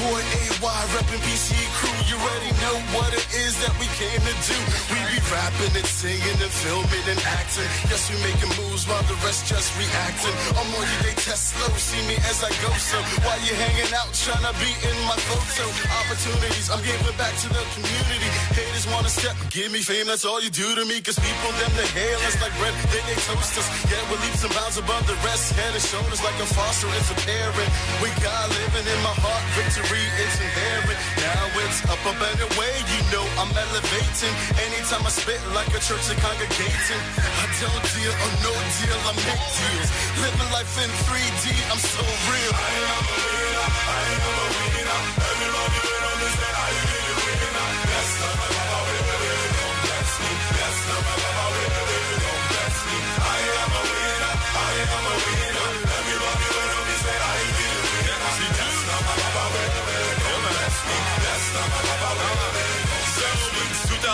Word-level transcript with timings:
boy 0.00 0.22
AY 0.40 0.86
reppin' 0.94 1.20
PC 1.20 1.54
crew. 1.76 1.99
You 2.10 2.18
already 2.18 2.50
know 2.58 2.74
what 2.98 3.14
it 3.14 3.22
is 3.38 3.54
that 3.62 3.70
we 3.78 3.86
came 3.94 4.18
to 4.18 4.34
do. 4.42 4.58
We 4.90 4.98
be 5.14 5.22
rapping 5.30 5.78
and 5.78 5.86
singing 5.86 6.38
and 6.42 6.50
filming 6.50 7.06
and 7.06 7.22
acting. 7.38 7.70
Yes, 7.86 8.10
we 8.10 8.18
making 8.26 8.50
moves 8.58 8.82
while 8.90 9.06
the 9.06 9.14
rest 9.22 9.46
just 9.46 9.70
reacting. 9.78 10.34
I'm 10.58 10.66
on 10.74 10.82
you, 10.90 10.98
they 11.06 11.14
test 11.14 11.54
slow, 11.54 11.70
see 11.78 12.02
me 12.10 12.18
as 12.26 12.42
I 12.42 12.50
go. 12.66 12.70
So 12.82 12.98
while 13.22 13.38
you 13.46 13.54
hanging 13.54 13.94
out, 13.94 14.10
trying 14.10 14.42
to 14.42 14.50
be 14.58 14.74
in 14.90 14.98
my 15.06 15.14
photo. 15.22 15.70
Opportunities, 16.02 16.66
I'm 16.66 16.82
giving 16.82 17.14
back 17.14 17.30
to 17.30 17.48
the 17.54 17.62
community. 17.78 18.30
Haters 18.58 18.90
wanna 18.90 19.06
step, 19.06 19.38
give 19.54 19.70
me 19.70 19.78
fame, 19.78 20.10
that's 20.10 20.26
all 20.26 20.42
you 20.42 20.50
do 20.50 20.66
to 20.66 20.82
me. 20.90 20.98
Cause 21.06 21.14
people, 21.14 21.54
them, 21.62 21.70
they 21.78 21.86
hail 21.94 22.18
us 22.26 22.34
like 22.42 22.50
bread, 22.58 22.74
then 22.90 23.06
they 23.06 23.18
toast 23.22 23.54
us. 23.54 23.70
Yeah, 23.86 24.02
we're 24.10 24.18
leaps 24.26 24.42
and 24.42 24.50
bounds 24.58 24.82
above 24.82 25.06
the 25.06 25.14
rest. 25.22 25.54
Head 25.54 25.78
and 25.78 25.84
shoulders 25.86 26.18
like 26.26 26.34
a 26.42 26.48
foster, 26.58 26.90
it's 26.98 27.14
a 27.14 27.18
parent. 27.22 27.70
We 28.02 28.10
got 28.18 28.50
living 28.50 28.82
in 28.82 28.98
my 29.06 29.14
heart, 29.14 29.46
victory 29.54 30.02
is 30.26 30.34
inherent. 30.42 30.98
Now 31.22 31.46
it's 31.62 31.86
up, 31.86 31.99
up 32.06 32.16
and 32.16 32.40
away, 32.52 32.72
you 32.88 33.00
know 33.12 33.24
I'm 33.36 33.52
elevating. 33.52 34.34
Anytime 34.56 35.04
I 35.04 35.12
spit 35.12 35.40
like 35.52 35.68
a 35.68 35.80
church 35.80 36.08
and 36.08 36.18
congregating. 36.20 37.02
I 37.18 37.46
don't 37.60 37.84
deal 37.92 38.14
or 38.14 38.32
no 38.40 38.52
deal, 38.80 38.98
I 39.04 39.12
make 39.20 39.44
deals. 39.58 39.88
Living 40.22 40.50
life 40.52 40.72
in 40.80 40.90
3D, 41.04 41.44
I'm 41.68 41.80
so 41.80 42.04
real. 42.30 42.52
I 42.56 42.70
am 42.80 43.04
a 43.04 43.18
winner, 43.20 43.68
I 43.68 44.02
am 44.12 44.24
a 44.32 44.46
winner. 44.76 45.39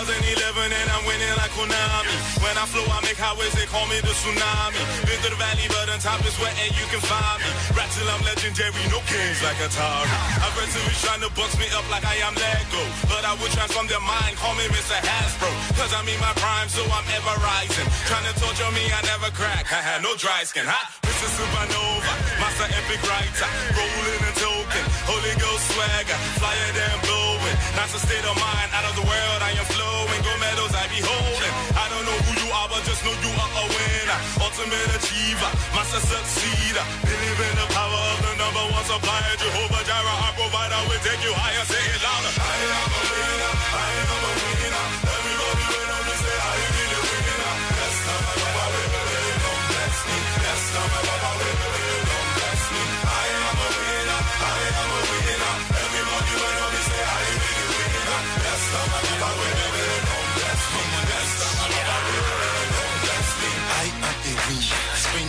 2011 0.07 0.71
and 0.71 0.89
I'm 0.95 1.03
winning 1.03 1.35
like 1.35 1.51
Konami. 1.59 2.15
When 2.39 2.55
I 2.55 2.63
flow, 2.71 2.87
I 2.95 3.03
make 3.03 3.19
highways, 3.19 3.51
they 3.59 3.67
call 3.67 3.91
me 3.91 3.99
the 4.07 4.15
tsunami. 4.15 4.79
Been 5.03 5.19
to 5.19 5.35
the 5.35 5.39
valley, 5.39 5.67
but 5.67 5.91
on 5.91 5.99
top 5.99 6.23
is 6.23 6.39
where 6.39 6.55
and 6.63 6.71
you 6.79 6.87
can 6.95 7.03
find 7.03 7.43
me. 7.43 7.51
Rap 7.75 7.91
till 7.91 8.07
I'm 8.07 8.23
legendary, 8.23 8.87
no 8.95 9.03
kings 9.11 9.43
like 9.43 9.59
Atari. 9.59 10.07
I 10.07 10.47
to 10.47 10.81
trying 11.03 11.23
to 11.27 11.31
box 11.35 11.59
me 11.59 11.67
up 11.75 11.83
like 11.91 12.07
I 12.07 12.23
am 12.23 12.39
Lego. 12.39 12.83
But 13.11 13.27
I 13.27 13.35
would 13.35 13.51
transform 13.51 13.91
their 13.91 14.03
mind, 14.07 14.39
call 14.39 14.55
me 14.55 14.71
Mr. 14.71 14.95
Hasbro. 14.95 15.51
Cause 15.75 15.91
I'm 15.91 16.07
in 16.07 16.19
my 16.23 16.31
prime, 16.39 16.71
so 16.71 16.87
I'm 16.87 17.07
ever 17.11 17.35
rising. 17.43 17.87
Trying 18.07 18.31
to 18.31 18.35
torture 18.39 18.71
me, 18.79 18.87
I 18.95 19.03
never 19.11 19.35
crack. 19.35 19.67
Haha, 19.67 19.99
no 20.07 20.15
dry 20.15 20.47
skin, 20.47 20.71
huh? 20.71 20.87
Mr. 21.03 21.29
Supernova, 21.35 22.15
master 22.39 22.71
epic 22.79 23.03
writer. 23.11 23.51
Rolling 23.75 24.23
token, 24.39 24.56
Holy 25.07 25.35
Ghost 25.39 25.65
swagger. 25.73 26.19
Flyer 26.43 26.71
than 26.75 26.97
blowing. 27.07 27.57
That's 27.79 27.95
a 27.95 28.01
state 28.03 28.27
of 28.27 28.37
mind, 28.37 28.69
out 28.75 28.87
of 28.91 28.95
the 28.99 29.07
world, 29.07 29.41
I 29.43 29.55
am 29.55 29.67
flowing. 29.71 30.21
Gold 30.27 30.41
medals 30.43 30.75
I 30.75 30.85
be 30.91 31.01
holding. 31.01 31.55
I 31.79 31.87
don't 31.93 32.05
know 32.09 32.19
who 32.27 32.33
you 32.43 32.49
are, 32.51 32.69
but 32.69 32.83
just 32.83 33.05
know 33.07 33.15
you 33.15 33.31
are 33.39 33.53
a 33.63 33.65
winner. 33.71 34.19
Ultimate 34.43 34.91
achiever, 34.99 35.51
master 35.77 36.03
succeeder. 36.03 36.85
Believe 37.07 37.39
in 37.39 37.55
the 37.63 37.69
power 37.71 38.01
of 38.13 38.19
the 38.27 38.33
number 38.43 38.65
one 38.75 38.85
supplier. 38.85 39.35
Jehovah 39.39 39.83
Jireh, 39.87 40.19
our 40.27 40.35
provider, 40.35 40.81
will 40.91 41.03
take 41.07 41.23
you 41.23 41.33
higher. 41.39 41.65
Say 41.71 41.79
it 41.79 42.01
louder. 42.03 42.33
I 42.35 42.55
am 42.67 42.91
a 42.91 43.03
winner, 43.07 43.53
I 43.79 43.89
am 44.03 44.11
a 44.11 44.19
winner. 44.35 45.06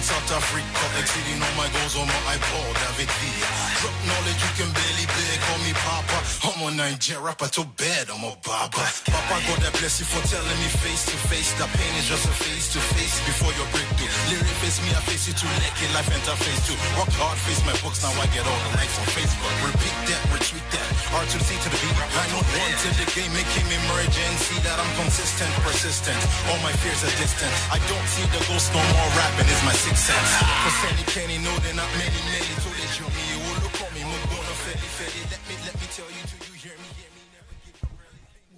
South 0.07 0.39
Africa, 0.39 0.85
exceeding 1.03 1.35
all 1.43 1.55
my 1.59 1.67
goals 1.75 1.99
on 1.99 2.07
my 2.07 2.21
iPod, 2.31 2.71
David 2.79 3.11
Villa. 3.11 3.51
Drop 3.83 3.97
knowledge 4.07 4.39
you 4.39 4.51
can 4.55 4.69
barely 4.71 5.03
bear, 5.03 5.35
call 5.43 5.59
me 5.67 5.75
Papa. 5.83 6.17
I'm 6.47 6.63
a 6.63 6.69
Nigerian 6.79 7.27
rapper 7.27 7.51
too 7.51 7.67
bad, 7.75 8.07
I'm 8.07 8.23
a 8.23 8.31
baba. 8.39 8.87
Papa, 9.03 9.35
God 9.51 9.59
that 9.67 9.75
bless 9.75 9.99
you 9.99 10.07
for 10.07 10.23
telling 10.31 10.59
me 10.63 10.71
face 10.79 11.11
to 11.11 11.17
face. 11.27 11.51
The 11.59 11.67
pain 11.75 11.91
is 11.99 12.07
just 12.07 12.23
a 12.23 12.31
face 12.39 12.71
to 12.71 12.79
face 12.95 13.19
before 13.27 13.51
your 13.59 13.67
breakthrough. 13.75 14.07
Lyric 14.31 14.55
face 14.63 14.79
me, 14.79 14.95
I 14.95 15.03
face 15.11 15.27
it 15.27 15.35
too. 15.35 15.51
Lucky 15.59 15.91
life 15.91 16.07
interface 16.07 16.61
too. 16.63 16.79
Work 16.95 17.11
hard, 17.19 17.35
face 17.43 17.59
my 17.67 17.75
books, 17.83 17.99
now 17.99 18.15
I 18.15 18.31
get 18.31 18.47
all 18.47 18.61
the 18.63 18.79
likes 18.79 18.95
on 19.03 19.11
Facebook. 19.11 19.53
Repeat 19.59 19.95
that, 20.07 20.23
retweet 20.31 20.63
that. 20.71 20.87
R 21.19 21.27
to 21.27 21.39
C 21.43 21.51
to 21.51 21.67
the 21.67 21.79
beat. 21.83 21.95
I 22.15 22.25
know 22.31 22.39
one 22.47 22.75
to 22.79 22.89
the 22.95 23.07
game, 23.11 23.31
making 23.35 23.67
emergency 23.75 24.55
that 24.63 24.79
I'm 24.79 24.91
consistent, 25.03 25.51
persistent. 25.67 26.19
All 26.47 26.59
my 26.63 26.71
fears 26.79 27.03
are 27.03 27.15
distant. 27.19 27.51
I 27.75 27.79
don't 27.91 28.07
see 28.07 28.23
the 28.31 28.39
ghost 28.47 28.71
no 28.71 28.79
more 28.79 29.11
rapping 29.19 29.51
is 29.51 29.63
my 29.67 29.75
sixth 29.75 29.96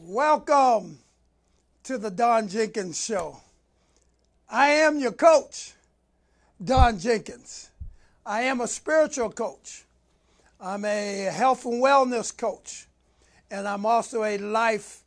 Welcome 0.01 0.99
to 1.83 1.97
the 1.97 2.11
Don 2.11 2.49
Jenkins 2.49 3.03
Show. 3.03 3.37
I 4.49 4.69
am 4.69 4.99
your 4.99 5.13
coach, 5.13 5.73
Don 6.61 6.99
Jenkins. 6.99 7.69
I 8.25 8.41
am 8.41 8.59
a 8.59 8.67
spiritual 8.67 9.31
coach. 9.31 9.85
I'm 10.59 10.83
a 10.83 11.29
health 11.31 11.65
and 11.65 11.81
wellness 11.81 12.35
coach. 12.35 12.87
And 13.49 13.65
I'm 13.65 13.85
also 13.85 14.25
a 14.25 14.37
life 14.37 15.03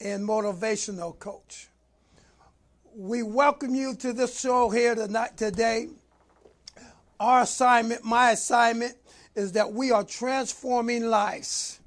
and 0.00 0.28
motivational 0.28 1.18
coach. 1.18 1.68
We 2.94 3.22
welcome 3.22 3.74
you 3.74 3.94
to 3.96 4.12
this 4.12 4.38
show 4.38 4.68
here 4.68 4.94
tonight 4.94 5.38
today. 5.38 5.88
Our 7.18 7.40
assignment, 7.40 8.04
my 8.04 8.32
assignment, 8.32 8.96
is 9.34 9.52
that 9.52 9.72
we 9.72 9.90
are 9.92 10.04
transforming 10.04 11.06
lives 11.06 11.80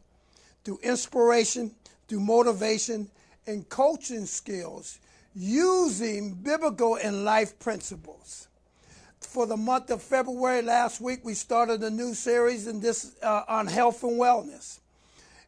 through 0.63 0.79
inspiration, 0.81 1.75
through 2.07 2.21
motivation, 2.21 3.11
and 3.45 3.69
coaching 3.69 4.25
skills 4.25 4.97
using 5.35 6.33
biblical 6.33 6.95
and 6.95 7.23
life 7.23 7.59
principles. 7.59 8.47
For 9.19 9.45
the 9.45 9.57
month 9.57 9.91
of 9.91 10.01
February 10.01 10.63
last 10.63 11.01
week, 11.01 11.19
we 11.23 11.35
started 11.35 11.83
a 11.83 11.91
new 11.91 12.15
series 12.15 12.65
in 12.65 12.79
this 12.79 13.15
uh, 13.21 13.43
on 13.47 13.67
health 13.67 14.01
and 14.03 14.19
wellness, 14.19 14.79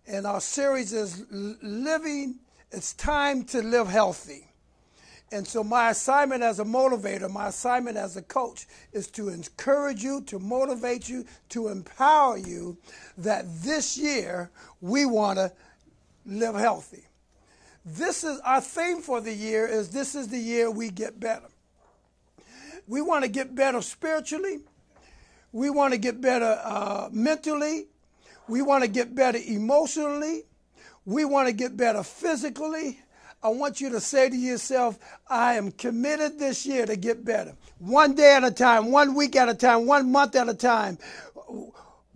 and 0.06 0.28
our 0.28 0.42
series 0.42 0.94
is 0.94 1.26
living. 1.32 2.36
It's 2.72 2.94
time 2.94 3.44
to 3.46 3.64
live 3.64 3.88
healthy. 3.88 4.47
And 5.32 5.46
so, 5.46 5.62
my 5.64 5.90
assignment 5.90 6.42
as 6.42 6.60
a 6.60 6.64
motivator, 6.64 7.30
my 7.30 7.48
assignment 7.48 7.98
as 7.98 8.16
a 8.16 8.22
coach 8.22 8.66
is 8.94 9.08
to 9.08 9.28
encourage 9.28 10.02
you, 10.02 10.22
to 10.22 10.40
motivate 10.40 11.10
you, 11.10 11.26
to 11.50 11.68
empower 11.68 12.38
you 12.38 12.78
that 13.18 13.46
this 13.62 13.98
year 13.98 14.50
we 14.80 15.06
want 15.06 15.38
to 15.38 15.52
live 16.26 16.56
healthy. 16.56 17.04
This 17.86 18.24
is 18.24 18.40
our 18.42 18.62
theme 18.62 19.02
for 19.02 19.22
the 19.22 19.34
year 19.34 19.66
is 19.66 19.90
this 19.90 20.14
is 20.14 20.28
the 20.28 20.38
year 20.38 20.70
we 20.70 20.90
get 20.90 21.20
better. 21.20 21.48
We 22.86 23.02
want 23.02 23.24
to 23.24 23.30
get 23.30 23.56
better 23.56 23.82
spiritually. 23.82 24.60
We 25.52 25.70
want 25.70 25.94
to 25.94 25.98
get 25.98 26.22
better 26.22 26.60
uh, 26.64 27.10
mentally. 27.12 27.88
We 28.48 28.62
want 28.62 28.84
to 28.84 28.90
get 28.90 29.16
better 29.16 29.40
emotionally. 29.46 30.44
We 31.06 31.26
want 31.26 31.48
to 31.48 31.54
get 31.54 31.78
better 31.78 32.04
physically. 32.04 33.00
I 33.44 33.50
want 33.50 33.80
you 33.80 33.90
to 33.92 34.00
say 34.00 34.30
to 34.30 34.36
yourself, 34.36 34.98
I 35.28 35.56
am 35.56 35.72
committed 35.72 36.40
this 36.40 36.66
year 36.66 36.86
to 36.86 36.96
get 36.96 37.24
better. 37.24 37.54
One 37.78 38.16
day 38.16 38.36
at 38.36 38.44
a 38.44 38.52
time, 38.52 38.92
one 38.92 39.14
week 39.14 39.36
at 39.36 39.48
a 39.48 39.54
time, 39.54 39.86
one 39.86 40.12
month 40.12 40.36
at 40.36 40.50
a 40.50 40.54
time. 40.54 40.98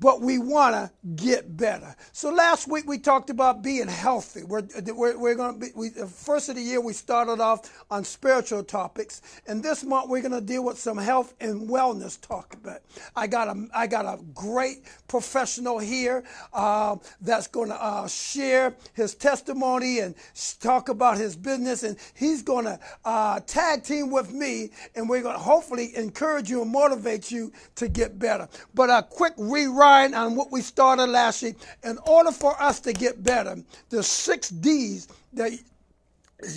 But 0.02 0.20
we 0.20 0.40
want 0.40 0.74
to 0.74 0.92
get 1.16 1.56
better. 1.56 1.96
So 2.12 2.34
last 2.34 2.68
week 2.68 2.88
we 2.88 2.98
talked 2.98 3.30
about 3.30 3.62
being 3.62 3.88
healthy. 3.88 4.44
We're, 4.44 4.64
we're, 4.88 5.16
we're 5.16 5.36
going 5.36 5.54
to 5.54 5.60
be, 5.60 5.72
we, 5.76 5.90
the 5.90 6.08
first 6.08 6.50
of 6.50 6.56
the 6.56 6.62
year 6.62 6.82
we 6.82 6.94
started 6.94 7.40
off 7.40 7.86
on 7.92 8.04
spiritual 8.04 8.64
topics. 8.64 9.22
And 9.46 9.62
this 9.62 9.84
month 9.84 10.10
we're 10.10 10.24
going 10.24 10.32
to 10.32 10.42
deal 10.42 10.66
with 10.66 10.80
some 10.80 10.98
health 10.98 11.36
and 11.40 11.70
wellness 11.70 12.20
talk 12.20 12.56
about. 12.56 12.80
I 13.16 13.28
got 13.28 13.48
a, 13.48 13.68
I 13.76 13.86
got 13.86 14.06
a 14.06 14.20
great 14.34 14.86
professional 15.08 15.78
here 15.78 16.24
uh, 16.52 16.96
that's 17.22 17.46
going 17.46 17.70
to 17.70 17.80
uh, 17.80 18.08
share 18.08 18.76
his 18.94 19.14
testimony 19.14 20.00
and 20.00 20.16
talk 20.60 20.90
about 20.90 21.20
his 21.20 21.36
business. 21.36 21.84
And 21.84 21.96
he's 22.16 22.42
going 22.42 22.66
to 22.66 22.80
uh, 23.06 23.40
tag 23.42 23.84
team 23.84 24.10
with 24.10 24.34
me, 24.34 24.72
and 24.96 25.08
we're 25.08 25.22
going 25.22 25.36
to 25.36 25.42
hopefully 25.42 25.96
encourage 25.96 26.50
you 26.50 26.64
and 26.64 26.72
motivate 26.72 27.30
you 27.30 27.54
to 27.76 27.88
get 27.88 28.18
better. 28.18 28.50
But 28.74 28.90
a 28.90 29.04
quick 29.08 29.34
rewrite 29.38 29.91
on 29.92 30.36
what 30.36 30.52
we 30.52 30.62
started 30.62 31.08
last 31.08 31.44
week. 31.44 31.56
In 31.84 31.98
order 32.08 32.32
for 32.32 32.60
us 32.62 32.80
to 32.82 32.94
get 32.94 33.24
better, 33.24 33.58
the 33.90 34.02
six 34.04 34.50
D's 34.50 35.08
that 35.34 35.52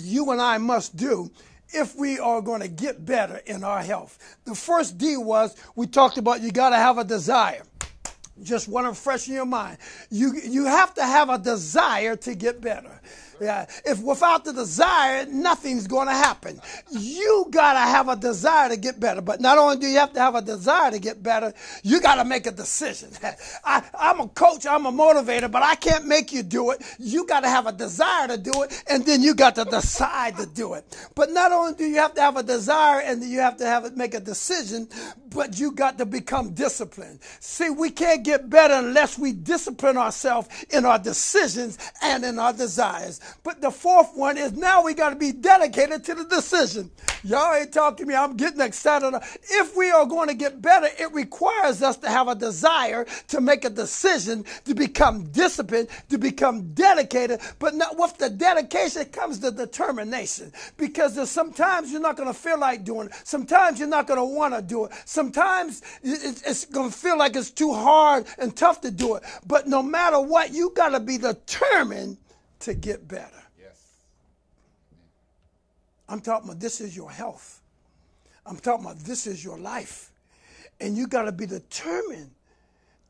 you 0.03 0.31
and 0.31 0.41
I 0.41 0.57
must 0.57 0.95
do 0.95 1.29
if 1.69 1.95
we 1.95 2.19
are 2.19 2.41
going 2.41 2.61
to 2.61 2.67
get 2.67 3.05
better 3.05 3.41
in 3.45 3.63
our 3.63 3.81
health. 3.81 4.37
The 4.45 4.55
first 4.55 4.97
D 4.97 5.17
was 5.17 5.55
we 5.75 5.87
talked 5.87 6.17
about 6.17 6.41
you 6.41 6.51
got 6.51 6.69
to 6.69 6.77
have 6.77 6.97
a 6.97 7.03
desire. 7.03 7.63
just 8.43 8.67
want 8.67 8.87
to 8.87 8.99
freshen 8.99 9.33
your 9.33 9.45
mind. 9.45 9.77
You 10.09 10.33
you 10.43 10.65
have 10.65 10.93
to 10.95 11.03
have 11.03 11.29
a 11.29 11.37
desire 11.37 12.15
to 12.17 12.35
get 12.35 12.61
better. 12.61 13.01
Yeah. 13.39 13.65
If 13.85 14.01
without 14.01 14.45
the 14.45 14.53
desire, 14.53 15.25
nothing's 15.25 15.87
going 15.87 16.07
to 16.07 16.13
happen. 16.13 16.61
You 16.91 17.47
got 17.49 17.73
to 17.73 17.79
have 17.79 18.07
a 18.09 18.15
desire 18.15 18.69
to 18.69 18.77
get 18.77 18.99
better. 18.99 19.21
But 19.21 19.41
not 19.41 19.57
only 19.57 19.77
do 19.77 19.87
you 19.87 19.99
have 19.99 20.13
to 20.13 20.19
have 20.19 20.35
a 20.35 20.41
desire 20.41 20.91
to 20.91 20.99
get 20.99 21.21
better, 21.21 21.53
you 21.83 22.01
got 22.01 22.15
to 22.15 22.25
make 22.25 22.47
a 22.47 22.51
decision. 22.51 23.09
I, 23.65 23.83
I'm 23.97 24.19
a 24.19 24.27
coach, 24.29 24.65
I'm 24.65 24.85
a 24.85 24.91
motivator, 24.91 25.51
but 25.51 25.63
I 25.63 25.75
can't 25.75 26.05
make 26.05 26.31
you 26.31 26.43
do 26.43 26.71
it. 26.71 26.81
You 26.99 27.25
got 27.25 27.41
to 27.41 27.49
have 27.49 27.67
a 27.67 27.71
desire 27.71 28.27
to 28.29 28.37
do 28.37 28.63
it, 28.63 28.83
and 28.87 29.05
then 29.05 29.21
you 29.21 29.35
got 29.35 29.55
to 29.55 29.65
decide 29.65 30.37
to 30.37 30.45
do 30.45 30.73
it. 30.73 30.85
But 31.15 31.31
not 31.31 31.51
only 31.51 31.73
do 31.73 31.85
you 31.85 31.97
have 31.97 32.13
to 32.15 32.21
have 32.21 32.37
a 32.37 32.43
desire 32.43 33.01
and 33.01 33.23
you 33.23 33.39
have 33.39 33.57
to 33.57 33.65
have 33.65 33.85
it 33.85 33.97
make 33.97 34.13
a 34.13 34.19
decision, 34.19 34.87
but 35.29 35.59
you 35.59 35.71
got 35.71 35.97
to 35.97 36.05
become 36.05 36.53
disciplined. 36.53 37.19
See, 37.39 37.69
we 37.69 37.89
can't 37.89 38.23
get 38.23 38.49
better 38.49 38.75
unless 38.75 39.17
we 39.17 39.33
discipline 39.33 39.97
ourselves 39.97 40.47
in 40.69 40.85
our 40.85 40.99
decisions 40.99 41.77
and 42.01 42.23
in 42.23 42.39
our 42.39 42.53
desires. 42.53 43.19
But 43.43 43.61
the 43.61 43.71
fourth 43.71 44.15
one 44.15 44.37
is 44.37 44.53
now 44.53 44.83
we 44.83 44.93
got 44.93 45.09
to 45.09 45.15
be 45.15 45.31
dedicated 45.31 46.03
to 46.05 46.15
the 46.15 46.25
decision. 46.25 46.91
Y'all 47.23 47.55
ain't 47.55 47.73
talking 47.73 48.05
to 48.05 48.09
me. 48.11 48.15
I'm 48.15 48.37
getting 48.37 48.61
excited. 48.61 49.11
If 49.49 49.75
we 49.75 49.89
are 49.89 50.05
going 50.05 50.27
to 50.27 50.35
get 50.35 50.61
better, 50.61 50.87
it 50.99 51.11
requires 51.11 51.81
us 51.81 51.97
to 51.97 52.09
have 52.09 52.27
a 52.27 52.35
desire 52.35 53.05
to 53.29 53.41
make 53.41 53.65
a 53.65 53.69
decision, 53.71 54.45
to 54.65 54.75
become 54.75 55.23
disciplined, 55.31 55.87
to 56.09 56.19
become 56.19 56.73
dedicated. 56.73 57.41
But 57.57 57.73
not 57.73 57.97
with 57.97 58.17
the 58.19 58.29
dedication 58.29 59.05
comes 59.05 59.39
the 59.39 59.51
determination. 59.51 60.51
Because 60.77 61.15
there's 61.15 61.31
sometimes 61.31 61.91
you're 61.91 61.99
not 61.99 62.15
going 62.15 62.29
to 62.29 62.39
feel 62.39 62.59
like 62.59 62.83
doing 62.83 63.07
it. 63.07 63.15
Sometimes 63.23 63.79
you're 63.79 63.87
not 63.87 64.05
going 64.05 64.19
to 64.19 64.25
want 64.25 64.53
to 64.53 64.61
do 64.61 64.85
it. 64.85 64.91
Sometimes 65.05 65.81
it's 66.03 66.65
going 66.65 66.91
to 66.91 66.95
feel 66.95 67.17
like 67.17 67.35
it's 67.35 67.49
too 67.49 67.73
hard 67.73 68.25
and 68.37 68.55
tough 68.55 68.81
to 68.81 68.91
do 68.91 69.15
it. 69.15 69.23
But 69.47 69.67
no 69.67 69.81
matter 69.81 70.19
what, 70.19 70.53
you 70.53 70.71
got 70.75 70.89
to 70.89 70.99
be 70.99 71.17
determined 71.17 72.17
to 72.65 72.73
get 72.73 73.07
better. 73.07 73.43
Yes. 73.59 73.79
I'm 76.09 76.19
talking 76.19 76.49
about 76.49 76.59
this 76.59 76.81
is 76.81 76.95
your 76.95 77.11
health. 77.11 77.61
I'm 78.45 78.57
talking 78.57 78.85
about 78.85 78.97
this 78.99 79.27
is 79.27 79.43
your 79.43 79.59
life. 79.59 80.11
And 80.81 80.97
you 80.97 81.07
got 81.07 81.23
to 81.23 81.31
be 81.31 81.45
determined 81.45 82.31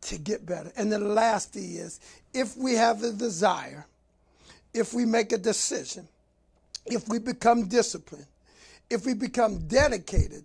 to 0.02 0.18
get 0.18 0.46
better. 0.46 0.72
And 0.76 0.92
the 0.92 1.00
last 1.00 1.54
thing 1.54 1.76
is 1.76 2.02
if 2.34 2.58
we 2.58 2.74
have 2.74 3.00
the 3.00 3.14
desire, 3.14 3.88
if 4.74 4.94
we 4.94 5.06
make 5.06 5.32
a 5.32 5.38
decision, 5.38 6.08
if 6.86 7.08
we 7.08 7.18
become 7.18 7.68
disciplined, 7.68 8.28
if 8.90 9.06
we 9.06 9.14
become 9.14 9.68
dedicated, 9.68 10.44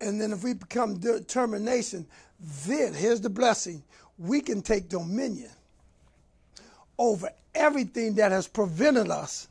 and 0.00 0.18
then 0.18 0.32
if 0.32 0.42
we 0.42 0.54
become 0.54 0.98
determination, 0.98 2.06
then 2.66 2.94
here's 2.94 3.20
the 3.20 3.30
blessing 3.30 3.82
we 4.18 4.40
can 4.40 4.62
take 4.62 4.88
dominion 4.88 5.50
over 6.98 7.30
everything 7.54 8.14
that 8.14 8.32
has 8.32 8.48
prevented 8.48 9.10
us 9.10 9.48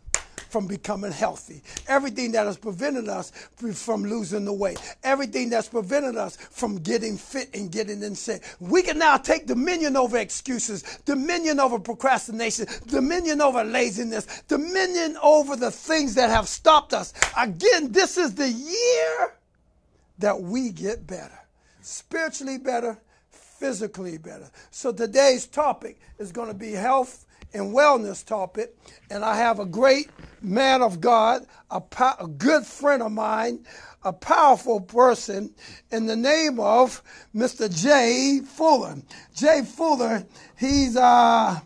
from 0.51 0.67
becoming 0.67 1.11
healthy, 1.13 1.61
everything 1.87 2.33
that 2.33 2.45
has 2.45 2.57
prevented 2.57 3.07
us 3.07 3.31
from 3.73 4.03
losing 4.03 4.43
the 4.43 4.51
weight, 4.51 4.77
everything 5.03 5.49
that's 5.49 5.69
prevented 5.69 6.17
us 6.17 6.35
from 6.35 6.77
getting 6.79 7.17
fit 7.17 7.49
and 7.53 7.71
getting 7.71 8.03
in 8.03 8.13
shape. 8.13 8.41
We 8.59 8.81
can 8.81 8.97
now 8.97 9.15
take 9.15 9.47
dominion 9.47 9.95
over 9.95 10.17
excuses, 10.17 10.83
dominion 11.05 11.61
over 11.61 11.79
procrastination, 11.79 12.67
dominion 12.87 13.39
over 13.39 13.63
laziness, 13.63 14.43
dominion 14.49 15.17
over 15.23 15.55
the 15.55 15.71
things 15.71 16.15
that 16.15 16.29
have 16.29 16.49
stopped 16.49 16.93
us. 16.93 17.13
Again, 17.37 17.93
this 17.93 18.17
is 18.17 18.35
the 18.35 18.49
year 18.49 19.33
that 20.19 20.41
we 20.41 20.71
get 20.71 21.07
better, 21.07 21.39
spiritually 21.81 22.57
better, 22.57 22.99
physically 23.29 24.17
better. 24.17 24.49
So 24.69 24.91
today's 24.91 25.45
topic 25.45 25.97
is 26.19 26.33
going 26.33 26.49
to 26.49 26.53
be 26.53 26.73
health 26.73 27.25
and 27.53 27.73
wellness 27.73 28.25
topic, 28.25 28.75
and 29.09 29.23
I 29.23 29.35
have 29.35 29.59
a 29.59 29.65
great 29.65 30.09
man 30.41 30.81
of 30.81 31.01
God, 31.01 31.45
a, 31.69 31.81
po- 31.81 32.15
a 32.19 32.27
good 32.27 32.65
friend 32.65 33.01
of 33.01 33.11
mine, 33.11 33.65
a 34.03 34.13
powerful 34.13 34.81
person 34.81 35.53
in 35.91 36.07
the 36.07 36.15
name 36.15 36.59
of 36.59 37.03
Mr. 37.35 37.69
Jay 37.69 38.39
Fuller. 38.43 38.95
Jay 39.35 39.61
Fuller, 39.61 40.25
he's 40.57 40.95
uh 40.97 41.59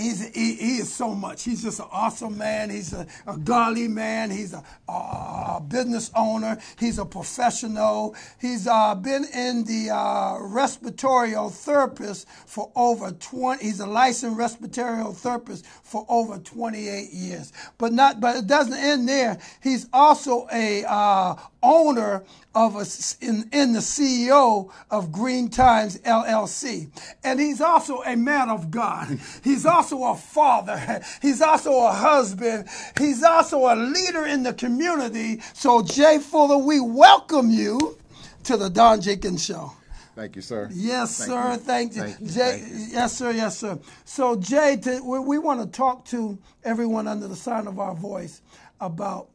He's, 0.00 0.34
he, 0.34 0.54
he, 0.54 0.76
is 0.78 0.92
so 0.92 1.14
much. 1.14 1.44
He's 1.44 1.62
just 1.62 1.78
an 1.80 1.86
awesome 1.92 2.38
man. 2.38 2.70
He's 2.70 2.92
a, 2.92 3.06
a 3.26 3.36
godly 3.36 3.88
man. 3.88 4.30
He's 4.30 4.54
a, 4.54 4.64
a, 4.88 5.60
business 5.60 6.10
owner. 6.16 6.58
He's 6.78 6.98
a 6.98 7.04
professional. 7.04 8.16
He's 8.40 8.66
uh, 8.66 8.94
been 8.94 9.26
in 9.34 9.64
the 9.64 9.90
uh, 9.94 10.38
respiratory 10.40 11.34
therapist 11.50 12.28
for 12.46 12.72
over 12.74 13.10
20. 13.10 13.62
He's 13.62 13.80
a 13.80 13.86
licensed 13.86 14.38
respiratory 14.38 15.04
therapist 15.14 15.66
for 15.66 16.06
over 16.08 16.38
28 16.38 17.10
years. 17.12 17.52
But 17.78 17.92
not. 17.92 18.20
But 18.20 18.36
it 18.36 18.46
doesn't 18.46 18.72
end 18.72 19.08
there. 19.08 19.38
He's 19.62 19.86
also 19.92 20.48
a 20.52 20.84
uh, 20.88 21.36
owner 21.62 22.24
of 22.54 22.74
a, 22.76 22.86
in, 23.24 23.48
in 23.52 23.72
the 23.72 23.80
CEO 23.80 24.70
of 24.90 25.12
Green 25.12 25.48
Times 25.48 25.98
LLC. 25.98 26.90
And 27.22 27.38
he's 27.40 27.60
also 27.60 28.02
a 28.02 28.16
man 28.16 28.48
of 28.48 28.70
God. 28.70 29.18
He's 29.44 29.66
also 29.66 30.04
a 30.04 30.16
father. 30.16 31.02
He's 31.22 31.40
also 31.40 31.72
a 31.86 31.92
husband. 31.92 32.68
He's 32.98 33.22
also 33.22 33.72
a 33.72 33.76
leader 33.76 34.26
in 34.26 34.42
the 34.42 34.52
community. 34.52 35.40
So, 35.54 35.82
Jay 35.82 36.18
Fuller, 36.18 36.58
we 36.58 36.80
welcome 36.80 37.50
you 37.50 37.98
to 38.44 38.56
the 38.56 38.68
Don 38.68 39.00
Jenkins 39.00 39.44
Show. 39.44 39.72
Thank 40.16 40.36
you, 40.36 40.42
sir. 40.42 40.68
Yes, 40.72 41.18
Thank 41.18 41.30
sir. 41.30 41.52
You. 41.52 41.56
Thank, 41.58 41.96
you. 41.96 42.02
Thank 42.02 42.20
you. 42.20 42.26
Jay, 42.26 42.58
Thank 42.58 42.72
you. 42.72 42.86
Yes, 42.90 43.16
sir. 43.16 43.30
Yes, 43.30 43.58
sir. 43.58 43.78
So, 44.04 44.36
Jay, 44.36 44.76
to, 44.82 45.00
we, 45.02 45.18
we 45.20 45.38
want 45.38 45.60
to 45.60 45.66
talk 45.66 46.04
to 46.06 46.38
everyone 46.64 47.06
under 47.06 47.28
the 47.28 47.36
sign 47.36 47.66
of 47.66 47.78
our 47.78 47.94
voice 47.94 48.42
about 48.80 49.28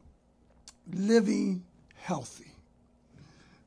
living 0.92 1.64
healthy. 2.06 2.52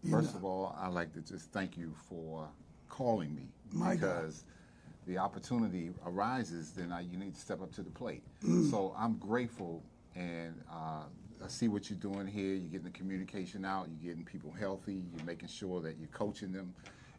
First 0.10 0.34
of 0.34 0.46
all, 0.46 0.74
I'd 0.80 0.94
like 0.94 1.12
to 1.14 1.20
just 1.20 1.52
thank 1.52 1.78
you 1.78 1.94
for 2.08 2.48
calling 2.88 3.36
me 3.36 3.50
My 3.74 3.96
because 3.96 4.44
God. 4.44 5.08
the 5.08 5.18
opportunity 5.18 5.92
arises, 6.06 6.72
then 6.72 6.94
I, 6.94 7.02
you 7.02 7.18
need 7.18 7.36
to 7.36 7.42
step 7.42 7.62
up 7.62 7.74
to 7.74 7.82
the 7.82 7.90
plate. 7.90 8.24
Mm. 8.46 8.72
So 8.72 8.96
I'm 8.98 9.18
grateful, 9.18 9.84
and 10.16 10.56
uh, 10.72 11.04
I 11.44 11.48
see 11.50 11.68
what 11.68 11.90
you're 11.90 12.00
doing 12.00 12.28
here. 12.28 12.54
You're 12.54 12.70
getting 12.70 12.86
the 12.86 12.98
communication 12.98 13.66
out. 13.66 13.90
You're 13.90 14.14
getting 14.14 14.24
people 14.24 14.54
healthy. 14.58 15.04
You're 15.14 15.26
making 15.26 15.50
sure 15.50 15.82
that 15.82 15.98
you're 16.00 16.08
coaching 16.14 16.54
them. 16.54 16.74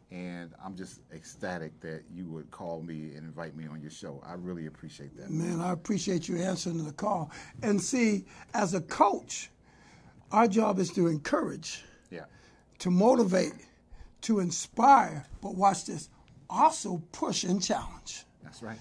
And 0.09 0.49
I'm 0.65 0.75
just 0.75 1.01
ecstatic 1.13 1.79
that 1.81 2.01
you 2.11 2.25
would 2.29 2.49
call 2.49 2.81
me 2.81 3.11
and 3.15 3.17
invite 3.17 3.55
me 3.55 3.67
on 3.67 3.79
your 3.79 3.91
show. 3.91 4.23
I 4.25 4.33
really 4.33 4.65
appreciate 4.65 5.15
that. 5.17 5.29
Man, 5.29 5.61
I 5.61 5.71
appreciate 5.71 6.27
you 6.27 6.37
answering 6.37 6.83
the 6.83 6.91
call. 6.93 7.31
And 7.61 7.79
see, 7.79 8.25
as 8.55 8.73
a 8.73 8.81
coach, 8.81 9.51
our 10.31 10.47
job 10.47 10.79
is 10.79 10.89
to 10.91 11.07
encourage, 11.07 11.83
yeah. 12.09 12.25
to 12.79 12.89
motivate, 12.89 13.53
to 14.21 14.39
inspire, 14.39 15.25
but 15.41 15.55
watch 15.55 15.85
this, 15.85 16.09
also 16.49 17.01
push 17.11 17.43
and 17.43 17.61
challenge. 17.61 18.25
That's 18.43 18.61
right. 18.61 18.77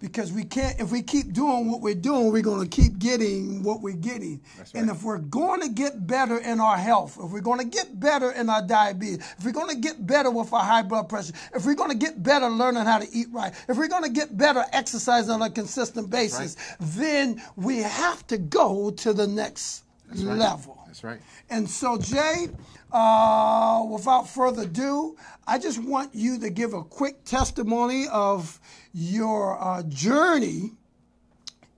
Because 0.00 0.32
we 0.32 0.42
can't, 0.42 0.80
if 0.80 0.90
we 0.90 1.00
keep 1.00 1.32
doing 1.32 1.70
what 1.70 1.80
we're 1.80 1.94
doing, 1.94 2.32
we're 2.32 2.42
going 2.42 2.68
to 2.68 2.76
keep 2.76 2.98
getting 2.98 3.62
what 3.62 3.82
we're 3.82 3.94
getting. 3.94 4.40
That's 4.58 4.74
right. 4.74 4.80
And 4.80 4.90
if 4.90 5.04
we're 5.04 5.18
going 5.18 5.60
to 5.60 5.68
get 5.68 6.08
better 6.08 6.38
in 6.38 6.58
our 6.58 6.76
health, 6.76 7.16
if 7.22 7.30
we're 7.30 7.40
going 7.40 7.60
to 7.60 7.64
get 7.64 8.00
better 8.00 8.32
in 8.32 8.50
our 8.50 8.66
diabetes, 8.66 9.18
if 9.38 9.44
we're 9.44 9.52
going 9.52 9.68
to 9.68 9.80
get 9.80 10.04
better 10.04 10.28
with 10.28 10.52
our 10.52 10.64
high 10.64 10.82
blood 10.82 11.08
pressure, 11.08 11.32
if 11.54 11.64
we're 11.64 11.76
going 11.76 11.90
to 11.90 11.96
get 11.96 12.20
better 12.20 12.50
learning 12.50 12.84
how 12.84 12.98
to 12.98 13.06
eat 13.12 13.28
right, 13.30 13.54
if 13.68 13.76
we're 13.76 13.86
going 13.86 14.02
to 14.02 14.10
get 14.10 14.36
better 14.36 14.64
exercising 14.72 15.30
on 15.30 15.42
a 15.42 15.50
consistent 15.50 16.10
basis, 16.10 16.56
right. 16.56 16.76
then 16.80 17.42
we 17.54 17.78
have 17.78 18.26
to 18.26 18.38
go 18.38 18.90
to 18.90 19.12
the 19.12 19.28
next 19.28 19.84
level. 20.12 20.81
That's 20.92 21.04
right. 21.04 21.20
And 21.48 21.70
so, 21.70 21.96
Jay, 21.96 22.48
uh, 22.92 23.82
without 23.88 24.28
further 24.28 24.64
ado, 24.64 25.16
I 25.46 25.58
just 25.58 25.82
want 25.82 26.14
you 26.14 26.38
to 26.40 26.50
give 26.50 26.74
a 26.74 26.84
quick 26.84 27.24
testimony 27.24 28.08
of 28.12 28.60
your 28.92 29.58
uh, 29.58 29.84
journey 29.84 30.72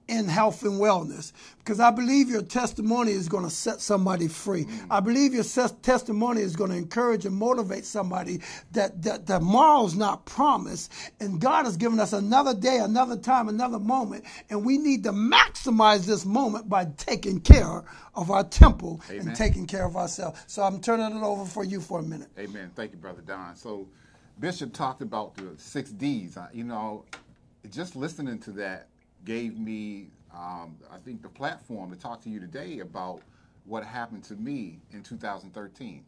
in 0.09 0.29
health 0.29 0.63
and 0.63 0.81
wellness 0.81 1.33
because 1.59 1.81
I 1.81 1.91
believe 1.91 2.29
your 2.29 2.43
testimony 2.43 3.13
is 3.13 3.29
going 3.29 3.45
to 3.45 3.51
set 3.51 3.81
somebody 3.81 4.29
free. 4.29 4.65
Mm. 4.65 4.87
I 4.91 5.01
believe 5.01 5.33
your 5.33 5.45
testimony 5.45 6.43
is 6.43 6.55
going 6.55 6.71
to 6.71 6.77
encourage 6.77 7.25
and 7.25 7.35
motivate 7.35 7.87
somebody 7.87 8.41
that, 8.73 9.03
that 9.03 9.27
tomorrow's 9.27 9.95
not 9.95 10.27
promised 10.27 10.93
and 11.21 11.41
God 11.41 11.65
has 11.65 11.77
given 11.77 11.99
us 11.99 12.13
another 12.13 12.55
day, 12.55 12.79
another 12.79 13.17
time, 13.17 13.49
another 13.49 13.79
moment 13.79 14.25
and 14.51 14.65
we 14.65 14.77
need 14.77 15.05
to 15.05 15.13
maximize 15.13 16.05
this 16.05 16.27
moment 16.27 16.69
by 16.69 16.85
taking 16.97 17.41
care 17.41 17.83
of 18.15 18.31
our 18.31 18.45
temple 18.45 19.01
Amen. 19.11 19.29
and 19.29 19.37
taking 19.37 19.67
care 19.67 19.85
of 19.85 19.97
ourselves. 19.97 20.41
So 20.47 20.63
I'm 20.63 20.81
turning 20.81 21.17
it 21.17 21.23
over 21.23 21.45
for 21.45 21.65
you 21.65 21.81
for 21.81 22.01
a 22.01 22.03
minute. 22.03 22.29
Amen. 22.39 22.71
Thank 22.75 22.93
you, 22.93 22.99
Brother 22.99 23.23
Don. 23.23 23.57
So 23.57 23.89
Bishop 24.39 24.73
talked 24.73 25.03
about 25.03 25.35
the 25.37 25.53
six 25.57 25.91
D's. 25.91 26.37
You 26.53 26.65
know, 26.65 27.05
just 27.71 27.97
listening 27.97 28.39
to 28.41 28.51
that 28.53 28.89
gave 29.25 29.59
me, 29.59 30.09
um, 30.33 30.77
I 30.91 30.99
think, 31.05 31.23
the 31.23 31.29
platform 31.29 31.91
to 31.91 31.97
talk 31.97 32.23
to 32.23 32.31
you 32.31 32.41
today 32.41 32.81
about 32.81 33.21
what 33.65 33.85
happened 33.85 34.25
to 34.25 34.35
me 34.35 34.79
in 34.93 35.03
2013. 35.03 36.05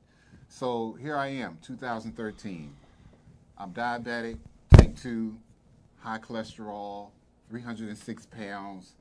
So 0.49 0.96
here 1.00 1.16
I 1.16 1.28
am, 1.28 1.58
2013. 1.62 2.75
I'm 3.58 3.73
diabetic, 3.73 4.38
type 4.75 4.96
2, 4.96 5.37
high 5.99 6.18
cholesterol, 6.18 7.08
306 7.49 8.26
pounds, 8.26 8.94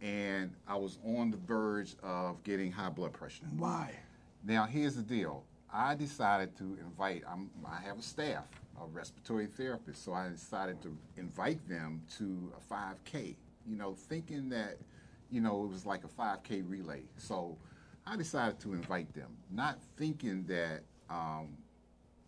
and 0.00 0.52
I 0.66 0.76
was 0.76 0.98
on 1.04 1.30
the 1.30 1.36
verge 1.36 1.94
of 2.02 2.42
getting 2.42 2.72
high 2.72 2.90
blood 2.90 3.12
pressure. 3.12 3.44
Why? 3.56 3.92
Now, 4.44 4.66
here's 4.66 4.96
the 4.96 5.02
deal. 5.02 5.44
I 5.72 5.94
decided 5.94 6.56
to 6.58 6.76
invite, 6.80 7.22
I'm, 7.28 7.50
I 7.66 7.80
have 7.80 7.98
a 7.98 8.02
staff, 8.02 8.44
a 8.80 8.86
respiratory 8.86 9.46
therapist, 9.46 10.04
so 10.04 10.12
I 10.12 10.28
decided 10.28 10.82
to 10.82 10.96
invite 11.16 11.66
them 11.68 12.02
to 12.18 12.52
a 12.56 12.74
5K, 12.74 13.36
you 13.66 13.76
know, 13.76 13.94
thinking 13.94 14.48
that, 14.50 14.78
you 15.30 15.40
know, 15.40 15.64
it 15.64 15.68
was 15.68 15.86
like 15.86 16.02
a 16.04 16.08
5K 16.08 16.68
relay. 16.68 17.02
So 17.16 17.56
I 18.06 18.16
decided 18.16 18.60
to 18.60 18.74
invite 18.74 19.12
them, 19.14 19.36
not 19.50 19.78
thinking 19.96 20.44
that 20.44 20.82
um, 21.10 21.56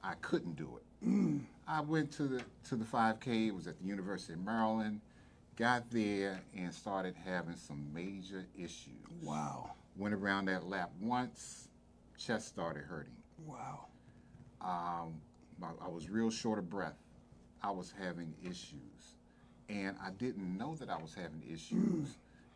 I 0.03 0.15
couldn't 0.21 0.57
do 0.57 0.79
it. 0.79 0.83
I 1.69 1.81
went 1.81 2.13
to 2.13 2.25
the 2.25 2.43
to 2.69 2.77
the 2.77 2.85
5K. 2.85 3.49
It 3.49 3.55
was 3.55 3.67
at 3.67 3.79
the 3.79 3.85
University 3.85 4.33
of 4.35 4.45
Maryland. 4.45 5.01
Got 5.57 5.91
there 5.91 6.41
and 6.57 6.73
started 6.73 7.15
having 7.25 7.57
some 7.57 7.87
major 7.93 8.47
issues. 8.57 9.07
Wow. 9.23 9.73
Went 9.97 10.15
around 10.15 10.47
that 10.47 10.67
lap 10.67 10.91
once. 11.01 11.69
Chest 12.19 12.49
started 12.49 12.85
hurting. 12.85 13.17
Wow. 13.47 13.87
Um, 14.61 15.21
I, 15.63 15.87
I 15.87 15.89
was 15.89 16.11
real 16.11 16.31
short 16.31 16.59
of 16.59 16.69
breath. 16.69 16.99
I 17.63 17.71
was 17.71 17.93
having 17.99 18.35
issues, 18.43 19.16
and 19.69 19.97
I 20.03 20.11
didn't 20.11 20.57
know 20.57 20.77
that 20.77 20.89
I 20.89 20.97
was 20.97 21.15
having 21.15 21.43
issues 21.43 22.09
mm. 22.09 22.15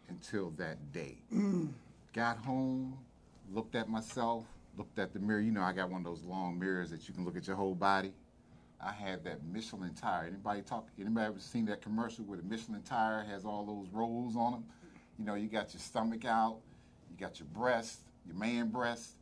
until 0.09 0.50
that 0.57 0.93
day. 0.93 1.19
Mm. 1.35 1.71
Got 2.12 2.38
home, 2.38 2.99
looked 3.52 3.75
at 3.75 3.88
myself, 3.88 4.45
looked 4.76 4.99
at 4.99 5.12
the 5.12 5.19
mirror. 5.19 5.40
You 5.40 5.52
know, 5.52 5.62
I 5.62 5.73
got 5.73 5.90
one 5.90 6.00
of 6.00 6.05
those 6.05 6.25
long 6.25 6.59
mirrors 6.59 6.90
that 6.90 7.09
you 7.09 7.14
can 7.14 7.25
look 7.25 7.37
at 7.37 7.47
your 7.47 7.57
whole 7.57 7.75
body. 7.75 8.12
I 8.83 8.93
had 8.93 9.25
that 9.25 9.45
Michelin 9.45 9.95
tire. 9.95 10.26
Anybody 10.26 10.62
talk? 10.62 10.88
Anybody 10.99 11.26
ever 11.26 11.40
seen 11.40 11.67
that 11.67 11.83
commercial 11.83 12.25
where 12.25 12.38
the 12.38 12.45
Michelin 12.45 12.83
tire 12.83 13.23
has 13.25 13.45
all 13.45 13.64
those 13.64 13.93
rolls 13.93 14.37
on 14.37 14.52
them? 14.52 14.64
You 15.19 15.26
know, 15.26 15.35
you 15.35 15.49
got 15.49 15.75
your 15.75 15.81
stomach 15.81 16.25
out, 16.25 16.59
you 17.11 17.17
got 17.19 17.38
your 17.38 17.49
breast, 17.49 18.00
your 18.26 18.37
man 18.37 18.69
breast. 18.69 19.17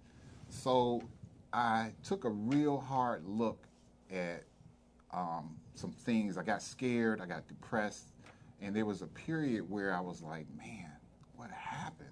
So 0.49 1.03
I 1.53 1.91
took 2.05 2.25
a 2.25 2.31
real 2.31 2.79
hard 2.79 3.27
look 3.27 3.65
at 4.11 4.45
um, 5.13 5.57
some 5.75 5.91
things. 5.91 6.37
I 6.37 6.43
got 6.43 6.63
scared, 6.63 7.21
I 7.21 7.27
got 7.27 7.49
depressed, 7.49 8.13
and 8.61 8.75
there 8.75 8.87
was 8.87 9.03
a 9.03 9.07
period 9.07 9.69
where 9.71 9.95
I 9.95 10.01
was 10.01 10.23
like, 10.23 10.47
man, 10.57 10.91
what 11.37 11.51
happened? 11.51 12.09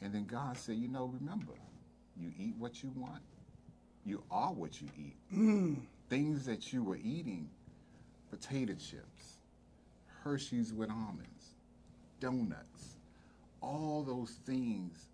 And 0.00 0.14
then 0.14 0.24
God 0.24 0.56
said, 0.56 0.76
you 0.76 0.88
know, 0.88 1.12
remember, 1.20 1.52
you 2.16 2.32
eat 2.38 2.54
what 2.58 2.82
you 2.82 2.90
want, 2.96 3.22
you 4.04 4.22
are 4.30 4.52
what 4.52 4.80
you 4.80 4.88
eat. 4.98 5.78
Things 6.08 6.46
that 6.46 6.72
you 6.72 6.82
were 6.82 6.96
eating, 6.96 7.48
potato 8.30 8.72
chips, 8.74 9.38
Hershey's 10.22 10.72
with 10.72 10.90
almonds, 10.90 11.54
donuts, 12.18 12.96
all 13.60 14.02
those 14.02 14.30
things 14.46 15.10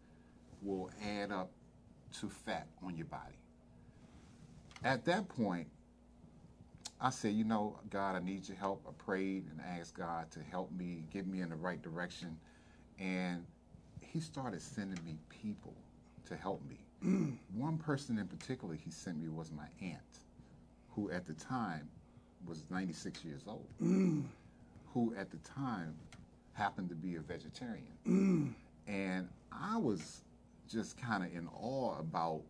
will 0.63 0.91
add 1.05 1.33
up 1.33 1.51
to 2.21 2.29
fat 2.29 2.67
on 2.85 2.97
your 2.97 3.07
body. 3.07 3.39
At 4.85 5.05
that 5.07 5.29
point, 5.29 5.69
I 7.01 7.11
said, 7.11 7.35
you 7.35 7.45
know, 7.45 7.79
God, 7.91 8.17
I 8.17 8.21
need 8.21 8.49
your 8.49 8.57
help. 8.57 8.85
I 8.89 8.93
prayed 8.93 9.45
and 9.51 9.61
asked 9.79 9.95
God 9.95 10.31
to 10.33 10.41
help 10.41 10.73
me, 10.73 11.05
get 11.13 11.27
me 11.27 11.41
in 11.43 11.51
the 11.51 11.57
right 11.57 11.81
direction. 11.83 12.39
And 12.99 13.45
He 14.01 14.21
started 14.21 14.63
sending 14.63 15.05
me 15.05 15.19
people 15.29 15.75
to 16.27 16.37
help 16.37 16.63
me. 16.69 17.37
One 17.55 17.77
person 17.77 18.19
in 18.19 18.27
particular 18.27 18.75
He 18.75 18.91
sent 18.91 19.19
me 19.21 19.29
was 19.29 19.53
my 19.53 19.67
aunt, 19.83 20.21
who 20.91 21.11
at 21.11 21.27
the 21.27 21.35
time 21.35 21.89
was 22.47 22.65
96 22.71 23.25
years 23.25 23.43
old, 23.47 23.67
who 24.95 25.15
at 25.19 25.31
the 25.31 25.39
time 25.39 25.95
happened 26.55 26.89
to 26.89 26.95
be 26.95 27.17
a 27.17 27.21
vegetarian. 27.21 28.55
And 28.89 29.29
I 29.51 29.79
was 29.79 30.23
just 30.71 30.97
kind 30.97 31.25
of 31.25 31.35
in 31.35 31.49
awe 31.49 31.99
about 31.99 32.43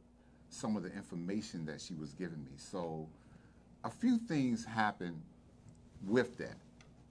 some 0.50 0.76
of 0.76 0.82
the 0.82 0.92
information 0.92 1.64
that 1.64 1.80
she 1.80 1.94
was 1.94 2.12
giving 2.12 2.44
me. 2.44 2.52
So 2.56 3.08
a 3.86 3.90
few 3.90 4.18
things 4.18 4.64
happen 4.64 5.22
with 6.04 6.36
that. 6.38 6.56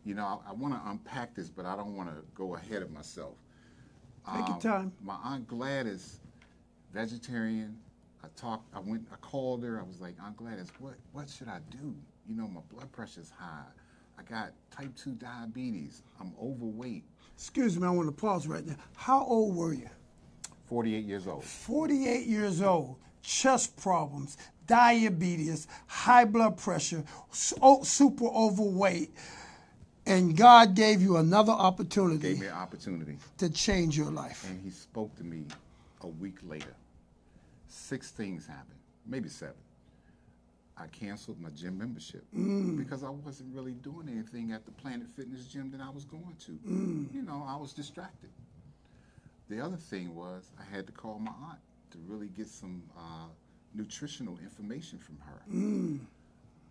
You 0.04 0.14
know, 0.14 0.42
I, 0.46 0.50
I 0.50 0.54
want 0.54 0.74
to 0.74 0.90
unpack 0.90 1.34
this, 1.34 1.50
but 1.50 1.66
I 1.66 1.76
don't 1.76 1.96
want 1.96 2.10
to 2.10 2.22
go 2.36 2.56
ahead 2.56 2.82
of 2.82 2.92
myself. 2.92 3.36
Take 4.28 4.48
your 4.48 4.56
um, 4.56 4.62
time. 4.62 4.92
My 5.02 5.18
aunt 5.24 5.48
Gladys, 5.48 6.20
vegetarian. 6.94 7.78
I 8.24 8.28
talked. 8.36 8.76
I 8.76 8.80
went. 8.80 9.08
I 9.12 9.16
called 9.18 9.64
her. 9.64 9.80
I 9.80 9.84
was 9.84 10.02
like, 10.02 10.16
Aunt 10.24 10.36
Gladys, 10.36 10.72
what 10.80 10.96
what 11.14 11.30
should 11.30 11.48
I 11.48 11.60
do? 11.70 11.96
You 12.28 12.36
know, 12.36 12.48
my 12.48 12.62
blood 12.70 12.92
pressure's 12.92 13.30
high. 13.30 13.66
I 14.18 14.24
got 14.24 14.52
type 14.72 14.96
two 14.96 15.12
diabetes. 15.14 16.04
I'm 16.20 16.34
overweight. 16.42 17.04
Excuse 17.36 17.80
me, 17.80 17.88
I 17.88 17.92
want 17.92 18.08
to 18.08 18.12
pause 18.12 18.48
right 18.48 18.66
there. 18.66 18.78
How 18.96 19.24
old 19.26 19.56
were 19.56 19.74
you? 19.74 19.90
48 20.68 21.06
years 21.06 21.28
old. 21.28 21.44
48 21.44 22.26
years 22.26 22.62
old, 22.62 22.96
chest 23.26 23.76
problems, 23.78 24.38
diabetes, 24.68 25.68
high 25.88 26.26
blood 26.26 26.58
pressure, 26.58 27.04
super 27.32 28.26
overweight, 28.26 29.12
and 30.06 30.38
God 30.38 30.76
gave 30.76 31.02
you 31.02 31.18
another 31.18 31.52
opportunity. 31.52 32.34
Gave 32.34 32.42
me 32.42 32.48
an 32.48 32.54
opportunity, 32.54 33.18
to 33.40 33.50
change 33.50 33.98
your 33.98 34.12
life. 34.12 34.46
and 34.48 34.62
he 34.64 34.70
spoke 34.70 35.16
to 35.18 35.24
me 35.24 35.46
a 36.02 36.08
week 36.08 36.38
later. 36.44 36.76
Six 37.68 38.12
things 38.12 38.46
happened, 38.46 38.80
maybe 39.06 39.30
seven. 39.30 39.56
I 40.78 40.88
canceled 40.88 41.40
my 41.40 41.50
gym 41.52 41.78
membership 41.78 42.26
mm. 42.36 42.78
because 42.78 43.04
I 43.04 43.10
wasn't 43.10 43.56
really 43.56 43.72
doing 43.72 44.10
anything 44.10 44.52
at 44.52 44.66
the 44.66 44.72
Planet 44.74 45.08
Fitness 45.16 45.46
gym 45.46 45.72
that 45.72 45.80
I 45.80 45.90
was 45.90 46.04
going 46.04 46.36
to. 46.46 46.52
Mm. 46.68 47.14
You 47.14 47.22
know, 47.22 47.46
I 47.48 47.56
was 47.56 47.72
distracted. 47.72 48.30
The 49.50 49.62
other 49.62 49.78
thing 49.78 50.14
was 50.14 50.52
I 50.60 50.76
had 50.76 50.86
to 50.88 50.92
call 50.92 51.20
my 51.20 51.32
aunt 51.50 51.60
to 51.96 52.14
really 52.14 52.28
get 52.28 52.48
some 52.48 52.84
uh, 52.98 53.28
nutritional 53.74 54.38
information 54.44 55.00
from 55.00 55.18
her. 55.20 55.42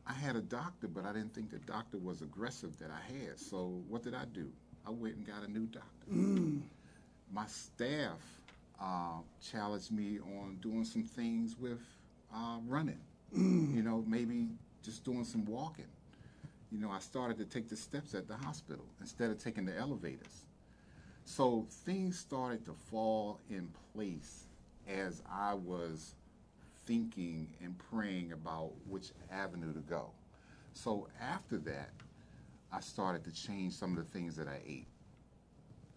I 0.06 0.12
had 0.12 0.36
a 0.36 0.42
doctor, 0.42 0.86
but 0.88 1.06
I 1.06 1.12
didn't 1.12 1.34
think 1.34 1.50
the 1.50 1.58
doctor 1.60 1.98
was 1.98 2.20
aggressive 2.22 2.78
that 2.78 2.90
I 2.90 3.12
had. 3.12 3.38
So 3.38 3.82
what 3.88 4.02
did 4.02 4.14
I 4.14 4.26
do? 4.26 4.50
I 4.86 4.90
went 4.90 5.16
and 5.16 5.26
got 5.26 5.42
a 5.42 5.50
new 5.50 5.66
doctor. 5.66 6.10
My 7.32 7.46
staff 7.46 8.20
uh, 8.80 9.20
challenged 9.40 9.90
me 9.92 10.18
on 10.20 10.58
doing 10.60 10.84
some 10.84 11.04
things 11.04 11.56
with 11.58 11.80
uh, 12.34 12.58
running. 12.66 13.00
You 13.76 13.82
know, 13.82 14.04
maybe 14.06 14.48
just 14.82 15.04
doing 15.04 15.24
some 15.24 15.44
walking. 15.46 15.86
You 16.70 16.78
know, 16.80 16.90
I 16.90 16.98
started 16.98 17.38
to 17.38 17.44
take 17.44 17.68
the 17.68 17.76
steps 17.76 18.14
at 18.14 18.28
the 18.28 18.36
hospital 18.36 18.84
instead 19.00 19.30
of 19.30 19.38
taking 19.38 19.64
the 19.64 19.76
elevators. 19.76 20.44
So 21.24 21.66
things 21.70 22.18
started 22.18 22.64
to 22.66 22.74
fall 22.90 23.40
in 23.48 23.68
place 23.94 24.43
as 24.88 25.22
I 25.30 25.54
was 25.54 26.14
thinking 26.86 27.48
and 27.62 27.76
praying 27.90 28.32
about 28.32 28.72
which 28.88 29.10
avenue 29.30 29.72
to 29.72 29.80
go. 29.80 30.10
So 30.74 31.08
after 31.20 31.58
that, 31.58 31.90
I 32.72 32.80
started 32.80 33.24
to 33.24 33.32
change 33.32 33.74
some 33.74 33.96
of 33.96 34.04
the 34.04 34.10
things 34.10 34.36
that 34.36 34.48
I 34.48 34.60
ate. 34.66 34.88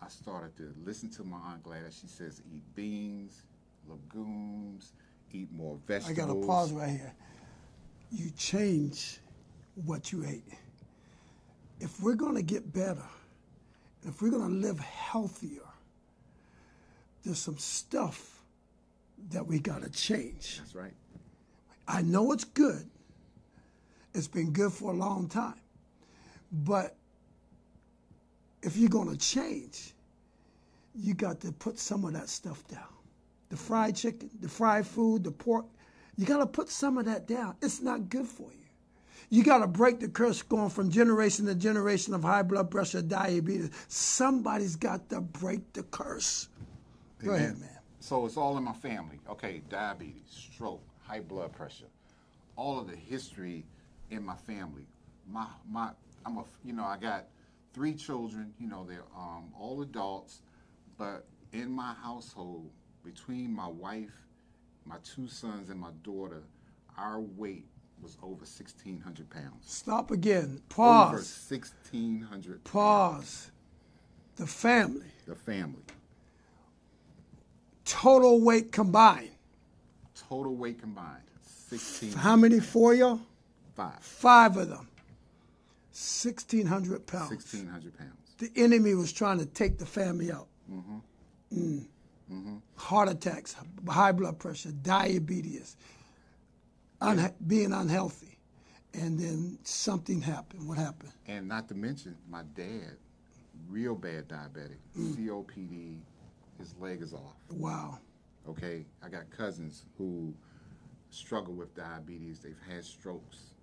I 0.01 0.08
started 0.10 0.56
to 0.58 0.74
listen 0.86 1.10
to 1.12 1.24
my 1.24 1.38
Aunt 1.38 1.63
Gladys. 1.63 1.98
She 2.00 2.08
says, 2.08 2.41
eat 2.53 2.62
beans, 2.75 3.44
legumes, 3.89 4.94
eat 5.34 5.51
more 5.51 5.77
vegetables. 5.88 6.20
I 6.20 6.22
got 6.22 6.34
to 6.34 6.48
pause 6.48 6.72
right 6.72 6.89
here. 6.89 7.13
You 8.12 8.29
change 8.38 9.20
what 9.86 10.12
you 10.12 10.24
ate. 10.25 10.53
If 11.79 12.00
we're 12.01 12.15
going 12.15 12.36
to 12.36 12.44
get 12.44 12.72
better, 12.74 13.03
if 14.03 14.22
we're 14.22 14.29
going 14.29 14.50
to 14.50 14.67
live 14.67 14.79
healthier, 14.79 15.62
there's 17.24 17.39
some 17.39 17.58
stuff 17.58 18.37
that 19.30 19.46
we 19.46 19.60
got 19.60 19.84
to 19.84 19.90
change. 19.90 20.58
That's 20.60 20.76
right. 20.76 20.94
I 21.88 22.02
know 22.02 22.32
it's 22.32 22.44
good. 22.44 22.90
It's 24.14 24.28
been 24.28 24.52
good 24.52 24.72
for 24.72 24.92
a 24.92 24.96
long 24.96 25.28
time. 25.28 25.60
But 26.52 26.96
if 28.64 28.78
you're 28.78 28.90
going 28.90 29.10
to 29.10 29.18
change, 29.18 29.94
you 30.96 31.14
got 31.14 31.40
to 31.42 31.52
put 31.52 31.78
some 31.78 32.06
of 32.06 32.14
that 32.14 32.30
stuff 32.30 32.68
down. 32.68 32.82
The 33.50 33.58
fried 33.58 33.96
chicken, 33.96 34.30
the 34.42 34.50
fried 34.50 34.88
food, 34.88 35.24
the 35.24 35.32
pork, 35.32 35.66
you 36.18 36.26
got 36.26 36.40
to 36.40 36.48
put 36.48 36.70
some 36.70 36.98
of 36.98 37.06
that 37.06 37.28
down. 37.28 37.56
It's 37.62 37.82
not 37.82 38.10
good 38.10 38.28
for 38.28 38.52
you. 38.52 38.66
You 39.30 39.44
got 39.44 39.60
to 39.60 39.68
break 39.68 40.00
the 40.00 40.08
curse 40.08 40.42
going 40.42 40.70
from 40.70 40.90
generation 40.90 41.46
to 41.46 41.56
generation 41.56 42.14
of 42.14 42.24
high 42.24 42.44
blood 42.44 42.72
pressure, 42.72 43.02
diabetes. 43.02 43.70
Somebody's 43.88 44.76
got 44.76 45.10
to 45.10 45.22
break 45.22 45.74
the 45.74 45.84
curse. 45.84 46.48
Go 47.24 47.32
ahead, 47.32 47.60
man. 47.60 47.76
So 48.08 48.26
it's 48.26 48.38
all 48.38 48.56
in 48.56 48.64
my 48.64 48.72
family. 48.72 49.20
Okay, 49.30 49.62
diabetes, 49.68 50.30
stroke, 50.30 50.82
high 51.02 51.20
blood 51.20 51.52
pressure, 51.52 51.90
all 52.56 52.80
of 52.80 52.90
the 52.90 52.96
history 52.96 53.66
in 54.12 54.24
my 54.24 54.38
family. 54.38 54.88
My 55.30 55.46
my, 55.70 55.90
I'm 56.26 56.38
a 56.38 56.46
you 56.64 56.72
know 56.72 56.86
I 56.86 56.96
got 56.96 57.26
three 57.74 57.94
children. 57.94 58.54
You 58.60 58.70
know 58.70 58.86
they're 58.88 59.04
um, 59.14 59.52
all 59.60 59.82
adults, 59.82 60.40
but 60.98 61.26
in 61.52 61.70
my 61.70 61.94
household, 62.02 62.70
between 63.04 63.54
my 63.54 63.68
wife, 63.68 64.16
my 64.86 64.96
two 65.04 65.28
sons, 65.28 65.70
and 65.70 65.78
my 65.78 65.92
daughter, 66.02 66.44
our 66.98 67.20
weight 67.20 67.68
was 68.02 68.16
over 68.24 68.46
1,600 68.46 69.30
pounds. 69.30 69.66
Stop 69.66 70.12
again. 70.12 70.62
Pause. 70.70 71.08
Over 71.10 71.18
1,600 71.18 72.64
Pause. 72.64 73.52
The 74.38 74.48
family, 74.48 75.08
The 75.28 75.36
family. 75.36 75.84
Total 77.88 78.41
weight 78.41 78.72
combined. 78.72 79.32
Total 80.29 80.53
weight 80.53 80.79
combined, 80.79 81.24
16. 81.70 82.12
How 82.13 82.36
many 82.36 82.60
for 82.60 82.94
you? 82.94 83.22
Five. 83.75 84.00
Five 84.01 84.58
of 84.58 84.70
them. 84.70 84.88
1,600 85.91 87.06
pounds. 87.08 87.29
1,600 87.29 87.98
pounds. 87.98 88.12
The 88.38 88.51
enemy 88.56 88.94
was 88.94 89.12
trying 89.12 89.39
to 89.39 89.46
take 89.46 89.77
the 89.79 89.86
family 89.86 90.32
out. 90.32 90.48
Mm 90.72 90.84
hmm. 90.84 90.98
Mm 91.53 91.86
hmm. 92.29 92.56
Heart 92.75 93.10
attacks, 93.10 93.56
high 93.88 94.12
blood 94.12 94.38
pressure, 94.38 94.72
diabetes, 94.72 95.75
unha- 97.01 97.34
being 97.48 97.72
unhealthy. 97.74 98.38
And 98.94 99.20
then 99.20 99.60
something 99.63 100.22
happened. 100.22 100.67
What 100.67 100.77
happened? 100.77 101.12
And 101.27 101.48
not 101.48 101.67
to 101.70 101.75
mention, 101.75 102.15
my 102.29 102.41
dad, 102.56 102.98
real 103.70 103.96
bad 103.96 104.27
diabetic, 104.27 104.77
COPD, 104.98 106.00
his 106.58 106.76
leg 106.80 107.02
is 107.02 107.14
off. 107.14 107.36
Wow. 107.52 108.00
Okay, 108.50 108.86
I 109.04 109.10
got 109.10 109.30
cousins 109.30 109.84
who 109.98 110.34
struggle 111.10 111.54
with 111.54 111.76
diabetes. 111.76 112.40
They've 112.40 112.56
had 112.70 112.84
strokes, 112.86 113.54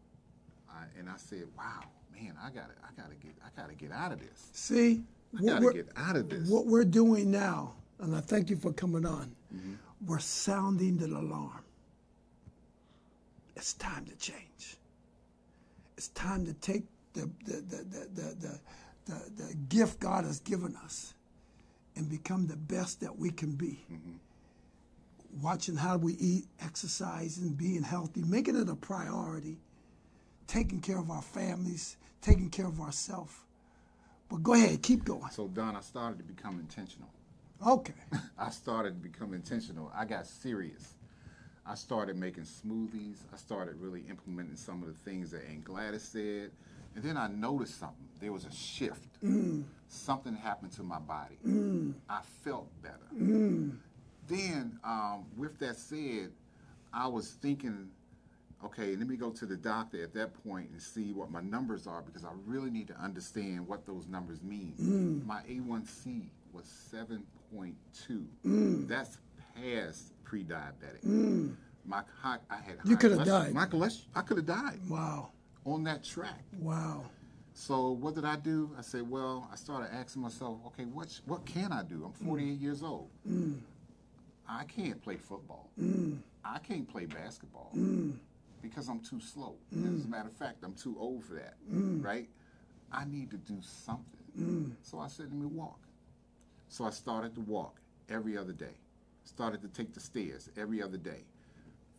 I, 0.71 0.85
and 0.99 1.09
I 1.09 1.17
said, 1.17 1.45
"Wow, 1.57 1.85
man, 2.13 2.35
I 2.43 2.51
got 2.51 2.69
to 2.69 2.75
I 2.83 3.01
got 3.01 3.09
to 3.11 3.17
get, 3.17 3.33
I 3.45 3.61
got 3.61 3.69
to 3.71 3.75
get 3.75 3.93
out 3.93 4.13
of 4.13 4.21
this. 4.21 4.51
See, 4.53 5.03
I 5.37 5.41
what 5.41 5.49
got 5.53 5.59
to 5.61 5.65
we're, 5.65 5.73
get 5.73 5.89
out 5.97 6.17
of 6.17 6.29
this." 6.29 6.49
what 6.49 6.67
we're 6.67 6.85
doing 6.85 7.31
now, 7.31 7.75
and 8.01 8.15
I 8.15 8.21
thank 8.21 8.51
you 8.51 8.57
for 8.57 8.73
coming 8.73 9.07
on, 9.07 9.35
Mm-hmm. 9.55 9.75
we're 10.07 10.19
sounding 10.19 10.97
the 10.99 11.07
alarm. 11.07 11.63
It's 13.57 13.75
time 13.75 14.05
to 14.07 14.17
change. 14.17 14.77
It's 15.97 16.09
time 16.09 16.45
to 16.45 16.53
take 16.55 16.83
the, 17.13 17.31
the, 17.45 17.53
the, 17.53 17.77
the, 17.77 18.09
the, 18.15 18.35
the, 18.41 18.61
the, 19.07 19.45
the 19.45 19.55
gift 19.69 20.01
God 20.01 20.25
has 20.25 20.41
given 20.41 20.75
us 20.85 21.15
and 21.97 22.09
become 22.09 22.47
the 22.47 22.57
best 22.57 23.01
that 23.01 23.17
we 23.19 23.31
can 23.31 23.53
be. 23.53 23.85
Watching 25.43 25.77
how 25.77 25.97
we 25.97 26.15
eat, 26.15 26.47
exercising, 26.61 27.55
being 27.55 27.83
healthy, 27.83 28.23
making 28.23 28.57
it 28.57 28.69
a 28.69 28.77
priority, 28.77 29.59
taking 30.47 30.81
care 30.81 30.99
of 30.99 31.11
our 31.11 31.23
families, 31.23 31.97
taking 32.21 32.51
care 32.51 32.67
of 32.67 32.81
ourselves. 32.81 33.33
But 34.29 34.43
go 34.43 34.55
ahead, 34.55 34.83
keep 34.83 35.05
going. 35.05 35.31
So, 35.31 35.49
Don, 35.49 35.77
I 35.77 35.81
started 35.81 36.19
to 36.19 36.25
become 36.25 36.59
intentional. 36.61 37.09
Okay. 37.67 37.95
I 38.39 38.51
started 38.51 38.91
to 39.03 39.09
become 39.09 39.35
intentional. 39.35 39.93
I 39.95 40.05
got 40.05 40.27
serious. 40.27 40.95
I 41.67 41.75
started 41.75 42.17
making 42.17 42.45
smoothies. 42.45 43.19
I 43.33 43.37
started 43.37 43.77
really 43.81 44.05
implementing 44.09 44.57
some 44.57 44.83
of 44.83 44.89
the 44.89 45.11
things 45.11 45.31
that 45.31 45.43
Aunt 45.49 45.65
Gladys 45.65 46.03
said. 46.03 46.51
And 46.95 47.03
then 47.05 47.17
I 47.17 47.27
noticed 47.29 47.79
something. 47.79 48.07
There 48.21 48.33
was 48.33 48.45
a 48.45 48.53
shift. 48.53 49.09
Something 49.89 50.35
happened 50.35 50.73
to 50.73 50.83
my 50.83 50.99
body. 50.99 51.37
I 52.09 52.21
felt 52.45 52.69
better. 52.83 53.09
Then, 54.27 54.79
um, 54.85 55.27
with 55.37 55.59
that 55.59 55.77
said, 55.77 56.31
I 56.92 57.07
was 57.09 57.33
thinking, 57.42 57.90
okay, 58.64 58.97
let 58.97 59.07
me 59.09 59.16
go 59.16 59.31
to 59.31 59.45
the 59.47 59.57
doctor 59.57 60.03
at 60.03 60.14
that 60.14 60.33
point 60.45 60.71
and 60.71 60.81
see 60.81 61.12
what 61.12 61.31
my 61.31 61.40
numbers 61.42 61.87
are 61.87 62.01
because 62.03 62.25
I 62.25 62.31
really 62.47 62.71
need 62.71 62.88
to 62.88 62.95
understand 62.97 63.66
what 63.66 63.85
those 63.85 64.07
numbers 64.09 64.42
mean. 64.42 64.75
My 65.27 65.40
A1C 65.42 66.29
was 66.53 66.64
7.2. 66.92 68.87
That's 68.88 69.18
past 69.55 70.12
pre-diabetic. 70.25 71.05
My 71.87 72.03
high, 72.23 72.38
I 72.49 72.57
had 72.57 72.79
You 72.85 72.97
coulda 72.97 73.25
died. 73.25 73.53
My 73.53 73.66
cholesterol, 73.66 74.05
I 74.14 74.23
could 74.23 74.38
have 74.38 74.47
died 74.47 74.79
Wow. 74.88 75.31
On 75.64 75.85
that 75.85 76.05
track. 76.05 76.42
Wow. 76.59 77.05
So 77.55 77.90
what 77.90 78.14
did 78.14 78.24
I 78.24 78.37
do? 78.37 78.70
I 78.77 78.83
said, 78.83 79.09
well, 79.09 79.48
I 79.53 79.57
started 79.57 79.94
asking 79.94 80.22
myself, 80.22 80.59
okay, 80.66 80.85
what 80.85 81.20
what 81.27 81.46
can 81.46 81.72
I 81.72 81.83
do? 81.83 82.05
I'm 82.05 82.12
mm. 82.12 82.27
48 82.27 82.59
years 82.61 82.83
old. 82.83 83.09
Mm. 83.29 83.59
I 84.48 84.64
can't 84.64 85.00
play 85.00 85.16
football. 85.16 85.70
Mm. 85.81 86.18
I 86.44 86.59
can't 86.59 86.88
play 86.88 87.07
basketball 87.07 87.70
because 88.61 88.88
I'm 88.88 89.00
too 89.00 89.20
slow. 89.20 89.55
As 89.72 90.05
a 90.05 90.09
matter 90.09 90.29
of 90.29 90.35
fact, 90.35 90.62
I'm 90.62 90.74
too 90.74 90.96
old 90.98 91.24
for 91.24 91.35
that. 91.35 91.55
Right? 92.03 92.29
I 92.92 93.05
need 93.05 93.31
to 93.31 93.38
do 93.38 93.59
something. 93.62 94.77
So 94.83 94.98
I 94.98 95.09
said, 95.09 95.27
let 95.31 95.38
me 95.40 95.46
walk. 95.46 95.79
So 96.68 96.85
I 96.85 96.90
started 96.90 97.35
to 97.37 97.40
walk 97.40 97.77
every 98.11 98.37
other 98.37 98.53
day. 98.53 98.77
Started 99.24 99.62
to 99.62 99.68
take 99.68 99.94
the 99.94 100.00
stairs 100.00 100.50
every 100.57 100.83
other 100.83 100.98
day. 100.98 101.24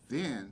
Then 0.09 0.51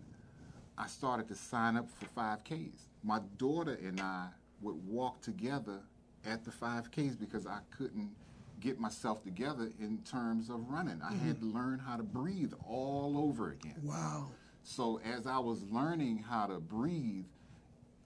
I 0.78 0.88
started 0.88 1.28
to 1.28 1.36
sign 1.36 1.78
up 1.78 1.88
for 1.90 2.06
5Ks. 2.20 2.88
My 3.04 3.20
daughter 3.38 3.78
and 3.82 4.00
I 4.00 4.28
would 4.62 4.76
walk 4.88 5.22
together 5.22 5.80
at 6.26 6.44
the 6.44 6.52
5Ks 6.52 7.20
because 7.20 7.46
I 7.46 7.60
couldn't 7.76 8.12
get 8.60 8.80
myself 8.80 9.24
together 9.24 9.70
in 9.80 10.00
terms 10.10 10.50
of 10.50 10.70
running. 10.70 11.02
I 11.04 11.14
had 11.14 11.40
to 11.40 11.46
mm-hmm. 11.46 11.58
learn 11.58 11.80
how 11.80 11.98
to 11.98 12.04
breathe 12.04 12.54
all 12.68 13.16
over 13.18 13.52
again. 13.52 13.76
Wow. 13.84 14.28
So 14.64 15.02
as 15.04 15.28
I 15.28 15.38
was 15.38 15.64
learning 15.64 16.20
how 16.20 16.48
to 16.48 16.60
breathe, 16.60 17.26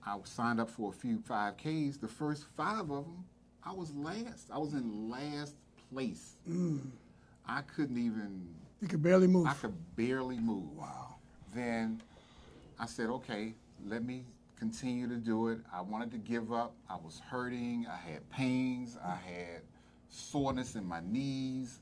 I 0.06 0.18
signed 0.24 0.60
up 0.60 0.70
for 0.70 0.90
a 0.90 0.94
few 0.94 1.20
5Ks. 1.20 2.02
The 2.02 2.08
first 2.08 2.46
five 2.56 2.90
of 2.90 3.06
them, 3.06 3.26
I 3.64 3.72
was 3.72 3.94
last. 3.96 4.50
I 4.52 4.58
was 4.58 4.74
in 4.74 5.10
last 5.10 5.56
place. 5.92 6.38
Mm. 6.50 6.88
I 7.48 7.62
couldn't 7.62 7.98
even 7.98 8.48
You 8.82 8.88
could 8.88 9.04
barely 9.04 9.28
move. 9.28 9.48
I 9.48 9.54
could 9.54 9.76
barely 9.96 10.40
move. 10.40 10.72
Wow. 10.76 11.16
Then 11.54 12.02
I 12.80 12.86
said, 12.86 13.08
okay, 13.10 13.54
let 13.86 14.04
me 14.04 14.24
continue 14.60 15.08
to 15.08 15.16
do 15.16 15.50
it. 15.50 15.60
I 15.74 15.82
wanted 15.82 16.12
to 16.12 16.18
give 16.18 16.52
up. 16.52 16.74
I 16.90 16.96
was 16.96 17.22
hurting. 17.30 17.86
I 17.90 17.96
had 17.96 18.28
pains. 18.30 18.98
I 19.04 19.16
had 19.16 19.62
soreness 20.10 20.76
in 20.76 20.86
my 20.88 21.02
knees. 21.02 21.80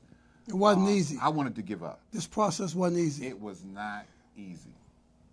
It 0.48 0.54
wasn't 0.54 0.86
Uh, 0.86 0.90
easy. 0.92 1.18
I 1.20 1.28
wanted 1.28 1.54
to 1.56 1.62
give 1.62 1.82
up. 1.82 2.00
This 2.12 2.26
process 2.26 2.74
wasn't 2.74 3.00
easy. 3.00 3.26
It 3.26 3.40
was 3.40 3.64
not 3.64 4.06
easy. 4.36 4.70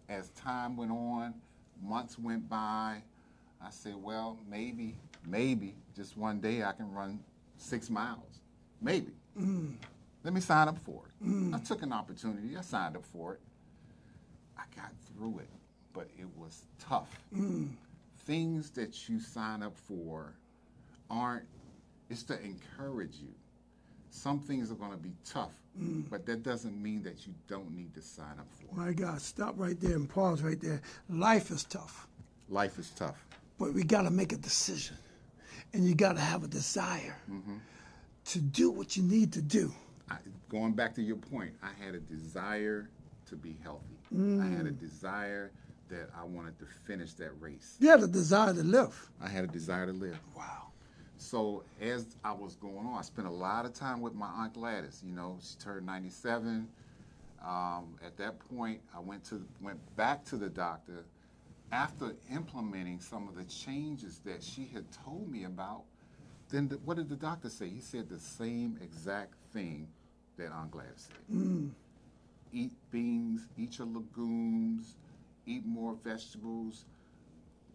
As 0.10 0.30
time 0.30 0.76
went 0.76 0.91
on, 0.91 1.34
months 1.82 2.17
went 2.17 2.47
by, 2.49 3.02
I 3.62 3.69
said, 3.69 3.95
well, 3.95 4.38
maybe, 4.49 4.95
maybe 5.26 5.76
just 5.95 6.17
one 6.17 6.39
day 6.39 6.63
I 6.63 6.71
can 6.73 6.91
run 6.91 7.19
six 7.58 7.89
miles. 7.89 8.39
Maybe. 8.82 9.12
Let 10.23 10.34
me 10.34 10.41
sign 10.41 10.67
up 10.67 10.78
for 10.80 11.04
it. 11.21 11.54
I 11.56 11.60
took 11.60 11.82
an 11.84 11.93
opportunity. 11.93 12.58
I 12.58 12.62
signed 12.62 12.95
up 12.95 13.06
for 13.06 13.34
it. 13.34 13.39
I 14.58 14.63
got 14.76 14.92
through 15.16 15.39
it, 15.39 15.50
but 15.94 16.08
it 16.18 16.28
was 16.38 16.66
tough. 16.80 17.10
Things 18.26 18.70
that 18.72 19.10
you 19.10 19.20
sign 19.20 19.62
up 19.63 19.76
for 19.78 20.34
aren't, 21.10 21.46
it's 22.10 22.24
to 22.24 22.39
encourage 22.42 23.16
you. 23.18 23.34
Some 24.10 24.39
things 24.39 24.72
are 24.72 24.76
going 24.76 24.92
to 24.92 24.98
be 24.98 25.13
tough, 25.26 25.52
but 26.10 26.26
that 26.28 26.44
doesn't 26.44 26.82
mean 26.82 27.04
that 27.04 27.26
you 27.28 27.34
don't 27.48 27.76
need 27.76 27.94
to 27.96 28.02
sign 28.02 28.39
up 28.39 28.48
for 28.52 28.66
it. 28.66 28.78
My 28.78 28.94
God, 28.94 29.22
stop 29.22 29.56
right 29.58 29.80
there 29.80 29.96
and 29.96 30.08
pause 30.08 30.42
right 30.42 30.60
there. 30.62 30.82
Life 31.10 31.50
is 31.52 31.63
tough, 31.63 32.08
Life 32.50 32.78
is 32.80 32.92
tough. 32.92 33.26
but 33.58 33.74
we 33.74 33.84
got 33.84 34.04
to 34.04 34.12
make 34.12 34.32
a 34.32 34.38
decision. 34.38 34.96
And 35.74 35.88
you 35.88 35.96
got 35.96 36.13
to 36.13 36.22
have 36.22 36.44
a 36.44 36.48
desire 36.48 37.16
Mm-hmm. 37.30 37.56
to 38.26 38.39
do 38.39 38.70
what 38.70 38.96
you 38.96 39.02
need 39.04 39.34
to 39.34 39.42
do. 39.42 39.74
I, 40.10 40.18
going 40.50 40.74
back 40.74 40.94
to 40.96 41.02
your 41.02 41.16
point, 41.16 41.54
I 41.63 41.72
had 41.84 41.96
a 41.96 42.00
desire 42.00 42.89
to 43.27 43.36
be 43.36 43.57
healthy. 43.63 43.97
I 44.41 44.45
had 44.45 44.65
a 44.65 44.71
desire 44.71 45.51
that 45.89 46.09
I 46.17 46.23
wanted 46.23 46.57
to 46.59 46.65
finish 46.65 47.13
that 47.13 47.31
race. 47.39 47.77
You 47.79 47.89
had 47.89 48.01
a 48.01 48.07
desire 48.07 48.53
to 48.53 48.63
live. 48.63 49.09
I 49.21 49.29
had 49.29 49.43
a 49.43 49.47
desire 49.47 49.86
to 49.86 49.93
live. 49.93 50.19
Wow. 50.36 50.67
So 51.17 51.63
as 51.81 52.17
I 52.23 52.31
was 52.33 52.55
going 52.55 52.86
on, 52.86 52.97
I 52.97 53.01
spent 53.01 53.27
a 53.27 53.31
lot 53.31 53.65
of 53.65 53.73
time 53.73 54.01
with 54.01 54.13
my 54.13 54.27
aunt 54.27 54.53
Gladys. 54.53 55.01
You 55.05 55.13
know, 55.13 55.38
she 55.41 55.55
turned 55.57 55.86
97. 55.86 56.67
Um, 57.45 57.95
at 58.05 58.17
that 58.17 58.39
point, 58.55 58.81
I 58.95 58.99
went 58.99 59.23
to 59.25 59.45
went 59.62 59.79
back 59.95 60.23
to 60.25 60.38
the 60.38 60.49
doctor 60.49 61.05
after 61.71 62.13
implementing 62.31 62.99
some 62.99 63.27
of 63.27 63.36
the 63.36 63.43
changes 63.45 64.19
that 64.25 64.43
she 64.43 64.69
had 64.73 64.86
told 65.05 65.29
me 65.31 65.45
about. 65.45 65.83
Then 66.49 66.67
the, 66.67 66.75
what 66.86 66.97
did 66.97 67.09
the 67.09 67.15
doctor 67.15 67.49
say? 67.49 67.67
He 67.69 67.79
said 67.79 68.09
the 68.09 68.19
same 68.19 68.77
exact 68.81 69.33
thing 69.53 69.88
that 70.38 70.51
Aunt 70.51 70.71
Gladys 70.71 71.07
said. 71.09 71.71
Eat 72.54 72.72
beans, 72.92 73.48
eat 73.58 73.80
your 73.80 73.88
legumes, 73.88 74.96
eat 75.46 75.66
more 75.66 75.96
vegetables, 76.04 76.86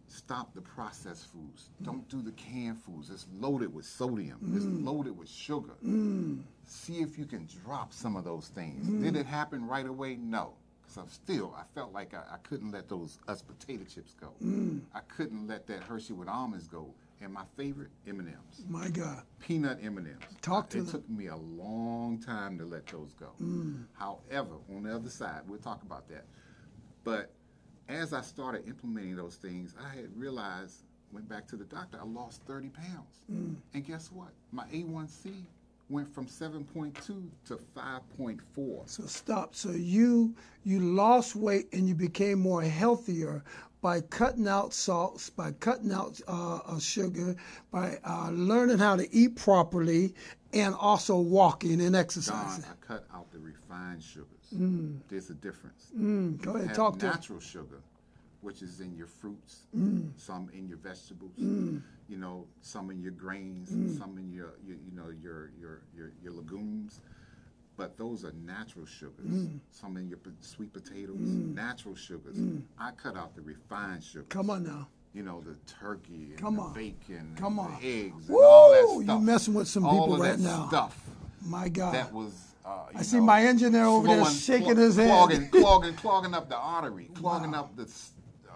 stop 0.07 0.53
the 0.53 0.61
processed 0.61 1.27
foods. 1.31 1.69
Mm. 1.81 1.85
Don't 1.85 2.09
do 2.09 2.21
the 2.21 2.31
canned 2.31 2.79
foods. 2.81 3.09
It's 3.09 3.27
loaded 3.39 3.73
with 3.73 3.85
sodium. 3.85 4.53
It's 4.55 4.65
mm. 4.65 4.85
loaded 4.85 5.17
with 5.17 5.29
sugar. 5.29 5.75
Mm. 5.85 6.41
See 6.65 7.01
if 7.01 7.17
you 7.17 7.25
can 7.25 7.47
drop 7.63 7.93
some 7.93 8.15
of 8.15 8.23
those 8.23 8.47
things. 8.47 8.87
Did 9.03 9.15
it 9.15 9.25
happen 9.25 9.67
right 9.67 9.85
away? 9.85 10.15
No. 10.15 10.53
Because 10.81 10.97
I'm 10.97 11.09
still, 11.09 11.55
I 11.57 11.63
felt 11.75 11.93
like 11.93 12.13
I, 12.13 12.23
I 12.33 12.37
couldn't 12.37 12.71
let 12.71 12.89
those 12.89 13.19
us 13.27 13.41
potato 13.41 13.83
chips 13.83 14.15
go. 14.19 14.29
I 14.95 15.01
couldn't 15.01 15.47
let 15.47 15.67
that 15.67 15.83
Hershey 15.83 16.13
with 16.13 16.27
almonds 16.27 16.67
go. 16.67 16.93
And 17.21 17.33
my 17.33 17.43
favorite 17.57 17.89
M&Ms, 18.07 18.63
My 18.69 18.87
God. 18.89 19.23
peanut 19.39 19.79
M&Ms. 19.83 20.15
Talk 20.41 20.69
to 20.69 20.77
me. 20.77 20.83
It 20.83 20.85
them. 20.85 20.91
took 21.01 21.09
me 21.09 21.27
a 21.27 21.35
long 21.35 22.17
time 22.19 22.57
to 22.57 22.65
let 22.65 22.87
those 22.87 23.13
go. 23.13 23.31
However, 23.93 24.55
on 24.73 24.83
the 24.83 24.95
other 24.95 25.09
side, 25.09 25.41
we'll 25.47 25.59
talk 25.59 25.81
about 25.83 26.07
that. 26.07 26.25
But 27.03 27.31
as 27.89 28.13
I 28.13 28.21
started 28.21 28.65
implementing 28.67 29.15
those 29.17 29.35
things, 29.35 29.75
I 29.83 29.93
had 29.95 30.15
realized, 30.15 30.83
went 31.11 31.27
back 31.27 31.45
to 31.49 31.57
the 31.57 31.65
doctor, 31.65 31.97
I 32.01 32.05
lost 32.05 32.43
30 32.43 32.69
pounds. 32.69 33.25
Mm. 33.29 33.55
And 33.73 33.85
guess 33.85 34.11
what? 34.11 34.29
My 34.51 34.65
A1C 34.67 35.43
went 35.89 36.13
from 36.13 36.27
7.2 36.27 36.95
to 37.03 37.59
5.4. 37.75 38.89
So 38.89 39.03
stop. 39.07 39.55
So 39.55 39.71
you 39.71 40.35
you 40.63 40.79
lost 40.79 41.35
weight 41.35 41.67
and 41.73 41.87
you 41.87 41.95
became 41.95 42.39
more 42.39 42.61
healthier 42.61 43.43
by 43.81 44.01
cutting 44.01 44.47
out 44.47 44.73
salts, 44.73 45.29
by 45.29 45.51
cutting 45.53 45.91
out 45.91 46.19
uh, 46.27 46.57
uh, 46.65 46.79
sugar, 46.79 47.35
by 47.71 47.97
uh, 48.03 48.29
learning 48.31 48.77
how 48.79 48.95
to 48.95 49.13
eat 49.15 49.35
properly, 49.35 50.13
and 50.53 50.75
also 50.75 51.17
walking 51.17 51.73
and 51.81 51.93
Don, 51.93 51.95
exercising. 51.95 52.65
I 52.65 52.85
cut 52.85 53.05
out 53.13 53.31
the 53.31 53.39
refined 53.39 54.03
sugars. 54.03 54.53
There's 55.09 55.29
a 55.29 55.35
difference. 55.35 55.91
Mm, 55.97 56.41
go 56.41 56.55
ahead, 56.55 56.75
talk 56.75 56.97
to 56.99 57.05
me. 57.05 57.11
natural 57.11 57.39
sugar, 57.39 57.81
which 58.41 58.61
is 58.61 58.79
in 58.81 58.95
your 58.95 59.07
fruits, 59.07 59.67
Mm. 59.75 60.11
some 60.17 60.49
in 60.53 60.67
your 60.67 60.77
vegetables, 60.77 61.31
you 61.37 62.17
know, 62.17 62.47
some 62.61 62.89
in 62.89 62.99
your 63.01 63.11
grains, 63.11 63.69
Mm. 63.69 63.97
some 63.97 64.17
in 64.17 64.31
your, 64.31 64.53
your 64.65 64.77
you 64.77 64.91
know 64.93 65.09
your, 65.09 65.51
your 65.59 65.81
your 65.95 66.11
your 66.21 66.33
legumes. 66.33 67.01
But 67.79 67.97
those 67.97 68.25
are 68.25 68.33
natural 68.45 68.85
sugars. 68.85 69.25
Mm. 69.25 69.59
Some 69.71 69.95
in 69.95 70.09
your 70.09 70.19
sweet 70.41 70.73
potatoes, 70.73 71.15
natural 71.17 71.95
sugars. 71.95 72.35
I 72.77 72.91
cut 72.91 73.15
out 73.15 73.33
the 73.37 73.41
refined 73.41 74.03
sugars. 74.03 74.25
Mm. 74.25 74.29
Come 74.29 74.49
on 74.49 74.63
now. 74.65 74.87
You 75.13 75.23
know 75.23 75.39
the 75.41 75.55
turkey 75.79 76.31
and 76.31 76.37
Come 76.37 76.57
the 76.57 76.61
on. 76.63 76.73
bacon, 76.73 77.35
Come 77.37 77.57
and 77.57 77.73
on. 77.73 77.81
the 77.81 77.87
eggs, 78.05 78.27
Woo! 78.27 78.35
and 78.37 78.45
all 78.45 78.71
that 78.71 78.95
You 78.99 79.03
stuff. 79.05 79.21
messing 79.21 79.53
with 79.53 79.67
some 79.69 79.85
all 79.85 80.01
people 80.07 80.17
right 80.19 80.31
that 80.37 80.39
now. 80.41 80.67
Stuff 80.67 81.09
My 81.47 81.69
God. 81.69 81.93
that 81.95 82.13
was. 82.13 82.33
Uh, 82.65 82.69
you 82.93 82.99
I 82.99 83.01
see 83.01 83.19
my 83.21 83.41
engineer 83.43 83.85
over 83.85 84.07
there 84.07 84.25
shaking 84.25 84.75
his 84.75 84.97
head. 84.97 85.07
clogging, 85.07 85.49
clogging, 85.49 85.95
clogging 85.95 86.33
up 86.33 86.49
the 86.49 86.57
artery, 86.57 87.09
clogging 87.15 87.51
Wow. 87.51 87.59
up 87.61 87.75
the 87.77 87.89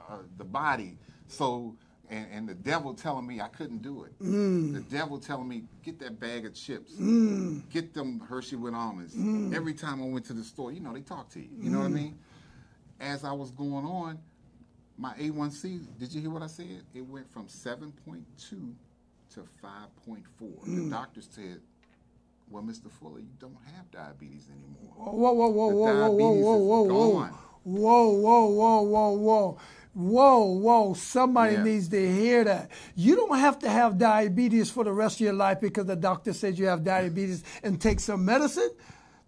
uh, 0.10 0.18
the 0.38 0.44
body. 0.44 0.98
So, 1.30 1.76
and, 2.14 2.28
and 2.32 2.50
the 2.50 2.54
devil 2.54 2.94
telling 2.94 3.26
me 3.26 3.42
I 3.42 3.48
couldn't 3.48 3.82
do 3.82 4.04
it. 4.04 4.18
Mm. 4.22 4.74
The 4.74 4.82
devil 4.82 5.20
telling 5.20 5.48
me 5.48 5.64
get 5.84 6.00
that 6.00 6.20
bag 6.20 6.46
of 6.46 6.54
chips, 6.54 6.94
Mm. 6.94 7.68
get 7.70 7.94
them 7.94 8.20
Hershey 8.20 8.56
with 8.56 8.74
almonds. 8.74 9.16
Every 9.56 9.74
time 9.74 10.02
I 10.02 10.06
went 10.06 10.26
to 10.26 10.34
the 10.34 10.44
store, 10.44 10.72
you 10.72 10.80
know 10.80 10.94
they 10.94 11.02
talk 11.02 11.30
to 11.32 11.40
you. 11.40 11.50
You 11.60 11.70
know 11.72 11.80
what 11.80 11.86
I 11.86 11.90
Mm. 11.90 11.94
mean? 11.94 12.20
As 13.00 13.24
I 13.24 13.32
was 13.32 13.52
going 13.52 13.86
on, 13.86 14.20
my 14.98 15.14
A1C. 15.18 15.82
Did 15.98 16.14
you 16.14 16.22
hear 16.22 16.30
what 16.30 16.44
I 16.44 16.48
said? 16.48 16.84
It 16.94 17.02
went 17.02 17.32
from 17.34 17.48
7.2 17.48 18.76
to 19.34 19.44
5.4. 19.62 20.24
Mm. 20.68 20.84
The 20.84 20.90
doctor 20.92 21.22
said, 21.22 21.62
"Well, 22.50 22.62
Mr. 22.62 22.92
Fuller, 22.92 23.20
you 23.20 23.34
don't 23.40 23.58
have 23.76 23.90
diabetes 23.92 24.48
anymore." 24.50 24.94
Whoa, 24.96 25.12
whoa, 25.34 25.34
whoa, 25.34 25.48
The 25.50 25.54
whoa, 25.56 25.74
whoa, 25.74 25.76
whoa, 25.76 26.10
diabetes 26.10 26.46
whoa, 26.46 26.58
whoa, 26.58 26.84
whoa. 26.84 27.30
Whoa, 27.66 28.10
whoa, 28.20 28.46
whoa, 28.50 28.82
whoa, 28.84 29.14
whoa. 29.18 29.58
Whoa, 29.94 30.46
whoa, 30.46 30.94
somebody 30.96 31.54
Yeah. 31.56 31.64
needs 31.64 31.88
to 31.90 32.12
hear 32.14 32.44
that. 32.46 32.72
You 32.96 33.16
don't 33.16 33.38
have 33.38 33.60
to 33.60 33.70
have 33.70 33.98
diabetes 34.00 34.72
for 34.72 34.84
the 34.84 34.92
rest 34.92 35.18
of 35.18 35.22
your 35.22 35.34
life 35.34 35.62
because 35.62 35.86
the 35.86 35.96
doctor 35.96 36.34
says 36.34 36.58
you 36.58 36.66
have 36.66 36.84
diabetes 36.84 37.44
and 37.62 37.80
take 37.80 38.00
some 38.00 38.26
medicine. 38.26 38.72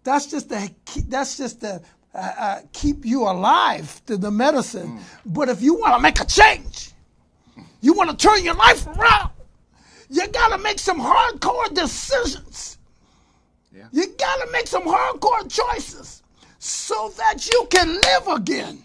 That's 0.02 0.26
just 0.26 0.50
to, 0.50 0.70
that's 1.08 1.36
just 1.36 1.60
to 1.60 1.80
uh, 2.14 2.18
uh, 2.18 2.60
keep 2.72 3.04
you 3.04 3.22
alive 3.22 4.00
to 4.06 4.16
the 4.16 4.30
medicine. 4.30 4.98
Mm. 4.98 5.02
But 5.26 5.48
if 5.48 5.62
you 5.62 5.74
want 5.74 5.94
to 5.94 6.00
make 6.00 6.20
a 6.20 6.24
change, 6.24 6.90
you 7.80 7.92
want 7.92 8.10
to 8.10 8.16
turn 8.16 8.42
your 8.44 8.54
life 8.54 8.86
around, 8.88 9.30
you 10.08 10.26
got 10.28 10.56
to 10.56 10.58
make 10.58 10.78
some 10.80 11.00
hardcore 11.00 11.72
decisions. 11.74 12.78
Yeah. 13.72 13.86
You 13.92 14.06
got 14.18 14.44
to 14.46 14.50
make 14.52 14.66
some 14.66 14.84
hardcore 14.84 15.48
choices 15.48 16.22
so 16.58 17.12
that 17.18 17.48
you 17.48 17.66
can 17.70 17.88
live 17.94 18.28
again. 18.28 18.84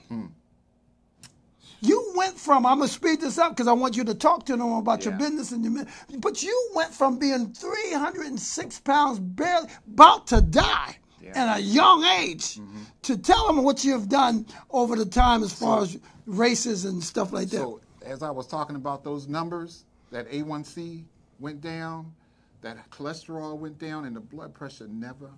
You 1.82 2.14
went 2.16 2.38
from, 2.38 2.66
I'm 2.66 2.78
going 2.78 2.88
to 2.88 2.94
speed 2.94 3.22
this 3.22 3.40
up 3.40 3.52
because 3.52 3.68
I 3.68 3.74
want 3.74 3.98
you 3.98 4.04
to 4.04 4.14
talk 4.14 4.46
to 4.46 4.56
them 4.56 4.72
about 4.74 5.04
your 5.04 5.16
business 5.16 5.52
and 5.52 5.66
your, 5.66 5.86
but 6.20 6.44
you 6.44 6.70
went 6.76 6.94
from 6.94 7.18
being 7.18 7.52
306 7.54 8.80
pounds, 8.82 9.20
barely, 9.20 9.68
about 9.88 10.28
to 10.28 10.42
die 10.42 10.98
Yeah. 11.22 11.32
at 11.36 11.58
a 11.58 11.62
young 11.62 12.04
age 12.04 12.56
mm-hmm. 12.56 12.84
to 13.02 13.18
tell 13.18 13.48
them 13.48 13.64
what 13.64 13.84
you've 13.84 14.10
done 14.10 14.46
over 14.70 14.96
the 14.96 15.06
time 15.06 15.44
as 15.44 15.52
far 15.54 15.82
as 15.82 15.98
races 16.28 16.86
and 16.86 17.04
stuff 17.04 17.34
like 17.34 17.50
that. 17.50 17.58
So 17.58 17.82
as 18.06 18.22
I 18.22 18.30
was 18.30 18.46
talking 18.48 18.76
about 18.76 19.04
those 19.04 19.28
numbers, 19.28 19.86
that 20.12 20.30
A1C 20.30 21.04
went 21.40 21.62
down, 21.62 22.14
that 22.62 22.78
cholesterol 22.92 23.58
went 23.58 23.80
down, 23.80 24.06
and 24.06 24.16
the 24.16 24.20
blood 24.20 24.54
pressure 24.54 24.88
never 24.88 25.32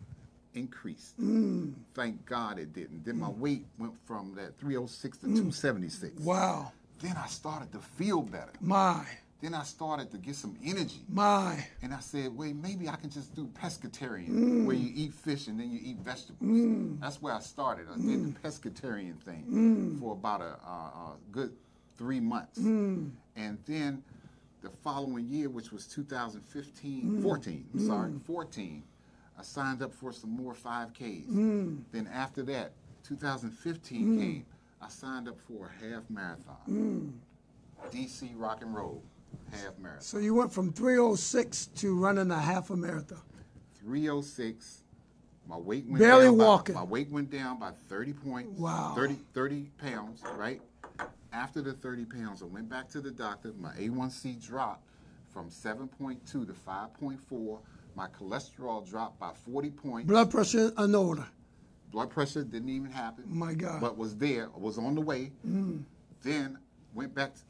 increased. 0.53 1.19
Mm. 1.19 1.73
Thank 1.93 2.25
God 2.25 2.59
it 2.59 2.73
didn't. 2.73 3.05
Then 3.05 3.19
my 3.19 3.29
weight 3.29 3.65
went 3.79 3.93
from 4.05 4.35
that 4.35 4.57
306 4.59 5.17
to 5.19 5.25
276. 5.27 6.13
Mm. 6.21 6.23
wow. 6.25 6.71
Then 7.01 7.15
I 7.17 7.27
started 7.27 7.71
to 7.73 7.79
feel 7.79 8.21
better. 8.21 8.53
My, 8.61 9.05
Then 9.41 9.53
I 9.53 9.63
started 9.63 10.09
to 10.11 10.17
get 10.17 10.35
some 10.37 10.55
energy. 10.63 11.01
my. 11.09 11.65
And 11.81 11.93
I 11.93 11.99
said, 11.99 12.33
wait, 12.37 12.55
maybe 12.55 12.87
I 12.87 12.95
can 12.95 13.09
just 13.09 13.35
do 13.35 13.47
pescatarian, 13.61 14.29
Mm. 14.29 14.65
where 14.65 14.75
you 14.75 14.89
eat 14.95 15.13
fish 15.13 15.47
and 15.47 15.59
then 15.59 15.69
you 15.69 15.79
eat 15.83 15.97
vegetables. 15.97 16.99
That's 17.01 17.21
where 17.21 17.33
I 17.33 17.39
started. 17.41 17.87
I 17.91 17.97
did 17.97 18.05
Mm. 18.05 18.33
the 18.33 18.39
pescatarian 18.47 19.19
thing 19.19 19.97
for 19.99 20.13
about 20.13 20.39
a, 20.41 20.55
a, 20.65 20.71
a 20.71 21.15
good 21.31 21.51
three 21.97 22.21
months. 22.21 22.59
Mm. 22.59 23.11
And 23.35 23.57
then 23.65 24.01
the 24.61 24.69
following 24.69 25.27
year, 25.27 25.49
which 25.49 25.73
was 25.73 25.85
2015, 25.87 27.03
Mm. 27.19 27.21
14, 27.21 27.65
I'm 27.73 27.85
sorry, 27.85 28.13
14, 28.25 28.83
I 29.37 29.41
signed 29.43 29.81
up 29.81 29.93
for 29.93 30.11
some 30.11 30.29
more 30.35 30.53
5Ks. 30.53 31.27
Mm. 31.27 31.81
Then 31.91 32.07
after 32.13 32.43
that, 32.43 32.73
2015 33.03 34.19
came, 34.19 34.45
I 34.81 34.89
signed 34.89 35.27
up 35.27 35.39
for 35.39 35.69
a 35.71 35.85
half 35.85 36.03
marathon. 36.09 37.13
DC 37.91 38.31
Rock 38.35 38.61
and 38.61 38.73
Roll 38.75 39.01
half 39.51 39.77
marathon. 39.79 40.01
So 40.01 40.17
you 40.19 40.33
went 40.35 40.51
from 40.53 40.71
306 40.71 41.67
to 41.75 41.97
running 41.97 42.31
a 42.31 42.39
half 42.39 42.69
a 42.69 42.75
marathon. 42.75 43.21
306. 43.79 44.83
My 45.47 45.57
weight 45.57 45.85
went 45.87 45.99
Barely 45.99 46.25
down 46.25 46.37
by- 46.37 46.43
walking. 46.45 46.75
my 46.75 46.83
weight 46.83 47.09
went 47.11 47.29
down 47.29 47.59
by 47.59 47.71
30 47.89 48.13
points. 48.13 48.57
Wow. 48.59 48.93
30, 48.95 49.15
30 49.33 49.71
pounds, 49.77 50.21
right? 50.37 50.61
After 51.33 51.61
the 51.61 51.73
30 51.73 52.05
pounds, 52.05 52.41
I 52.41 52.45
went 52.45 52.69
back 52.69 52.87
to 52.89 53.01
the 53.01 53.11
doctor. 53.11 53.51
My 53.59 53.73
A1C 53.73 54.45
dropped 54.45 54.85
from 55.33 55.49
7.2 55.49 56.25
to 56.31 56.45
5.4. 56.53 57.59
My 57.95 58.07
cholesterol 58.07 58.87
dropped 58.89 59.19
by 59.19 59.31
40 59.45 59.69
points. 59.71 60.07
Blood 60.07 60.31
pressure 60.31 60.71
in 60.77 60.95
order. 60.95 61.25
Blood 61.91 62.09
pressure 62.09 62.43
didn't 62.43 62.69
even 62.69 62.89
happen. 62.91 63.23
My 63.27 63.53
God. 63.53 63.77
Mm. 63.77 63.81
But 63.81 63.97
was 63.97 64.15
there, 64.17 64.49
was 64.57 64.77
on 64.77 64.95
the 64.95 65.01
way. 65.01 65.31
Then 66.23 66.57
went 66.95 67.13
back 67.13 67.35
to, 67.35 67.41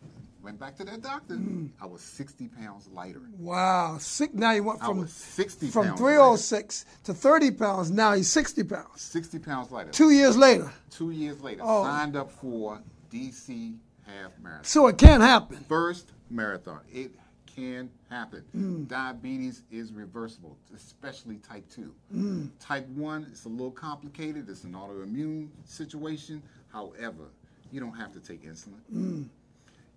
went 0.41 0.59
back 0.59 0.75
to 0.77 0.83
that 0.83 1.01
doctor. 1.01 1.35
Mm. 1.35 1.69
I 1.81 1.85
was 1.85 2.01
60 2.01 2.49
pounds 2.49 2.89
lighter. 2.91 3.21
Wow. 3.37 3.97
Sick. 3.99 4.33
Now 4.33 4.51
you 4.51 4.63
went 4.63 4.81
from 4.81 4.99
was 4.99 5.13
60 5.13 5.69
from 5.69 5.85
pounds 5.87 5.99
306 5.99 6.85
to 7.05 7.13
30 7.13 7.51
pounds. 7.51 7.91
Now 7.91 8.13
he's 8.13 8.27
60 8.29 8.63
pounds. 8.63 9.01
60 9.01 9.39
pounds 9.39 9.71
lighter. 9.71 9.91
Two 9.91 10.09
years 10.09 10.35
later. 10.35 10.71
Two 10.89 11.11
years 11.11 11.39
later, 11.41 11.61
Oh. 11.63 11.83
signed 11.83 12.17
up 12.17 12.29
for 12.31 12.81
DC 13.11 13.77
half 14.05 14.31
marathon. 14.41 14.65
So 14.65 14.87
it 14.87 14.97
can 14.97 15.21
happen. 15.21 15.63
First 15.69 16.11
marathon. 16.29 16.81
It 16.91 17.11
can 17.55 17.89
happen. 18.09 18.43
Mm. 18.55 18.87
Diabetes 18.87 19.63
is 19.71 19.91
reversible, 19.91 20.57
especially 20.75 21.37
type 21.37 21.67
2. 21.69 21.93
Mm. 22.15 22.49
Type 22.59 22.87
1, 22.89 23.27
it's 23.31 23.45
a 23.45 23.49
little 23.49 23.71
complicated. 23.71 24.49
It's 24.49 24.63
an 24.63 24.73
autoimmune 24.73 25.49
situation. 25.65 26.41
However, 26.71 27.25
you 27.71 27.79
don't 27.79 27.93
have 27.95 28.11
to 28.13 28.19
take 28.19 28.43
insulin. 28.43 28.79
Mm. 28.93 29.25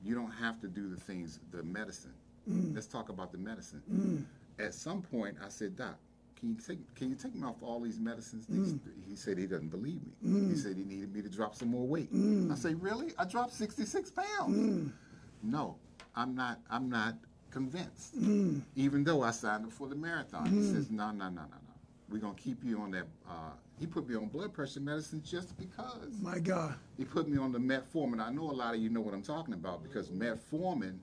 You 0.04 0.14
don't 0.14 0.30
have 0.32 0.60
to 0.60 0.68
do 0.68 0.88
the 0.88 0.96
things, 1.00 1.40
the 1.50 1.62
medicine. 1.62 2.12
Mm. 2.50 2.74
Let's 2.74 2.86
talk 2.86 3.08
about 3.08 3.32
the 3.32 3.38
medicine. 3.38 4.26
At 4.58 4.74
some 4.74 5.02
point, 5.02 5.36
I 5.44 5.48
said, 5.48 5.76
Doc, 5.76 5.96
can 6.38 6.50
you 6.50 6.54
take 6.56 6.94
can 6.94 7.08
you 7.08 7.14
take 7.16 7.34
me 7.34 7.42
off 7.44 7.56
all 7.62 7.80
these 7.80 7.98
medicines? 7.98 8.46
These- 8.46 8.74
Mm. 8.74 8.80
He 9.08 9.16
said 9.16 9.38
he 9.38 9.46
doesn't 9.46 9.68
believe 9.70 10.00
me. 10.22 10.50
He 10.50 10.56
said 10.56 10.76
he 10.76 10.84
needed 10.84 11.14
me 11.14 11.22
to 11.22 11.28
drop 11.30 11.54
some 11.54 11.68
more 11.68 11.86
weight. 11.86 12.12
Mm. 12.12 12.52
I 12.52 12.54
said, 12.56 12.80
really? 12.82 13.12
I 13.18 13.24
dropped 13.24 13.54
66 13.54 14.10
pounds. 14.10 14.90
No, 15.42 15.76
I'm 16.14 16.34
not. 16.34 16.60
I'm 16.70 16.88
not 16.90 17.14
convinced. 17.56 18.14
Even 18.76 19.02
though 19.02 19.22
I 19.22 19.30
signed 19.30 19.64
up 19.64 19.72
for 19.72 19.88
the 19.88 19.94
marathon, 19.94 20.46
he 20.46 20.62
says, 20.62 20.90
no, 20.90 21.10
no, 21.10 21.30
no, 21.30 21.30
no, 21.30 21.40
no. 21.40 21.74
We're 22.10 22.18
gonna 22.20 22.34
keep 22.34 22.62
you 22.62 22.78
on 22.80 22.90
that. 22.90 23.06
Uh, 23.26 23.52
he 23.80 23.86
put 23.86 24.06
me 24.06 24.14
on 24.14 24.26
blood 24.26 24.52
pressure 24.52 24.80
medicine 24.80 25.22
just 25.24 25.56
because. 25.58 26.20
My 26.20 26.38
God. 26.38 26.74
He 26.98 27.04
put 27.04 27.28
me 27.28 27.38
on 27.38 27.52
the 27.52 27.58
metformin. 27.58 28.20
I 28.20 28.30
know 28.30 28.42
a 28.42 28.52
lot 28.52 28.74
of 28.74 28.80
you 28.80 28.90
know 28.90 29.00
what 29.00 29.14
I'm 29.14 29.22
talking 29.22 29.54
about 29.54 29.82
because 29.82 30.10
metformin 30.10 30.98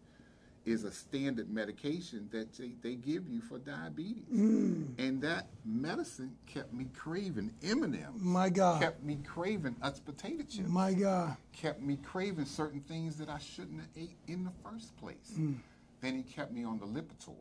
is 0.65 0.85
a 0.85 0.91
standard 0.91 1.49
medication 1.49 2.29
that 2.31 2.53
they, 2.53 2.71
they 2.81 2.95
give 2.95 3.27
you 3.27 3.41
for 3.41 3.57
diabetes. 3.57 4.23
And 4.29 5.21
that 5.21 5.47
medicine 5.65 6.35
kept 6.45 6.71
me 6.71 6.85
craving 6.95 7.51
M&M's. 7.63 8.21
My 8.21 8.49
God. 8.49 8.79
Kept 8.81 9.03
me 9.03 9.17
craving 9.25 9.75
Utz 9.83 9.99
potato 10.05 10.43
chips. 10.43 10.69
My 10.69 10.93
God. 10.93 11.35
kept 11.51 11.81
me 11.81 11.97
craving 11.97 12.45
certain 12.45 12.79
things 12.81 13.17
that 13.17 13.27
I 13.27 13.39
shouldn't 13.39 13.81
have 13.81 13.89
ate 13.97 14.15
in 14.27 14.45
the 14.45 14.51
first 14.63 14.95
place. 14.97 15.33
Mm. 15.37 15.55
Then 16.03 16.17
he 16.17 16.23
kept 16.23 16.51
me 16.51 16.65
on 16.65 16.79
the 16.79 16.85
Lipitor, 16.85 17.33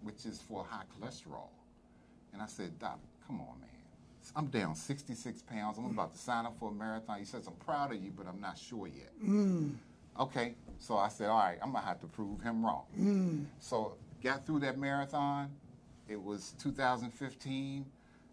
which 0.00 0.24
is 0.24 0.40
for 0.40 0.64
high 0.64 0.84
cholesterol. 0.98 1.50
And 2.32 2.40
I 2.40 2.46
said, 2.46 2.78
Doc, 2.78 2.98
come 3.26 3.42
on, 3.42 3.60
man. 3.60 3.68
I'm 4.34 4.46
down 4.46 4.74
66 4.74 5.42
pounds. 5.42 5.76
I'm 5.76 5.84
about 5.84 6.12
to 6.14 6.18
sign 6.18 6.46
up 6.46 6.58
for 6.58 6.70
a 6.70 6.72
marathon. 6.72 7.18
He 7.18 7.26
says, 7.26 7.46
I'm 7.46 7.52
proud 7.54 7.92
of 7.92 8.02
you, 8.02 8.10
but 8.16 8.26
I'm 8.26 8.40
not 8.40 8.58
sure 8.58 8.86
yet. 8.86 9.12
Mm. 9.22 9.74
Okay, 10.18 10.54
so 10.78 10.96
I 10.96 11.08
said, 11.08 11.28
all 11.28 11.38
right, 11.38 11.58
I'm 11.62 11.72
gonna 11.72 11.84
have 11.84 12.00
to 12.00 12.06
prove 12.06 12.40
him 12.40 12.64
wrong. 12.64 12.84
Mm. 12.98 13.44
So 13.60 13.96
got 14.24 14.46
through 14.46 14.60
that 14.60 14.78
marathon. 14.78 15.50
It 16.08 16.20
was 16.20 16.54
2015. 16.58 17.84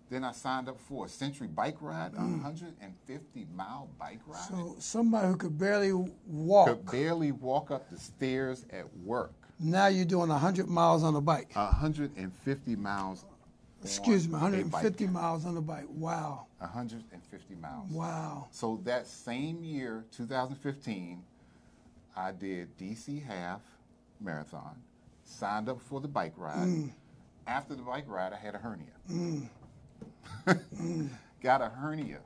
Then 0.09 0.23
I 0.23 0.31
signed 0.31 0.69
up 0.69 0.79
for 0.79 1.07
a 1.07 1.09
Century 1.09 1.47
bike 1.47 1.77
ride, 1.81 2.13
a 2.13 2.17
mm. 2.17 2.41
150 2.41 3.47
mile 3.53 3.89
bike 3.99 4.21
ride. 4.25 4.47
So 4.49 4.75
somebody 4.79 5.27
who 5.27 5.35
could 5.35 5.59
barely 5.59 5.91
walk, 6.25 6.69
Could 6.69 6.85
barely 6.91 7.31
walk 7.33 7.69
up 7.69 7.89
the 7.89 7.97
stairs 7.97 8.65
at 8.71 8.85
work. 8.97 9.33
Now 9.59 9.87
you're 9.87 10.05
doing 10.05 10.29
100 10.29 10.67
miles 10.67 11.03
on 11.03 11.15
a 11.15 11.21
bike. 11.21 11.55
150 11.55 12.75
miles. 12.75 13.25
Excuse 13.83 14.27
me, 14.29 14.35
on 14.35 14.53
a 14.53 14.63
150 14.63 15.05
bike. 15.05 15.13
miles 15.13 15.45
on 15.45 15.57
a 15.57 15.61
bike. 15.61 15.85
Wow. 15.89 16.45
150 16.59 17.55
miles. 17.55 17.91
Wow. 17.91 18.47
So 18.51 18.79
that 18.85 19.07
same 19.07 19.63
year, 19.63 20.05
2015, 20.15 21.21
I 22.15 22.31
did 22.31 22.77
DC 22.77 23.23
half 23.23 23.61
marathon, 24.21 24.75
signed 25.25 25.67
up 25.67 25.81
for 25.81 25.99
the 25.99 26.07
bike 26.07 26.33
ride. 26.37 26.67
Mm. 26.67 26.91
After 27.45 27.75
the 27.75 27.81
bike 27.81 28.05
ride, 28.07 28.31
I 28.31 28.37
had 28.37 28.55
a 28.55 28.57
hernia. 28.57 29.49
Got 31.41 31.61
a 31.61 31.69
hernia 31.69 32.19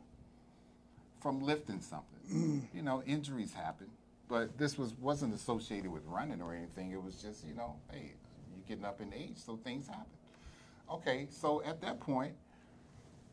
from 1.22 1.42
lifting 1.42 1.82
something. 1.82 2.20
Mm. 2.32 2.62
You 2.74 2.84
know, 2.84 3.02
injuries 3.04 3.54
happen, 3.54 3.88
but 4.28 4.58
this 4.58 4.78
was 4.78 4.94
wasn't 4.96 5.34
associated 5.34 5.92
with 5.92 6.04
running 6.06 6.42
or 6.42 6.54
anything. 6.54 6.92
It 6.92 7.02
was 7.02 7.22
just, 7.22 7.46
you 7.46 7.54
know, 7.56 7.76
hey, 7.92 8.14
you're 8.52 8.66
getting 8.68 8.86
up 8.86 9.02
in 9.02 9.14
age, 9.14 9.38
so 9.38 9.58
things 9.64 9.88
happen. 9.88 10.06
Okay, 10.92 11.28
so 11.30 11.62
at 11.66 11.82
that 11.82 12.00
point, 12.00 12.34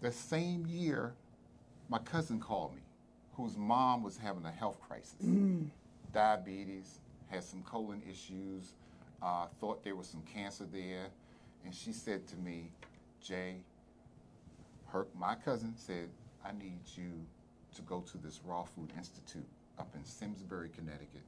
the 0.00 0.10
same 0.12 0.66
year, 0.66 1.14
my 1.88 1.98
cousin 1.98 2.40
called 2.40 2.74
me, 2.74 2.82
whose 3.34 3.56
mom 3.56 4.02
was 4.02 4.16
having 4.16 4.44
a 4.44 4.50
health 4.50 4.78
crisis, 4.80 5.14
diabetes, 6.12 6.98
had 7.28 7.44
some 7.44 7.62
colon 7.62 8.02
issues, 8.08 8.74
uh, 9.22 9.46
thought 9.60 9.82
there 9.84 9.96
was 9.96 10.06
some 10.08 10.22
cancer 10.22 10.64
there, 10.72 11.06
and 11.64 11.74
she 11.74 11.92
said 11.92 12.26
to 12.28 12.36
me, 12.36 12.70
Jay, 13.22 13.56
her, 14.88 15.06
my 15.18 15.34
cousin 15.34 15.74
said, 15.76 16.08
I 16.44 16.52
need 16.52 16.80
you 16.96 17.10
to 17.74 17.82
go 17.82 18.00
to 18.00 18.18
this 18.18 18.40
Raw 18.44 18.64
Food 18.64 18.90
Institute 18.96 19.46
up 19.78 19.94
in 19.94 20.04
Simsbury, 20.04 20.70
Connecticut. 20.76 21.22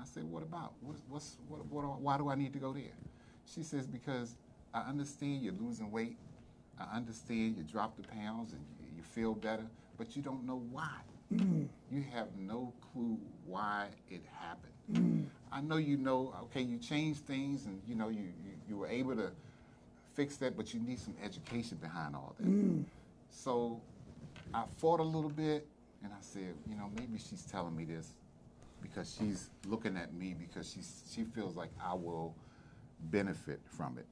I 0.00 0.04
said, 0.04 0.24
what 0.24 0.42
about? 0.42 0.72
What, 0.80 0.96
what's, 1.08 1.36
what, 1.48 1.64
what, 1.66 2.00
why 2.00 2.18
do 2.18 2.28
I 2.28 2.34
need 2.34 2.52
to 2.54 2.58
go 2.58 2.72
there? 2.72 2.82
She 3.52 3.62
says, 3.62 3.86
because 3.86 4.34
I 4.74 4.80
understand 4.80 5.42
you're 5.42 5.54
losing 5.60 5.90
weight. 5.90 6.16
I 6.78 6.96
understand 6.96 7.56
you 7.56 7.62
dropped 7.62 8.00
the 8.00 8.08
pounds 8.08 8.52
and 8.52 8.62
you, 8.80 8.96
you 8.96 9.02
feel 9.02 9.34
better, 9.34 9.64
but 9.98 10.16
you 10.16 10.22
don't 10.22 10.44
know 10.46 10.62
why. 10.70 10.88
You 11.90 12.04
have 12.12 12.28
no 12.38 12.74
clue 12.92 13.18
why 13.46 13.86
it 14.10 14.22
happened. 14.38 15.28
I 15.50 15.60
know 15.62 15.76
you 15.76 15.96
know, 15.96 16.34
okay, 16.44 16.60
you 16.60 16.76
changed 16.78 17.20
things 17.20 17.64
and 17.66 17.80
you 17.88 17.94
know, 17.94 18.08
you, 18.08 18.24
you, 18.44 18.52
you 18.68 18.76
were 18.76 18.88
able 18.88 19.16
to 19.16 19.30
fix 20.14 20.36
that, 20.36 20.56
but 20.56 20.74
you 20.74 20.80
need 20.80 20.98
some 20.98 21.14
education 21.24 21.78
behind 21.80 22.14
all 22.14 22.34
that. 22.38 22.46
So 23.30 23.80
I 24.52 24.64
fought 24.76 25.00
a 25.00 25.04
little 25.04 25.30
bit 25.30 25.66
and 26.04 26.12
I 26.12 26.20
said, 26.20 26.54
you 26.68 26.76
know, 26.76 26.90
maybe 26.96 27.18
she's 27.18 27.42
telling 27.42 27.76
me 27.76 27.84
this 27.84 28.14
because 28.80 29.16
she's 29.18 29.50
looking 29.66 29.96
at 29.96 30.12
me 30.14 30.34
because 30.38 30.70
she's, 30.70 31.02
she 31.12 31.24
feels 31.24 31.56
like 31.56 31.70
I 31.82 31.94
will 31.94 32.34
benefit 33.10 33.60
from 33.64 33.98
it. 33.98 34.06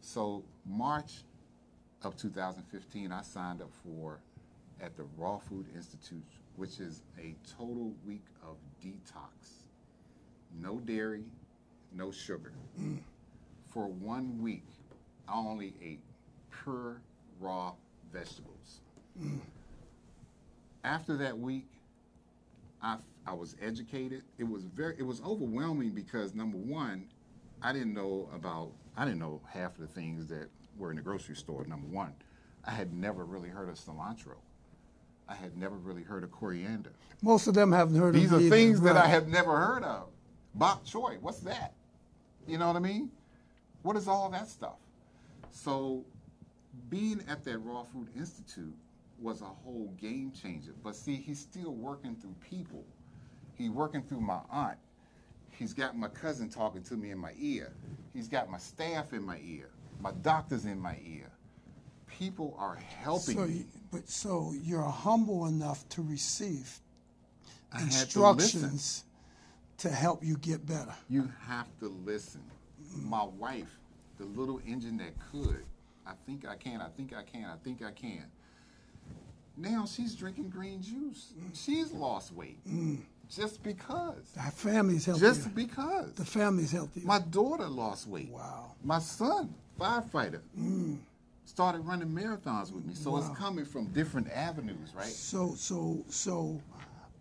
So 0.00 0.44
March 0.66 1.22
of 2.02 2.16
2015, 2.16 3.12
I 3.12 3.22
signed 3.22 3.60
up 3.60 3.70
for 3.84 4.20
at 4.80 4.96
the 4.96 5.04
Raw 5.16 5.38
Food 5.38 5.66
Institute, 5.74 6.22
which 6.56 6.80
is 6.80 7.02
a 7.18 7.34
total 7.58 7.92
week 8.06 8.24
of 8.42 8.56
detox. 8.82 9.64
No 10.60 10.78
dairy, 10.78 11.24
no 11.92 12.10
sugar. 12.10 12.52
Mm. 12.80 12.98
For 13.70 13.86
one 13.86 14.40
week, 14.40 14.64
I 15.28 15.36
only 15.36 15.74
ate 15.82 16.00
pure 16.62 17.02
raw 17.40 17.72
vegetables. 18.12 18.80
Mm. 19.20 19.40
After 20.88 21.18
that 21.18 21.38
week, 21.38 21.66
I, 22.82 22.96
I 23.26 23.34
was 23.34 23.54
educated. 23.60 24.22
It 24.38 24.44
was 24.48 24.64
very 24.64 24.94
it 24.96 25.02
was 25.02 25.20
overwhelming 25.20 25.90
because 25.90 26.34
number 26.34 26.56
one, 26.56 27.04
I 27.60 27.74
didn't 27.74 27.92
know 27.92 28.30
about 28.34 28.70
I 28.96 29.04
didn't 29.04 29.20
know 29.20 29.42
half 29.52 29.74
of 29.74 29.80
the 29.82 29.86
things 29.86 30.28
that 30.28 30.48
were 30.78 30.88
in 30.88 30.96
the 30.96 31.02
grocery 31.02 31.36
store. 31.36 31.66
Number 31.66 31.86
one, 31.88 32.14
I 32.64 32.70
had 32.70 32.94
never 32.94 33.26
really 33.26 33.50
heard 33.50 33.68
of 33.68 33.74
cilantro. 33.74 34.36
I 35.28 35.34
had 35.34 35.58
never 35.58 35.74
really 35.76 36.02
heard 36.02 36.24
of 36.24 36.30
coriander. 36.32 36.92
Most 37.22 37.48
of 37.48 37.52
them 37.52 37.70
haven't 37.70 37.96
heard 37.96 38.14
These 38.14 38.32
of 38.32 38.38
are 38.38 38.40
it 38.40 38.46
either. 38.46 38.56
things 38.56 38.80
that 38.80 38.96
I 38.96 39.08
have 39.08 39.28
never 39.28 39.54
heard 39.58 39.84
of. 39.84 40.08
Bok 40.54 40.86
choy, 40.86 41.20
what's 41.20 41.40
that? 41.40 41.74
You 42.46 42.56
know 42.56 42.66
what 42.66 42.76
I 42.76 42.80
mean? 42.80 43.10
What 43.82 43.94
is 43.96 44.08
all 44.08 44.30
that 44.30 44.48
stuff? 44.48 44.78
So, 45.50 46.02
being 46.88 47.22
at 47.28 47.44
that 47.44 47.58
Raw 47.58 47.82
Food 47.82 48.08
Institute 48.16 48.74
was 49.20 49.42
a 49.42 49.46
whole 49.46 49.94
game 50.00 50.32
changer. 50.32 50.72
But 50.82 50.96
see, 50.96 51.16
he's 51.16 51.40
still 51.40 51.74
working 51.74 52.16
through 52.16 52.34
people. 52.40 52.84
He's 53.54 53.70
working 53.70 54.02
through 54.02 54.20
my 54.20 54.40
aunt. 54.50 54.78
He's 55.50 55.72
got 55.74 55.96
my 55.96 56.08
cousin 56.08 56.48
talking 56.48 56.82
to 56.84 56.94
me 56.96 57.10
in 57.10 57.18
my 57.18 57.32
ear. 57.38 57.72
He's 58.14 58.28
got 58.28 58.50
my 58.50 58.58
staff 58.58 59.12
in 59.12 59.22
my 59.24 59.40
ear. 59.44 59.70
My 60.00 60.12
doctor's 60.22 60.64
in 60.66 60.78
my 60.80 60.98
ear. 61.04 61.30
People 62.06 62.56
are 62.58 62.76
helping 62.76 63.36
So, 63.36 63.44
me. 63.46 63.52
you, 63.54 63.64
but 63.90 64.08
so 64.08 64.52
you're 64.62 64.82
humble 64.82 65.46
enough 65.46 65.88
to 65.90 66.02
receive 66.02 66.80
I 67.72 67.80
had 67.80 68.10
to 68.10 68.24
instructions 68.24 69.04
to 69.78 69.88
help 69.90 70.24
you 70.24 70.36
get 70.38 70.66
better. 70.66 70.94
You 71.08 71.30
have 71.46 71.66
to 71.80 71.88
listen. 71.88 72.42
My 72.94 73.24
wife, 73.24 73.78
the 74.18 74.24
little 74.24 74.60
engine 74.66 74.96
that 74.98 75.14
could, 75.30 75.64
I 76.06 76.12
think 76.26 76.46
I 76.46 76.56
can, 76.56 76.80
I 76.80 76.88
think 76.88 77.12
I 77.14 77.22
can, 77.22 77.44
I 77.44 77.56
think 77.64 77.82
I 77.82 77.90
can. 77.92 78.24
Now 79.58 79.84
she's 79.86 80.14
drinking 80.14 80.50
green 80.50 80.80
juice. 80.80 81.32
She's 81.52 81.92
lost 81.92 82.32
weight. 82.32 82.58
Mm. 82.68 82.98
Just 83.28 83.62
because. 83.62 84.32
Our 84.42 84.50
family's 84.50 85.04
healthier. 85.04 85.28
Just 85.28 85.54
because. 85.54 86.12
the 86.14 86.24
family's 86.24 86.72
healthier. 86.72 87.04
My 87.04 87.18
daughter 87.18 87.66
lost 87.66 88.06
weight. 88.06 88.30
Wow. 88.30 88.72
My 88.84 89.00
son, 89.00 89.52
firefighter, 89.78 90.40
mm. 90.58 90.96
started 91.44 91.80
running 91.80 92.08
marathons 92.08 92.72
with 92.72 92.86
me. 92.86 92.94
So 92.94 93.10
Wow. 93.12 93.18
it's 93.18 93.38
coming 93.38 93.64
from 93.64 93.86
different 93.88 94.30
avenues, 94.30 94.94
right? 94.94 95.06
So 95.06 95.54
so 95.56 96.04
so 96.08 96.60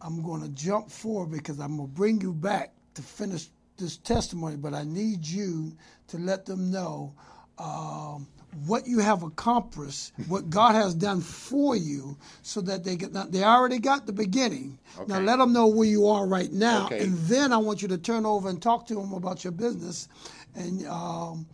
I'm 0.02 0.22
going 0.22 0.42
to 0.44 0.50
jump 0.50 0.92
forward 0.92 1.32
because 1.32 1.60
I'm 1.60 1.78
going 1.78 1.90
to 1.90 1.96
bring 1.96 2.22
you 2.22 2.34
back 2.34 2.74
to 2.94 3.02
finish 3.02 3.50
this 3.78 3.98
testimony, 3.98 4.56
but 4.58 4.74
I 4.74 4.84
need 4.84 5.26
you 5.26 5.76
to 6.08 6.18
let 6.18 6.46
them 6.46 6.72
know 6.72 7.14
um, 7.60 8.28
what 8.66 8.88
you 8.88 9.00
have 9.00 9.24
accomplished, 9.24 10.14
what 10.28 10.50
God 10.50 10.74
has 10.74 10.94
done 10.94 11.22
for 11.22 11.76
you, 11.76 12.18
so 12.42 12.62
that 12.62 12.84
they 12.84 12.96
get. 12.96 13.14
They 13.32 13.44
already 13.44 13.80
got 13.80 14.06
the 14.06 14.14
beginning. 14.14 14.80
Now 15.08 15.20
let 15.20 15.38
them 15.38 15.54
know 15.54 15.68
where 15.68 15.88
you 15.88 16.08
are 16.08 16.26
right 16.28 16.52
now, 16.52 16.86
Okay. 16.86 17.00
and 17.00 17.18
then 17.20 17.52
I 17.54 17.58
want 17.58 17.82
you 17.82 17.88
to 17.90 17.98
turn 17.98 18.26
over 18.26 18.50
and 18.50 18.62
talk 18.62 18.88
to 18.88 18.96
them 18.96 19.14
about 19.14 19.44
your 19.44 19.52
business, 19.52 20.08
and 20.56 20.86
um, 20.88 21.46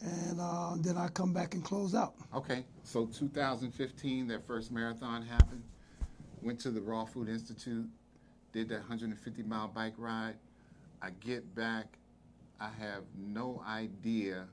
and 0.00 0.40
uh, 0.40 0.74
then 0.78 0.96
I 0.96 1.08
come 1.08 1.32
back 1.32 1.54
and 1.54 1.64
close 1.64 1.94
out. 1.94 2.14
Okay, 2.34 2.64
so 2.84 3.06
2015, 3.06 4.28
that 4.28 4.46
first 4.46 4.70
marathon 4.72 5.22
happened. 5.22 5.62
Went 6.42 6.60
to 6.60 6.70
the 6.70 6.80
Raw 6.80 7.04
Food 7.04 7.28
Institute, 7.28 7.88
did 8.52 8.68
that 8.68 8.78
150 8.78 9.42
mile 9.42 9.68
bike 9.68 9.94
ride. 9.98 10.34
I 11.02 11.10
get 11.20 11.54
back, 11.54 11.98
I 12.60 12.68
have 12.78 13.02
no 13.16 13.62
idea. 13.66 14.46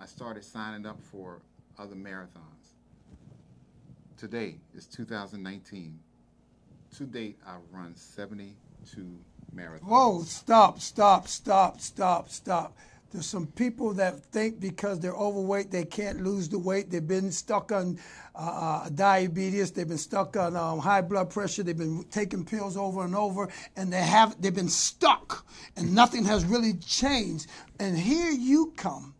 I 0.00 0.06
started 0.06 0.44
signing 0.44 0.86
up 0.86 1.00
for 1.10 1.40
other 1.78 1.94
marathons. 1.94 2.74
Today 4.16 4.56
is 4.74 4.86
2019. 4.86 5.98
To 6.98 7.04
date, 7.04 7.38
I've 7.46 7.60
run 7.72 7.96
72 7.96 9.18
marathons. 9.54 9.82
Whoa, 9.82 10.22
stop, 10.22 10.80
stop, 10.80 11.28
stop, 11.28 11.80
stop, 11.80 12.28
stop. 12.30 12.76
There's 13.12 13.26
some 13.26 13.46
people 13.46 13.92
that 13.94 14.24
think 14.26 14.58
because 14.58 14.98
they're 14.98 15.12
overweight 15.12 15.70
they 15.70 15.84
can't 15.84 16.22
lose 16.22 16.48
the 16.48 16.58
weight. 16.58 16.90
They've 16.90 17.06
been 17.06 17.30
stuck 17.30 17.70
on 17.70 17.98
uh, 18.34 18.38
uh, 18.38 18.88
diabetes. 18.88 19.70
They've 19.70 19.86
been 19.86 19.98
stuck 19.98 20.34
on 20.36 20.56
um, 20.56 20.78
high 20.78 21.02
blood 21.02 21.28
pressure. 21.28 21.62
They've 21.62 21.76
been 21.76 22.04
taking 22.04 22.42
pills 22.42 22.74
over 22.74 23.04
and 23.04 23.14
over, 23.14 23.50
and 23.76 23.92
they 23.92 24.00
have 24.00 24.40
they've 24.40 24.54
been 24.54 24.68
stuck, 24.68 25.46
and 25.76 25.94
nothing 25.94 26.24
has 26.24 26.46
really 26.46 26.72
changed. 26.74 27.48
And 27.78 27.98
here 27.98 28.30
you 28.30 28.72
come 28.76 29.14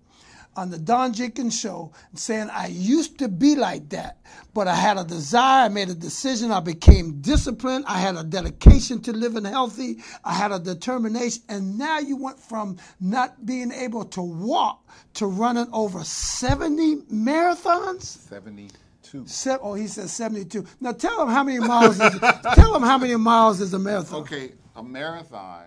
on 0.57 0.71
the 0.71 0.79
Don 0.79 1.13
Jenkins 1.13 1.59
show 1.59 1.93
saying 2.15 2.51
I 2.51 2.67
used 2.69 3.19
to 3.19 3.29
be 3.29 3.57
like 3.57 3.89
that, 3.91 4.19
but 4.55 4.69
I 4.69 4.75
had 4.75 4.99
a 4.99 5.05
desire, 5.05 5.67
I 5.67 5.69
made 5.69 5.89
a 5.89 5.95
decision, 5.95 6.51
I 6.51 6.61
became 6.61 7.21
disciplined, 7.21 7.85
I 7.87 7.99
had 7.99 8.17
a 8.17 8.25
dedication 8.25 9.01
to 9.03 9.13
living 9.13 9.45
healthy, 9.45 9.99
I 10.25 10.35
had 10.35 10.53
a 10.53 10.59
determination, 10.59 11.43
and 11.49 11.79
now 11.79 11.99
you 11.99 12.17
went 12.17 12.39
from 12.39 12.77
not 13.01 13.45
being 13.47 13.73
able 13.73 14.05
to 14.07 14.23
walk 14.23 14.87
to 15.15 15.27
running 15.27 15.69
over 15.73 16.05
70 16.05 16.97
marathons? 17.13 18.03
72. 18.03 18.77
72. 19.13 19.29
Se- 19.29 19.59
oh, 19.61 19.75
he 19.75 19.87
said 19.87 20.09
72. 20.09 20.65
Now 20.81 20.93
tell 20.93 21.23
him 21.23 21.29
how 21.29 21.45
many 21.45 21.59
miles. 21.59 22.01
Is, 22.01 22.21
tell 22.55 22.75
him 22.75 22.83
how 22.83 22.99
many 22.99 23.17
miles 23.17 23.61
is 23.61 23.75
a 23.75 23.79
marathon. 23.79 24.23
Okay, 24.23 24.53
a 24.77 24.83
marathon, 24.83 25.65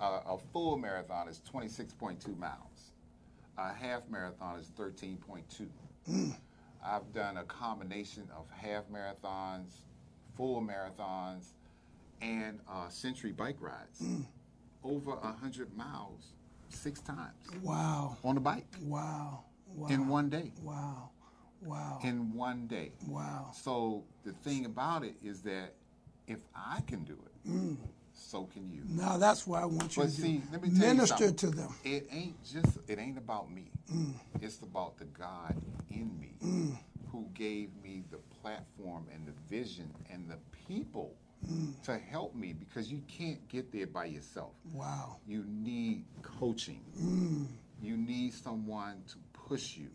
uh, 0.00 0.20
a 0.26 0.38
full 0.52 0.78
marathon 0.78 1.28
is 1.28 1.40
26.2 1.52 2.38
miles. 2.38 2.54
A 3.60 3.74
half 3.74 4.08
marathon 4.08 4.58
is 4.58 4.70
13.2. 4.78 5.68
I've 6.82 7.12
done 7.12 7.36
a 7.36 7.44
combination 7.44 8.26
of 8.34 8.46
half 8.50 8.84
marathons, 8.90 9.72
full 10.34 10.62
marathons, 10.62 11.52
and 12.22 12.58
uh, 12.66 12.88
century 12.88 13.32
bike 13.32 13.56
rides. 13.60 14.02
Over 14.82 15.10
100 15.16 15.76
miles, 15.76 16.32
six 16.70 17.00
times 17.02 17.34
Wow, 17.62 18.16
on 18.24 18.38
a 18.38 18.40
bike 18.40 18.64
wow, 18.82 19.44
wow, 19.66 19.88
in 19.88 20.08
one 20.08 20.30
day. 20.30 20.52
wow, 20.62 21.10
wow, 21.60 21.98
In 22.02 22.32
one 22.32 22.66
day. 22.66 22.92
wow. 23.06 23.50
So 23.52 24.04
the 24.24 24.32
thing 24.32 24.64
about 24.64 25.04
it 25.04 25.16
is 25.22 25.42
that 25.42 25.74
if 26.26 26.38
I 26.54 26.80
can 26.86 27.04
do 27.04 27.18
it, 27.26 27.76
so 28.20 28.44
can 28.44 28.70
you. 28.70 28.82
Now 28.88 29.16
that's 29.16 29.46
why 29.46 29.62
I 29.62 29.64
want 29.64 29.96
you 29.96 30.02
But 30.02 30.10
to 30.10 30.16
do. 30.16 30.22
see, 30.22 30.42
let 30.52 30.62
me 30.62 30.70
minister 30.70 31.30
to 31.32 31.46
them. 31.48 31.74
It 31.84 32.08
ain't 32.12 32.42
just 32.44 32.78
it 32.86 32.98
ain't 32.98 33.18
about 33.18 33.50
me. 33.50 33.70
Mm. 33.92 34.14
It's 34.40 34.60
about 34.62 34.98
the 34.98 35.06
God 35.06 35.60
in 35.90 36.18
me 36.18 36.34
mm. 36.42 36.78
who 37.10 37.28
gave 37.34 37.70
me 37.82 38.04
the 38.10 38.18
platform 38.40 39.06
and 39.12 39.26
the 39.26 39.32
vision 39.48 39.92
and 40.10 40.28
the 40.28 40.38
people 40.68 41.14
mm. 41.46 41.72
to 41.84 41.98
help 41.98 42.34
me 42.34 42.52
because 42.52 42.90
you 42.90 43.02
can't 43.08 43.46
get 43.48 43.72
there 43.72 43.86
by 43.86 44.04
yourself. 44.06 44.52
Wow. 44.72 45.16
You 45.26 45.44
need 45.46 46.04
coaching. 46.22 47.48
You 47.82 47.96
need 47.96 48.34
someone 48.34 49.02
to 49.08 49.16
push 49.32 49.76
you. 49.76 49.88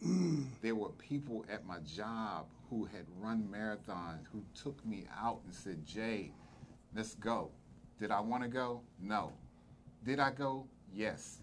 There 0.61 0.75
were 0.75 0.89
people 0.89 1.45
at 1.49 1.65
my 1.65 1.77
job 1.79 2.47
who 2.69 2.85
had 2.85 3.05
run 3.19 3.47
marathons 3.51 4.25
who 4.31 4.43
took 4.53 4.83
me 4.85 5.05
out 5.21 5.41
and 5.45 5.53
said, 5.53 5.85
Jay, 5.85 6.31
let's 6.95 7.15
go. 7.15 7.51
Did 7.99 8.11
I 8.11 8.19
want 8.19 8.43
to 8.43 8.49
go? 8.49 8.81
No. 9.01 9.31
Did 10.03 10.19
I 10.19 10.31
go? 10.31 10.67
Yes. 10.93 11.37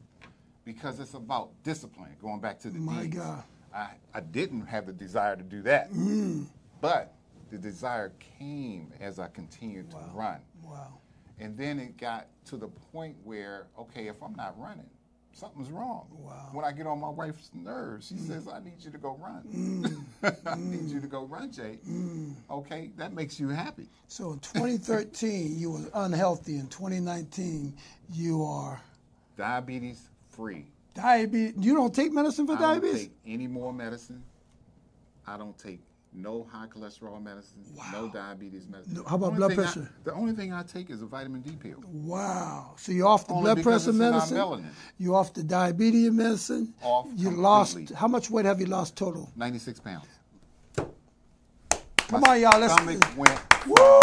Because 0.65 1.01
it's 1.01 1.15
about 1.15 1.51
discipline, 1.65 2.15
going 2.21 2.41
back 2.41 2.61
to 2.61 2.71
the 2.71 2.79
My 2.79 3.07
Ds. 3.07 3.15
God. 3.15 3.45
I, 3.75 3.89
I 4.15 4.21
didn't 4.21 4.67
have 4.67 4.87
the 4.87 4.93
desire 4.93 5.35
to 5.35 5.43
do 5.43 5.63
that. 5.63 5.93
Mm. 5.93 6.47
But 6.81 7.15
the 7.51 7.59
desire 7.59 8.13
came 8.39 8.93
as 9.01 9.19
I 9.19 9.29
continued 9.29 9.91
to 9.91 9.99
run. 10.13 10.41
Wow. 10.63 10.99
And 11.39 11.57
then 11.57 11.79
it 11.81 11.97
got 11.97 12.29
to 12.47 12.57
the 12.57 12.69
point 12.69 13.17
where, 13.25 13.67
okay, 13.79 14.09
if 14.09 14.23
I'm 14.23 14.35
not 14.35 14.59
running, 14.59 14.91
something's 15.33 15.71
wrong. 15.71 16.07
Wow. 16.19 16.49
When 16.53 16.65
I 16.65 16.73
get 16.73 16.87
on 16.87 17.01
my 17.01 17.09
wife's 17.09 17.51
nerves, 17.55 18.09
she 18.09 18.15
mm. 18.15 18.27
says, 18.27 18.49
I 18.49 18.61
need 18.61 18.75
you 18.81 18.91
to 18.91 18.99
go 18.99 19.19
run. 19.21 19.43
Mm. 20.23 20.37
I 20.47 20.55
need 20.57 20.81
mm. 20.81 20.95
you 20.95 21.01
to 21.01 21.07
go 21.07 21.25
run, 21.25 21.51
Jay. 21.51 21.79
Okay, 22.51 22.91
that 22.97 23.13
makes 23.13 23.41
you 23.41 23.49
happy. 23.49 23.89
So 24.09 24.33
in 24.33 24.39
2013, 24.41 25.59
you 25.59 25.73
were 25.73 25.91
unhealthy. 25.95 26.57
In 26.57 26.69
2019, 26.69 27.75
you 28.13 28.45
are 28.45 28.81
Diabetes 29.37 30.09
free. 30.31 30.67
diabetes. 30.95 31.55
You 31.65 31.75
don't 31.75 31.95
take 31.95 32.13
medicine 32.13 32.47
for 32.47 32.57
diabetes? 32.57 32.95
I 32.95 32.99
don't 32.99 33.25
take 33.25 33.35
any 33.35 33.47
more 33.47 33.73
medicine. 33.73 34.23
I 35.27 35.37
don't 35.37 35.57
take 35.57 35.81
no 36.15 36.45
high 36.51 36.67
cholesterol 36.67 37.23
medicine, 37.23 37.65
no 37.93 38.09
diabetes 38.09 38.67
medicine. 38.69 38.95
No- 38.95 39.05
how 39.05 39.17
about 39.17 39.35
blood 39.37 39.51
thing 39.53 39.61
I- 39.61 39.63
pressure? 39.63 39.91
the 40.05 40.13
only 40.13 40.33
thing 40.35 40.53
I 40.53 40.63
take 40.63 40.91
is 40.91 41.01
a 41.03 41.07
vitamin 41.07 41.41
D 41.41 41.53
pill. 41.53 41.83
Wow. 41.91 42.75
So 42.77 42.93
you're 42.93 43.07
off 43.09 43.27
the 43.27 43.33
Only 43.35 43.55
blood 43.55 43.63
pressure 43.63 43.91
it's 43.91 43.99
in 43.99 44.05
our 44.05 44.11
medicine. 44.13 44.71
You're 44.99 45.15
off 45.17 45.33
the 45.33 45.43
diabetes 45.43 46.11
medicine. 46.11 46.75
Off 46.83 47.07
You 47.07 47.31
completely. 47.31 47.43
lost. 47.43 47.91
How 47.95 48.09
much 48.09 48.31
weight 48.31 48.45
have 48.45 48.61
you 48.61 48.67
lost 48.67 48.97
total? 48.97 49.31
96 49.37 49.81
pounds. 49.81 50.07
Come 50.77 52.21
My 52.21 52.35
on, 52.35 52.41
y'all. 52.43 52.61
Let's. 52.61 52.75
stomach 52.75 53.03
went 53.17 53.41
Woo! 53.67 54.01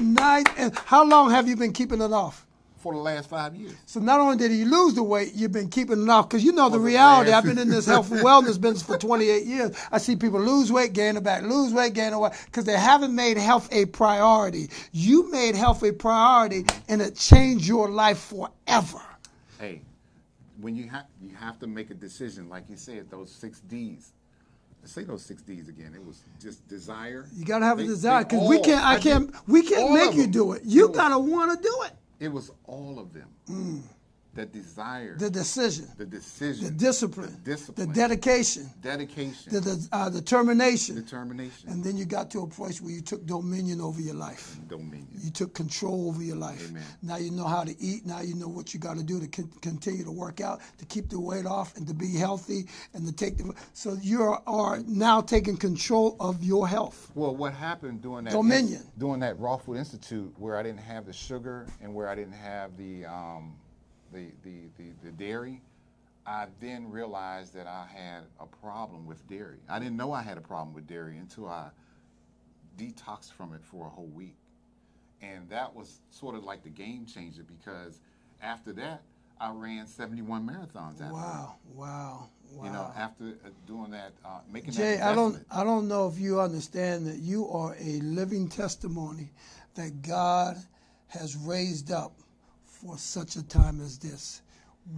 Nice. 0.00 0.44
And 0.58 0.76
how 0.76 1.04
long 1.04 1.30
have 1.30 1.48
you 1.48 1.56
been 1.56 1.72
keeping 1.72 2.00
it 2.02 2.12
off? 2.12 2.46
For 2.80 2.94
the 2.94 2.98
last 2.98 3.28
five 3.28 3.54
years. 3.54 3.74
So 3.86 4.00
not 4.00 4.20
only 4.20 4.36
did 4.36 4.50
he 4.50 4.64
lose 4.64 4.94
the 4.94 5.02
weight, 5.02 5.32
you've 5.34 5.52
been 5.52 5.68
keeping 5.68 6.02
it 6.02 6.08
off 6.08 6.28
because 6.28 6.42
you 6.42 6.52
know 6.52 6.68
the 6.68 6.78
the 6.78 6.84
reality. 6.84 7.30
I've 7.30 7.44
been 7.44 7.58
in 7.58 7.68
this 7.68 7.86
health 7.94 8.10
and 8.10 8.20
wellness 8.20 8.60
business 8.60 8.82
for 8.82 8.96
28 8.96 9.44
years. 9.44 9.76
I 9.92 9.98
see 9.98 10.16
people 10.16 10.40
lose 10.40 10.72
weight, 10.72 10.92
gain 10.92 11.16
it 11.16 11.22
back, 11.22 11.42
lose 11.42 11.72
weight, 11.72 11.92
gain 11.92 12.14
it 12.14 12.20
back 12.20 12.46
because 12.46 12.64
they 12.64 12.76
haven't 12.78 13.14
made 13.14 13.36
health 13.36 13.68
a 13.72 13.86
priority. 13.86 14.70
You 14.92 15.30
made 15.30 15.54
health 15.54 15.82
a 15.82 15.92
priority, 15.92 16.64
and 16.88 17.02
it 17.02 17.16
changed 17.16 17.66
your 17.66 17.90
life 17.90 18.18
forever. 18.18 19.00
Hey, 19.58 19.82
when 20.60 20.74
you 20.74 20.88
have 20.88 21.06
you 21.20 21.34
have 21.36 21.58
to 21.60 21.66
make 21.66 21.90
a 21.90 21.94
decision, 21.94 22.48
like 22.48 22.64
you 22.68 22.76
said, 22.76 23.10
those 23.10 23.30
six 23.30 23.60
D's. 23.60 24.12
Say 24.84 25.04
those 25.04 25.22
six 25.22 25.42
D's 25.42 25.68
again. 25.68 25.92
It 25.94 26.02
was 26.04 26.24
just 26.40 26.66
desire. 26.66 27.26
You 27.36 27.44
gotta 27.44 27.66
have 27.66 27.76
They- 27.76 27.84
a 27.84 27.86
desire 27.86 28.24
because 28.24 28.48
we 28.48 28.60
can't. 28.60 28.82
I 28.82 28.94
did 28.94 29.02
can't. 29.02 29.34
We 29.46 29.62
can't 29.62 29.92
make 29.92 30.14
you 30.14 30.26
do 30.26 30.52
it. 30.52 30.62
You 30.64 30.88
gotta 30.88 31.18
want 31.18 31.50
to 31.52 31.62
do 31.62 31.82
it. 31.84 31.92
It 32.20 32.28
was 32.28 32.52
all 32.64 32.98
of 33.00 33.14
them. 33.14 33.30
Mm. 33.48 33.82
The 34.32 34.46
desire, 34.46 35.16
The 35.18 35.28
decision, 35.28 35.88
the 35.98 36.06
decision, 36.06 36.64
the 36.66 36.70
discipline, 36.70 37.32
the 37.42 37.50
discipline, 37.50 37.88
the 37.88 37.94
dedication, 37.94 38.70
dedication, 38.80 39.52
the, 39.52 39.58
the 39.60 39.88
uh, 39.90 40.08
determination, 40.08 40.94
determination, 40.94 41.68
and 41.68 41.82
then 41.82 41.96
you 41.96 42.04
got 42.04 42.30
to 42.30 42.42
a 42.42 42.46
place 42.46 42.80
where 42.80 42.92
you 42.92 43.00
took 43.00 43.26
dominion 43.26 43.80
over 43.80 44.00
your 44.00 44.14
life. 44.14 44.56
dominion. 44.68 45.08
You 45.20 45.32
took 45.32 45.52
control 45.52 46.08
over 46.08 46.22
your 46.22 46.36
life. 46.36 46.64
Amen. 46.70 46.82
Now 47.02 47.16
you 47.16 47.32
know 47.32 47.44
how 47.44 47.64
to 47.64 47.74
eat. 47.80 48.06
Now 48.06 48.20
you 48.20 48.36
know 48.36 48.46
what 48.46 48.72
you 48.72 48.78
got 48.78 48.96
to 48.98 49.02
do 49.02 49.18
to 49.18 49.26
con- 49.26 49.50
continue 49.62 50.04
to 50.04 50.12
work 50.12 50.40
out, 50.40 50.60
to 50.78 50.84
keep 50.86 51.08
the 51.08 51.18
weight 51.18 51.44
off, 51.46 51.76
and 51.76 51.86
to 51.88 51.94
be 51.94 52.14
healthy, 52.14 52.66
and 52.94 53.04
to 53.08 53.12
take 53.12 53.36
the. 53.36 53.52
So 53.72 53.96
you 54.00 54.22
are, 54.22 54.40
are 54.46 54.78
now 54.86 55.22
taking 55.22 55.56
control 55.56 56.16
of 56.20 56.44
your 56.44 56.68
health. 56.68 57.10
Well, 57.16 57.34
what 57.34 57.52
happened 57.52 58.00
during 58.00 58.26
that 58.26 58.32
Dominion. 58.32 58.84
during 58.96 59.18
that 59.20 59.40
Raw 59.40 59.56
Food 59.56 59.78
Institute, 59.78 60.32
where 60.38 60.56
I 60.56 60.62
didn't 60.62 60.80
have 60.80 61.04
the 61.04 61.12
sugar 61.12 61.66
and 61.82 61.92
where 61.92 62.08
I 62.08 62.14
didn't 62.14 62.34
have 62.34 62.76
the 62.76 63.06
um, 63.06 63.54
the, 64.12 64.30
the, 64.42 64.68
the 64.76 64.92
the 65.04 65.12
dairy, 65.12 65.62
I 66.26 66.46
then 66.60 66.90
realized 66.90 67.54
that 67.54 67.66
I 67.66 67.86
had 67.92 68.24
a 68.38 68.46
problem 68.46 69.06
with 69.06 69.26
dairy. 69.28 69.58
I 69.68 69.78
didn't 69.78 69.96
know 69.96 70.12
I 70.12 70.22
had 70.22 70.38
a 70.38 70.42
problem 70.42 70.74
with 70.74 70.86
dairy 70.86 71.18
until 71.18 71.48
I 71.48 71.70
detoxed 72.76 73.32
from 73.32 73.52
it 73.52 73.64
for 73.64 73.86
a 73.86 73.90
whole 73.90 74.06
week, 74.06 74.36
and 75.22 75.48
that 75.48 75.74
was 75.74 76.00
sort 76.10 76.34
of 76.34 76.44
like 76.44 76.62
the 76.62 76.70
game 76.70 77.06
changer 77.06 77.42
because 77.42 78.00
after 78.42 78.72
that 78.74 79.02
I 79.40 79.50
ran 79.52 79.86
71 79.86 80.46
marathons. 80.46 81.00
After 81.00 81.14
Wow! 81.14 81.54
Wow! 81.74 82.28
Wow! 82.52 82.64
You 82.64 82.70
know, 82.72 82.92
after 82.94 83.24
uh, 83.24 83.48
doing 83.66 83.90
that, 83.92 84.12
uh, 84.24 84.40
making 84.52 84.72
Jay, 84.72 84.96
that 84.96 85.12
I 85.12 85.14
don't. 85.14 85.42
I 85.50 85.64
don't 85.64 85.88
know 85.88 86.08
if 86.08 86.18
you 86.18 86.40
understand 86.40 87.06
that 87.06 87.18
you 87.18 87.48
are 87.48 87.74
a 87.80 88.00
living 88.00 88.48
testimony 88.48 89.30
that 89.76 90.02
God 90.02 90.58
has 91.08 91.36
raised 91.36 91.90
up 91.90 92.12
for 92.80 92.96
such 92.96 93.36
a 93.36 93.42
time 93.46 93.80
as 93.80 93.98
this. 93.98 94.42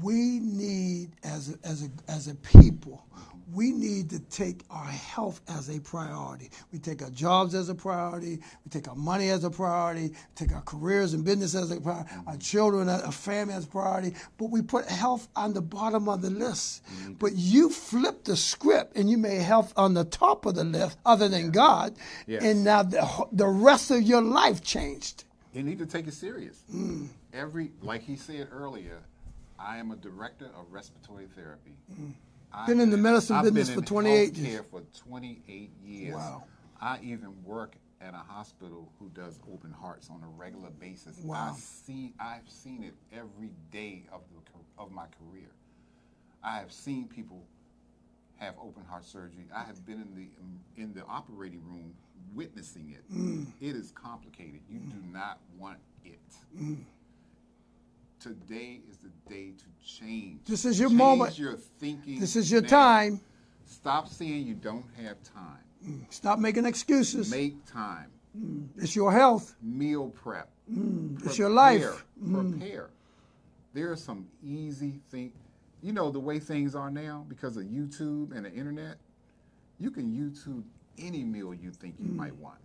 We 0.00 0.38
need, 0.40 1.10
as 1.24 1.50
a, 1.50 1.66
as 1.68 1.82
a, 1.82 2.10
as 2.10 2.28
a 2.28 2.34
people, 2.36 3.04
we 3.52 3.72
need 3.72 4.08
to 4.10 4.20
take 4.20 4.62
our 4.70 4.86
health 4.86 5.40
as 5.48 5.68
a 5.68 5.80
priority. 5.80 6.50
We 6.72 6.78
take 6.78 7.02
our 7.02 7.10
jobs 7.10 7.54
as 7.54 7.68
a 7.68 7.74
priority. 7.74 8.38
We 8.64 8.70
take 8.70 8.88
our 8.88 8.94
money 8.94 9.28
as 9.28 9.44
a 9.44 9.50
priority. 9.50 10.08
We 10.08 10.16
take 10.34 10.52
our 10.52 10.62
careers 10.62 11.12
and 11.12 11.24
business 11.24 11.54
as 11.54 11.70
a 11.70 11.80
priority. 11.80 12.10
Our 12.26 12.36
children, 12.36 12.88
our 12.88 13.12
family 13.12 13.54
as 13.54 13.64
a 13.64 13.68
priority. 13.68 14.14
But 14.38 14.50
we 14.50 14.62
put 14.62 14.86
health 14.86 15.28
on 15.36 15.52
the 15.52 15.60
bottom 15.60 16.08
of 16.08 16.22
the 16.22 16.30
list. 16.30 16.82
But 17.18 17.34
you 17.34 17.68
flipped 17.68 18.26
the 18.26 18.36
script 18.36 18.96
and 18.96 19.10
you 19.10 19.18
made 19.18 19.42
health 19.42 19.72
on 19.76 19.92
the 19.92 20.04
top 20.04 20.46
of 20.46 20.54
the 20.54 20.64
list, 20.64 20.96
other 21.04 21.28
than 21.28 21.50
God. 21.50 21.96
Yes. 22.26 22.44
And 22.44 22.64
now 22.64 22.84
the, 22.84 23.26
the 23.32 23.48
rest 23.48 23.90
of 23.90 24.00
your 24.00 24.22
life 24.22 24.62
changed. 24.62 25.24
You 25.52 25.62
need 25.62 25.78
to 25.80 25.86
take 25.86 26.06
it 26.06 26.14
serious. 26.14 26.62
Mm. 26.72 27.08
Every, 27.32 27.72
like 27.82 28.02
he 28.02 28.16
said 28.16 28.48
earlier, 28.52 29.00
I 29.58 29.78
am 29.78 29.90
a 29.90 29.96
director 29.96 30.46
of 30.58 30.70
respiratory 30.70 31.26
therapy. 31.34 31.74
I've. 32.52 32.66
Been 32.66 32.80
in 32.80 32.90
the 32.90 32.96
medicine 32.96 33.36
I've 33.36 33.44
business 33.44 33.68
been 33.68 33.76
for 33.76 33.80
in 33.80 33.86
28 33.86 34.34
healthcare 34.34 34.46
years. 34.46 34.64
for 34.70 34.82
28 35.08 35.70
years. 35.84 36.14
Wow. 36.14 36.44
I 36.80 36.98
even 37.02 37.32
work 37.44 37.76
at 38.00 38.14
a 38.14 38.18
hospital 38.18 38.90
who 38.98 39.08
does 39.10 39.38
open 39.52 39.72
hearts 39.72 40.10
on 40.10 40.22
a 40.22 40.28
regular 40.28 40.70
basis. 40.70 41.18
Wow. 41.22 41.54
I 41.54 41.58
see, 41.58 42.12
I've 42.20 42.48
seen 42.48 42.82
it 42.82 42.94
every 43.16 43.50
day 43.70 44.04
of 44.12 44.22
the 44.34 44.42
of 44.78 44.90
my 44.90 45.04
career. 45.18 45.48
I 46.42 46.58
have 46.58 46.72
seen 46.72 47.06
people 47.06 47.44
have 48.36 48.54
open 48.60 48.84
heart 48.84 49.04
surgery. 49.04 49.46
I 49.54 49.62
have 49.62 49.84
been 49.86 50.00
in 50.00 50.14
the 50.14 50.82
in 50.82 50.92
the 50.92 51.04
operating 51.04 51.62
room 51.64 51.94
witnessing 52.34 52.90
it. 52.90 53.14
Mm. 53.14 53.46
It 53.60 53.76
is 53.76 53.92
complicated. 53.92 54.60
You 54.68 54.80
do 54.80 54.96
not 55.12 55.38
want 55.58 55.78
it. 56.04 56.18
Mm. 56.58 56.78
Today 58.22 58.78
is 58.88 58.98
the 58.98 59.10
day 59.28 59.50
to 59.58 59.64
change. 59.84 60.44
This 60.46 60.64
is 60.64 60.78
your 60.78 60.90
Change 60.90 60.98
moment. 60.98 61.38
your 61.38 61.56
thinking. 61.56 62.20
This 62.20 62.36
is 62.36 62.52
your 62.52 62.62
now. 62.62 62.68
time. 62.68 63.20
Stop 63.66 64.06
saying 64.06 64.46
you 64.46 64.54
don't 64.54 64.84
have 65.02 65.16
time. 65.24 65.58
Mm, 65.84 66.04
stop 66.10 66.38
making 66.38 66.64
excuses. 66.64 67.32
Make 67.32 67.64
time. 67.66 68.12
Mm, 68.38 68.68
it's 68.76 68.94
your 68.94 69.10
health. 69.10 69.56
Meal 69.60 70.10
prep. 70.10 70.48
Mm, 70.72 71.24
it's 71.26 71.36
your 71.36 71.50
life. 71.50 72.04
Prepare. 72.22 72.42
Prepare. 72.44 72.90
There 73.74 73.90
are 73.90 73.96
some 73.96 74.28
easy 74.40 75.00
things. 75.10 75.32
You 75.82 75.92
know 75.92 76.12
the 76.12 76.20
way 76.20 76.38
things 76.38 76.76
are 76.76 76.90
now 76.92 77.26
because 77.28 77.56
of 77.56 77.64
YouTube 77.64 78.36
and 78.36 78.46
the 78.46 78.52
internet. 78.52 78.98
You 79.80 79.90
can 79.90 80.12
YouTube 80.12 80.62
any 80.96 81.24
meal 81.24 81.52
you 81.52 81.72
think 81.72 81.96
you 81.98 82.12
might 82.12 82.36
want. 82.36 82.58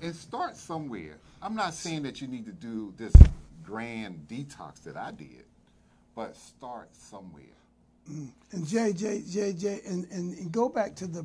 And 0.00 0.16
start 0.16 0.56
somewhere. 0.56 1.18
I'm 1.42 1.54
not 1.54 1.74
saying 1.74 2.02
that 2.04 2.22
you 2.22 2.28
need 2.28 2.46
to 2.46 2.52
do 2.52 2.94
this 2.96 3.12
grand 3.70 4.26
detox 4.28 4.82
that 4.82 4.96
I 4.96 5.12
did, 5.12 5.44
but 6.16 6.36
start 6.36 6.88
somewhere. 6.92 7.44
Mm. 8.10 8.30
And 8.52 8.66
Jay, 8.66 8.92
Jay, 8.92 9.22
Jay, 9.28 9.52
Jay, 9.52 9.80
and, 9.86 10.06
and, 10.10 10.36
and 10.36 10.50
go 10.50 10.68
back 10.68 10.96
to 10.96 11.06
the, 11.06 11.24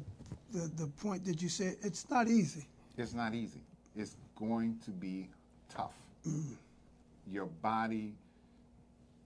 the 0.51 0.69
the 0.75 0.87
point 0.87 1.25
that 1.25 1.41
you 1.41 1.49
said. 1.49 1.77
It's 1.81 2.07
not 2.09 2.27
easy. 2.27 2.65
It's 2.97 3.13
not 3.13 3.33
easy. 3.33 3.61
It's 3.95 4.15
going 4.35 4.77
to 4.85 4.91
be 4.91 5.27
tough. 5.75 5.93
Mm. 6.27 6.55
Your 7.31 7.45
body, 7.45 8.13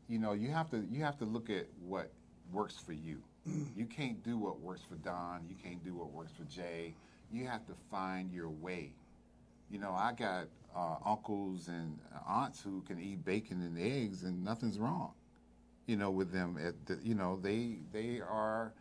you 0.07 0.19
know, 0.19 0.31
you 0.31 0.49
have 0.49 0.69
to 0.71 0.85
you 0.89 1.03
have 1.03 1.17
to 1.17 1.25
look 1.25 1.49
at 1.49 1.65
what 1.85 2.09
works 2.53 2.77
for 2.77 2.93
you. 2.93 3.17
Mm. 3.47 3.65
You 3.75 3.85
can't 3.85 4.23
do 4.23 4.37
what 4.37 4.61
works 4.61 4.81
for 4.87 4.95
Don. 4.95 5.41
You 5.49 5.55
can't 5.61 5.83
do 5.83 5.93
what 5.93 6.11
works 6.13 6.31
for 6.31 6.45
Jay. 6.45 6.93
You 7.33 7.45
have 7.47 7.65
to 7.67 7.73
find 7.91 8.31
your 8.31 8.49
way. 8.49 8.93
You 9.69 9.79
know, 9.79 9.91
I 9.91 10.13
got 10.13 10.47
uh, 10.75 10.95
uncles 11.05 11.67
and 11.67 11.97
aunts 12.27 12.61
who 12.61 12.81
can 12.81 12.99
eat 12.99 13.23
bacon 13.23 13.61
and 13.61 13.77
eggs, 13.79 14.23
and 14.23 14.43
nothing's 14.43 14.79
wrong. 14.79 15.13
You 15.85 15.97
know, 15.97 16.11
with 16.11 16.31
them, 16.31 16.57
at 16.63 16.85
the, 16.85 16.99
you 17.03 17.15
know, 17.15 17.39
they 17.41 17.77
they 17.91 18.19
are, 18.21 18.73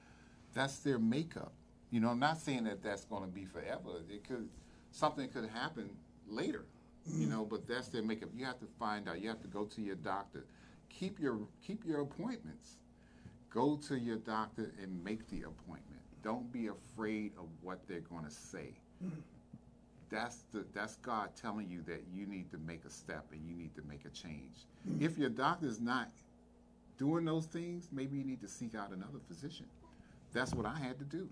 that's 0.55 0.78
their 0.80 0.99
makeup. 0.99 1.53
You 1.91 2.01
know, 2.01 2.09
I'm 2.09 2.18
not 2.18 2.39
saying 2.39 2.64
that 2.64 2.82
that's 2.82 3.05
going 3.05 3.22
to 3.22 3.28
be 3.28 3.45
forever. 3.47 4.03
It 4.11 4.26
could 4.26 4.49
something 4.91 5.28
could 5.28 5.49
happen 5.49 5.91
later. 6.28 6.66
You 7.11 7.26
know, 7.26 7.47
but 7.47 7.66
that's 7.66 7.89
their 7.89 8.03
makeup. 8.03 8.28
You 8.36 8.45
have 8.45 8.59
to 8.61 8.66
find 8.78 9.09
out. 9.09 9.22
You 9.22 9.28
have 9.30 9.41
to 9.41 9.49
go 9.49 9.64
to 9.64 9.80
your 9.80 9.95
doctor. 9.95 10.45
Keep 10.91 11.18
your 11.18 11.39
keep 11.66 11.86
your 11.86 12.03
appointments. 12.03 12.76
Go 13.51 13.76
to 13.89 13.99
your 13.99 14.16
doctor 14.16 14.74
and 14.82 15.03
make 15.03 15.26
the 15.28 15.43
appointment. 15.45 16.03
Don't 16.22 16.53
be 16.53 16.66
afraid 16.66 17.32
of 17.39 17.47
what 17.62 17.86
they're 17.89 18.01
going 18.01 18.24
to 18.24 18.30
say. 18.30 18.74
That's 20.11 20.44
the 20.52 20.64
that's 20.72 20.96
God 20.96 21.30
telling 21.36 21.68
you 21.68 21.82
that 21.82 22.02
you 22.12 22.26
need 22.26 22.50
to 22.50 22.59
make 22.59 22.84
a 22.84 22.90
step 22.90 23.26
and 23.32 23.46
you 23.46 23.54
need 23.54 23.74
to 23.76 23.82
make 23.88 24.04
a 24.04 24.11
change. 24.11 24.66
Hmm. 24.86 25.02
If 25.02 25.18
your 25.18 25.30
doctor's 25.30 25.80
not 25.80 26.11
doing 26.98 27.24
those 27.24 27.46
things, 27.46 27.88
maybe 27.92 28.16
you 28.16 28.24
need 28.24 28.40
to 28.40 28.48
seek 28.48 28.74
out 28.74 28.90
another 28.90 29.18
physician. 29.26 29.66
That's 30.32 30.54
what 30.54 30.66
I 30.66 30.76
had 30.78 30.98
to 30.98 31.04
do. 31.04 31.28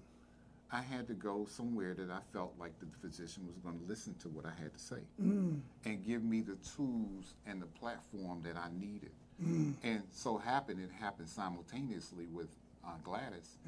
I 0.71 0.83
had 0.83 1.07
to 1.09 1.15
go 1.15 1.47
somewhere 1.49 1.95
that 1.95 2.11
I 2.11 2.19
felt 2.33 2.55
like 2.59 2.73
the 2.81 2.87
physician 3.01 3.47
was 3.47 3.57
going 3.59 3.79
to 3.79 3.85
listen 3.87 4.15
to 4.21 4.29
what 4.29 4.45
I 4.47 4.53
had 4.61 4.73
to 4.75 4.81
say 4.81 5.01
hmm. 5.17 5.57
and 5.85 6.05
give 6.05 6.25
me 6.25 6.41
the 6.41 6.57
tools 6.77 7.35
and 7.47 7.63
the 7.63 7.67
platform 7.67 8.43
that 8.43 8.57
I 8.57 8.69
needed. 8.77 9.13
Hmm. 9.41 9.73
And 9.85 10.03
so 10.11 10.39
happened, 10.39 10.81
it 10.81 10.91
happened 10.91 11.29
simultaneously 11.29 12.27
with 12.33 12.49
uh, 12.87 12.91
Gladys, 13.05 13.59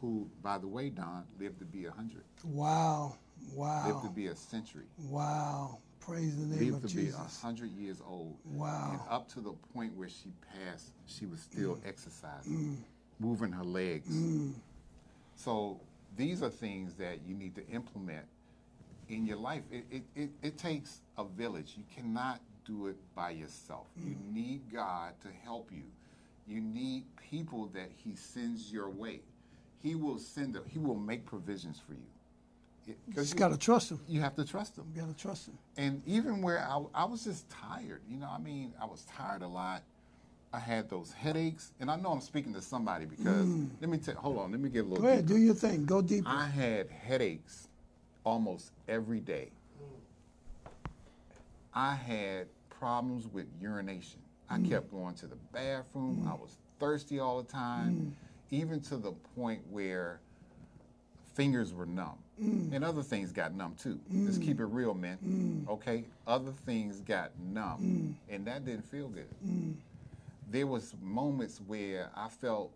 who, 0.00 0.28
by 0.42 0.58
the 0.58 0.66
way, 0.66 0.90
Don, 0.90 1.24
lived 1.40 1.58
to 1.60 1.64
be 1.64 1.84
100, 1.84 2.22
Wow, 2.44 3.16
lived 3.54 4.02
to 4.02 4.06
wow, 4.08 4.12
be 4.14 4.26
a 4.26 4.36
century, 4.36 4.84
wow. 5.08 5.78
Praise 6.00 6.36
the 6.36 6.46
name 6.46 6.72
lived 6.72 6.84
of 6.84 6.90
to 6.90 6.96
be 6.96 7.02
Jesus. 7.06 7.18
100 7.18 7.70
years 7.72 8.00
old. 8.06 8.36
Wow. 8.44 8.90
And 8.92 9.00
up 9.10 9.28
to 9.30 9.40
the 9.40 9.52
point 9.74 9.92
where 9.96 10.08
she 10.08 10.32
passed, 10.52 10.92
she 11.06 11.26
was 11.26 11.40
still 11.40 11.74
mm. 11.76 11.88
exercising, 11.88 12.52
mm. 12.52 12.76
moving 13.18 13.50
her 13.50 13.64
legs. 13.64 14.08
Mm. 14.08 14.52
So 15.34 15.80
these 16.16 16.44
are 16.44 16.50
things 16.50 16.94
that 16.94 17.18
you 17.26 17.34
need 17.34 17.56
to 17.56 17.66
implement 17.66 18.24
in 19.08 19.26
your 19.26 19.36
life. 19.36 19.62
It, 19.70 19.84
it, 19.90 20.02
it, 20.14 20.30
it 20.42 20.58
takes 20.58 21.00
a 21.18 21.24
village. 21.24 21.74
You 21.76 21.84
cannot 21.92 22.40
do 22.64 22.86
it 22.86 22.96
by 23.14 23.30
yourself. 23.30 23.86
You 23.96 24.16
need 24.32 24.72
God 24.72 25.14
to 25.22 25.28
help 25.44 25.70
you. 25.72 25.84
You 26.46 26.60
need 26.60 27.04
people 27.16 27.66
that 27.74 27.90
He 27.96 28.14
sends 28.14 28.72
your 28.72 28.90
way. 28.90 29.22
He 29.82 29.94
will 29.94 30.18
send 30.18 30.54
them. 30.54 30.64
He 30.68 30.78
will 30.78 30.96
make 30.96 31.26
provisions 31.26 31.80
for 31.84 31.94
you. 31.94 32.06
Because 32.86 33.26
Just 33.28 33.36
got 33.36 33.52
to 33.52 33.58
trust 33.58 33.90
him. 33.90 34.00
you 34.08 34.20
have 34.20 34.36
to 34.36 34.44
trust 34.44 34.76
Him 34.76 34.84
You 34.94 35.02
got 35.02 35.16
to 35.16 35.20
trust 35.20 35.48
him. 35.48 35.58
and 35.76 36.02
even 36.06 36.40
where 36.40 36.60
I, 36.60 36.82
I 36.94 37.04
was 37.04 37.24
just 37.24 37.48
tired, 37.50 38.00
you 38.08 38.16
know, 38.16 38.28
I 38.30 38.38
mean, 38.38 38.72
I 38.80 38.84
was 38.84 39.04
tired 39.04 39.42
a 39.42 39.48
lot. 39.48 39.82
I 40.52 40.58
had 40.60 40.88
those 40.88 41.12
headaches, 41.12 41.72
and 41.80 41.90
I 41.90 41.96
know 41.96 42.10
I'm 42.10 42.20
speaking 42.20 42.54
to 42.54 42.62
somebody 42.62 43.04
because 43.04 43.46
mm. 43.46 43.68
let 43.80 43.90
me 43.90 43.98
tell. 43.98 44.14
Hold 44.14 44.38
on, 44.38 44.52
let 44.52 44.60
me 44.60 44.70
get 44.70 44.84
a 44.84 44.88
little. 44.88 45.02
Go 45.02 45.08
ahead, 45.08 45.26
deeper. 45.26 45.38
do 45.38 45.44
your 45.44 45.54
thing. 45.54 45.84
Go 45.84 46.00
deeper. 46.00 46.28
I 46.28 46.46
had 46.46 46.88
headaches 46.88 47.68
almost 48.24 48.70
every 48.88 49.20
day. 49.20 49.50
I 51.74 51.94
had 51.94 52.46
problems 52.70 53.26
with 53.26 53.46
urination. 53.60 54.20
I 54.48 54.58
mm. 54.58 54.70
kept 54.70 54.90
going 54.90 55.14
to 55.16 55.26
the 55.26 55.36
bathroom. 55.52 56.22
Mm. 56.24 56.30
I 56.30 56.34
was 56.34 56.56
thirsty 56.78 57.18
all 57.18 57.42
the 57.42 57.52
time, 57.52 58.16
even 58.50 58.80
to 58.82 58.96
the 58.96 59.12
point 59.34 59.60
where 59.70 60.20
fingers 61.34 61.74
were 61.74 61.86
numb. 61.86 62.18
And 62.38 62.84
other 62.84 63.02
things 63.02 63.32
got 63.32 63.54
numb 63.54 63.74
too. 63.82 63.98
Let's 64.10 64.38
keep 64.38 64.60
it 64.60 64.66
real, 64.66 64.94
man. 64.94 65.66
Okay? 65.68 66.04
Other 66.26 66.52
things 66.64 67.00
got 67.00 67.30
numb. 67.52 68.16
And 68.28 68.46
that 68.46 68.64
didn't 68.64 68.84
feel 68.90 69.08
good. 69.08 69.76
There 70.50 70.66
was 70.66 70.94
moments 71.02 71.60
where 71.66 72.10
I 72.14 72.28
felt 72.28 72.70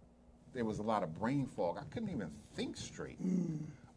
there 0.52 0.64
was 0.64 0.78
a 0.80 0.82
lot 0.82 1.02
of 1.02 1.18
brain 1.18 1.46
fog. 1.46 1.78
I 1.78 1.84
couldn't 1.92 2.10
even 2.10 2.30
think 2.56 2.76
straight. 2.76 3.18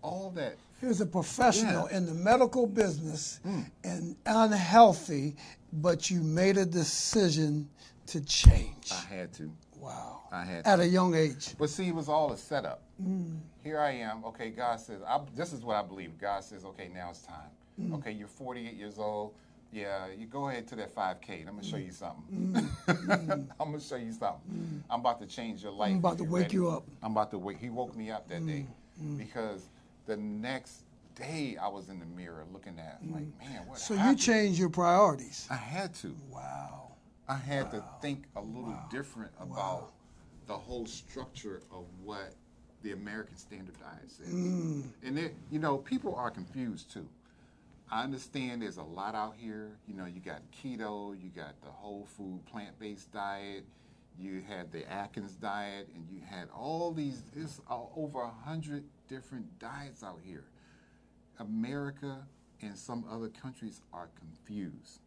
All 0.01 0.31
that 0.35 0.57
Here's 0.83 0.99
a 0.99 1.05
professional 1.05 1.87
Yeah. 1.89 1.97
in 1.97 2.05
the 2.05 2.13
medical 2.13 2.67
business 2.67 3.39
mm. 3.47 3.65
and 3.85 4.17
unhealthy, 4.25 5.37
but 5.71 6.09
you 6.11 6.21
made 6.21 6.57
a 6.57 6.65
decision 6.65 7.69
to 8.07 8.19
change. 8.19 8.91
I 8.91 8.99
had 9.15 9.31
to. 9.35 9.49
Wow. 9.83 10.21
I 10.31 10.43
had 10.45 10.65
At 10.65 10.77
to. 10.77 10.81
a 10.83 10.85
young 10.85 11.13
age. 11.15 11.55
But 11.57 11.69
see, 11.69 11.87
it 11.87 11.95
was 11.95 12.07
all 12.09 12.31
a 12.31 12.37
setup. 12.37 12.81
Mm. 13.03 13.39
Here 13.63 13.79
I 13.79 13.91
am. 13.91 14.23
Okay, 14.25 14.49
God 14.49 14.79
says, 14.79 15.01
I, 15.07 15.19
this 15.35 15.51
is 15.53 15.63
what 15.63 15.75
I 15.75 15.81
believe. 15.83 16.17
God 16.17 16.43
says, 16.43 16.63
okay, 16.65 16.89
now 16.93 17.09
it's 17.09 17.21
time. 17.23 17.49
Mm. 17.79 17.93
Okay, 17.95 18.11
you're 18.11 18.27
48 18.27 18.73
years 18.75 18.97
old. 18.97 19.33
Yeah, 19.71 20.05
you 20.17 20.27
go 20.27 20.49
ahead 20.49 20.67
to 20.67 20.75
that 20.75 20.93
5K 20.95 21.39
and 21.41 21.49
I'm 21.49 21.55
going 21.55 21.63
to 21.63 21.69
show 21.69 21.77
you 21.77 21.91
something. 21.91 22.69
I'm 22.87 23.47
going 23.57 23.79
to 23.79 23.83
show 23.83 23.95
you 23.95 24.11
something. 24.13 24.83
I'm 24.89 24.99
about 24.99 25.19
to 25.21 25.25
change 25.25 25.63
your 25.63 25.71
life. 25.71 25.91
I'm 25.91 25.97
about 25.97 26.19
to 26.19 26.23
wake 26.23 26.43
ready. 26.43 26.53
you 26.57 26.69
up. 26.69 26.83
I'm 27.01 27.11
about 27.13 27.31
to 27.31 27.39
wake. 27.39 27.57
He 27.57 27.69
woke 27.71 27.95
me 27.95 28.11
up 28.11 28.29
that 28.29 28.45
day 28.45 28.67
because 29.17 29.69
the 30.05 30.15
next 30.17 30.83
day 31.15 31.57
I 31.59 31.67
was 31.67 31.89
in 31.89 31.99
the 31.99 32.05
mirror 32.05 32.43
looking 32.53 32.77
at, 32.77 32.99
like, 33.11 33.25
man, 33.39 33.65
what 33.67 33.79
So 33.79 33.95
you 33.95 33.99
happened? 33.99 34.19
changed 34.19 34.59
your 34.59 34.69
priorities. 34.69 35.47
I 35.49 35.55
had 35.55 35.93
to. 35.95 36.15
Wow. 36.29 36.82
I 37.27 37.35
had 37.37 37.71
to 37.71 37.83
think 38.01 38.25
a 38.35 38.41
little 38.41 38.77
different 38.91 39.31
about 39.39 39.91
the 40.47 40.53
whole 40.53 40.85
structure 40.85 41.61
of 41.71 41.85
what 42.03 42.33
the 42.81 42.91
American 42.91 43.37
Standard 43.37 43.75
Diet 43.79 44.11
says. 44.11 44.27
And 45.03 45.17
it, 45.17 45.33
you 45.49 45.59
know, 45.59 45.77
people 45.77 46.15
are 46.15 46.29
confused 46.29 46.91
too. 46.91 47.07
I 47.89 48.03
understand 48.03 48.61
there's 48.61 48.77
a 48.77 48.83
lot 48.83 49.15
out 49.15 49.35
here. 49.37 49.71
You 49.87 49.95
know, 49.95 50.05
you 50.05 50.19
got 50.19 50.41
keto, 50.51 51.15
you 51.21 51.29
got 51.29 51.61
the 51.61 51.69
whole 51.69 52.07
food 52.17 52.45
plant 52.45 52.77
based 52.79 53.11
diet, 53.13 53.63
you 54.19 54.41
had 54.47 54.71
the 54.71 54.89
Atkins 54.91 55.33
diet, 55.33 55.87
and 55.95 56.05
you 56.11 56.19
had 56.29 56.49
all 56.49 56.91
these, 56.91 57.23
it's 57.35 57.61
uh, 57.69 57.79
over 57.95 58.21
a 58.21 58.31
hundred 58.45 58.83
different 59.07 59.59
diets 59.59 60.03
out 60.03 60.19
here. 60.23 60.43
America 61.39 62.25
and 62.61 62.77
some 62.77 63.05
other 63.09 63.29
countries 63.29 63.81
are 63.93 64.09
confused. 64.19 64.99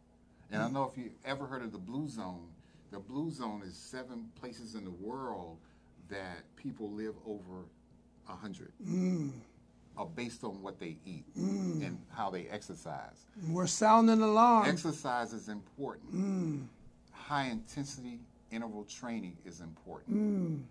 And 0.51 0.61
I 0.61 0.65
mm-hmm. 0.65 0.75
know 0.75 0.91
if 0.91 0.97
you 0.97 1.11
ever 1.25 1.45
heard 1.45 1.61
of 1.61 1.71
the 1.71 1.77
Blue 1.77 2.07
Zone, 2.07 2.47
the 2.91 2.99
Blue 2.99 3.29
Zone 3.31 3.61
is 3.65 3.75
seven 3.75 4.29
places 4.39 4.75
in 4.75 4.83
the 4.85 4.91
world 4.91 5.57
that 6.09 6.43
people 6.55 6.89
live 6.91 7.15
over 7.25 7.65
a 8.29 8.35
hundred, 8.35 8.71
mm. 8.85 9.31
uh, 9.97 10.05
based 10.05 10.43
on 10.43 10.61
what 10.61 10.79
they 10.79 10.97
eat 11.05 11.25
mm. 11.37 11.85
and 11.85 11.97
how 12.13 12.29
they 12.29 12.47
exercise. 12.47 13.25
We're 13.49 13.67
sounding 13.67 14.21
alarm. 14.21 14.67
Exercise 14.67 15.33
is 15.33 15.49
important. 15.49 16.15
Mm. 16.15 16.67
High 17.11 17.47
intensity 17.47 18.19
interval 18.51 18.85
training 18.85 19.37
is 19.45 19.59
important. 19.59 20.65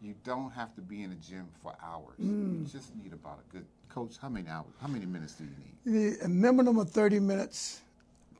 You 0.00 0.14
don't 0.24 0.50
have 0.52 0.74
to 0.76 0.80
be 0.80 1.02
in 1.02 1.10
the 1.10 1.16
gym 1.16 1.48
for 1.62 1.74
hours. 1.82 2.14
You 2.18 2.66
just 2.70 2.94
need 2.96 3.12
about 3.12 3.40
a 3.40 3.52
good 3.52 3.66
coach. 3.88 4.16
How 4.20 4.28
many 4.28 4.48
hours? 4.48 4.68
How 4.80 4.86
many 4.86 5.06
minutes 5.06 5.34
do 5.34 5.44
you 5.44 5.50
need? 5.50 5.76
You 5.84 6.10
need 6.10 6.18
a 6.22 6.28
minimum 6.28 6.78
of 6.78 6.90
30 6.90 7.18
minutes 7.18 7.80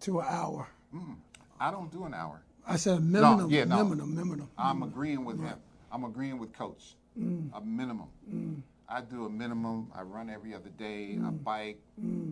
to 0.01 0.21
an 0.21 0.27
hour. 0.29 0.69
Mm, 0.95 1.17
I 1.61 1.71
don't 1.71 1.91
do 1.93 2.05
an 2.05 2.15
hour. 2.15 2.43
I 2.67 2.77
said 2.77 3.03
minimum, 3.03 3.51
yeah, 3.51 3.65
no. 3.65 3.85
minimum, 3.85 4.15
minimum. 4.15 4.49
I'm 4.59 4.83
agreeing 4.83 5.25
with 5.25 5.41
him. 5.41 5.57
I'm 5.91 6.05
agreeing 6.05 6.39
with 6.39 6.53
Coach. 6.53 6.95
Mm. 7.19 7.51
A 7.55 7.61
minimum. 7.61 8.09
Mm. 8.33 8.61
I 8.89 9.01
do 9.01 9.25
a 9.27 9.31
minimum. 9.31 9.91
I 9.95 10.03
run 10.03 10.31
every 10.31 10.55
other 10.55 10.71
day. 10.79 11.19
I 11.25 11.31
bike. 11.31 11.79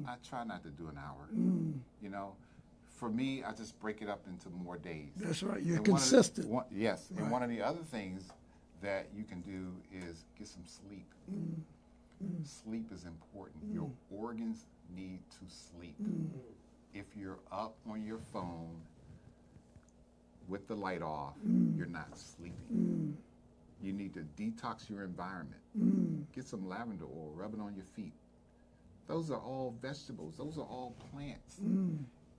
I 0.07 0.15
try 0.29 0.45
not 0.45 0.63
to 0.65 0.71
do 0.71 0.89
an 0.89 0.99
hour. 0.99 1.29
You 2.03 2.09
know, 2.11 2.35
for 2.97 3.09
me, 3.11 3.43
I 3.45 3.53
just 3.53 3.79
break 3.81 4.01
it 4.03 4.09
up 4.09 4.23
into 4.29 4.49
more 4.51 4.77
days. 4.79 5.11
That's 5.17 5.43
right. 5.43 5.63
You're 5.63 5.77
And 5.79 5.89
one 5.89 5.97
the- 6.01 6.01
consistent. 6.01 6.49
one- 6.49 6.65
yes, 6.71 7.11
and 7.17 7.31
one 7.31 7.43
of 7.43 7.51
the 7.51 7.61
other 7.63 7.83
things 7.91 8.29
that 8.83 9.07
you 9.17 9.25
can 9.25 9.41
do 9.43 9.73
is 9.93 10.25
get 10.39 10.49
some 10.49 10.65
sleep. 10.67 11.07
Sleep 12.45 12.91
is 12.93 13.05
important. 13.05 13.63
Your 13.73 13.91
organs 14.11 14.67
need 14.95 15.21
to 15.31 15.45
sleep. 15.55 15.97
If 16.97 17.05
you're 17.15 17.39
up 17.53 17.77
on 17.89 18.05
your 18.05 18.19
phone 18.33 18.81
with 20.49 20.67
the 20.67 20.75
light 20.75 21.03
off, 21.03 21.35
mm. 21.47 21.77
you're 21.77 21.87
not 21.87 22.17
sleeping. 22.17 22.55
Mm. 22.73 23.13
You 23.83 23.93
need 23.93 24.15
to 24.15 24.21
to 24.21 24.43
detox 24.43 24.89
your 24.89 25.05
environment. 25.05 25.61
Mm. 25.79 26.25
Get 26.35 26.47
some 26.47 26.67
lavender 26.67 27.05
oil, 27.05 27.33
rub 27.35 27.53
it 27.53 27.61
on 27.61 27.75
your 27.75 27.85
feet. 27.95 28.15
Those 29.07 29.31
are 29.31 29.39
all 29.39 29.75
vegetables. 29.83 30.37
Those 30.39 30.57
are 30.57 30.65
all 30.65 30.95
plants. 31.13 31.61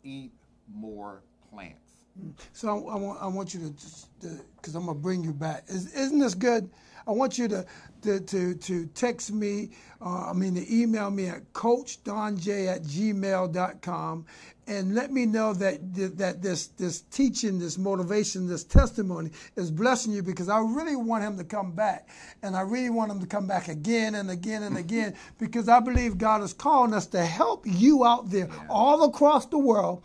Eat 0.04 0.32
more 0.74 1.22
plants. 1.52 1.87
So 2.54 2.68
I, 2.68 2.94
I 2.94 2.96
want 2.96 3.22
I 3.22 3.28
want 3.28 3.54
you 3.54 3.74
to 4.22 4.28
because 4.56 4.76
I'm 4.76 4.86
gonna 4.86 4.98
bring 4.98 5.24
you 5.24 5.34
back. 5.34 5.66
Is, 5.68 5.94
isn't 5.94 6.20
this 6.20 6.34
good? 6.34 6.70
I 7.08 7.12
want 7.12 7.38
you 7.38 7.48
to 7.48 7.66
to 8.04 8.20
to, 8.20 8.56
to 8.56 8.86
text 8.88 9.32
me. 9.32 9.72
Uh, 10.02 10.30
I 10.30 10.34
mean 10.34 10.56
to 10.56 10.76
email 10.76 11.10
me 11.10 11.28
at 11.28 11.52
coachdonj 11.54 12.68
at 12.68 12.84
gmail.com 12.84 14.26
and 14.68 14.94
let 14.94 15.12
me 15.12 15.26
know 15.26 15.54
that 15.54 15.80
that 16.18 16.42
this 16.42 16.68
this 16.68 17.02
teaching, 17.02 17.58
this 17.58 17.78
motivation, 17.78 18.48
this 18.48 18.64
testimony 18.66 19.32
is 19.56 19.72
blessing 19.72 20.12
you 20.12 20.22
because 20.22 20.50
I 20.50 20.60
really 20.60 20.98
want 20.98 21.24
him 21.24 21.38
to 21.38 21.44
come 21.44 21.72
back, 21.72 22.10
and 22.44 22.56
I 22.56 22.62
really 22.62 22.90
want 22.90 23.12
him 23.12 23.20
to 23.22 23.28
come 23.28 23.48
back 23.48 23.70
again 23.70 24.16
and 24.16 24.30
again 24.30 24.64
and 24.64 24.78
again 24.78 25.16
because 25.38 25.70
I 25.70 25.80
believe 25.80 26.18
God 26.18 26.44
is 26.44 26.54
calling 26.54 26.94
us 26.94 27.08
to 27.08 27.26
help 27.26 27.64
you 27.66 28.06
out 28.06 28.30
there 28.30 28.50
all 28.70 29.04
across 29.06 29.46
the 29.46 29.58
world 29.58 30.04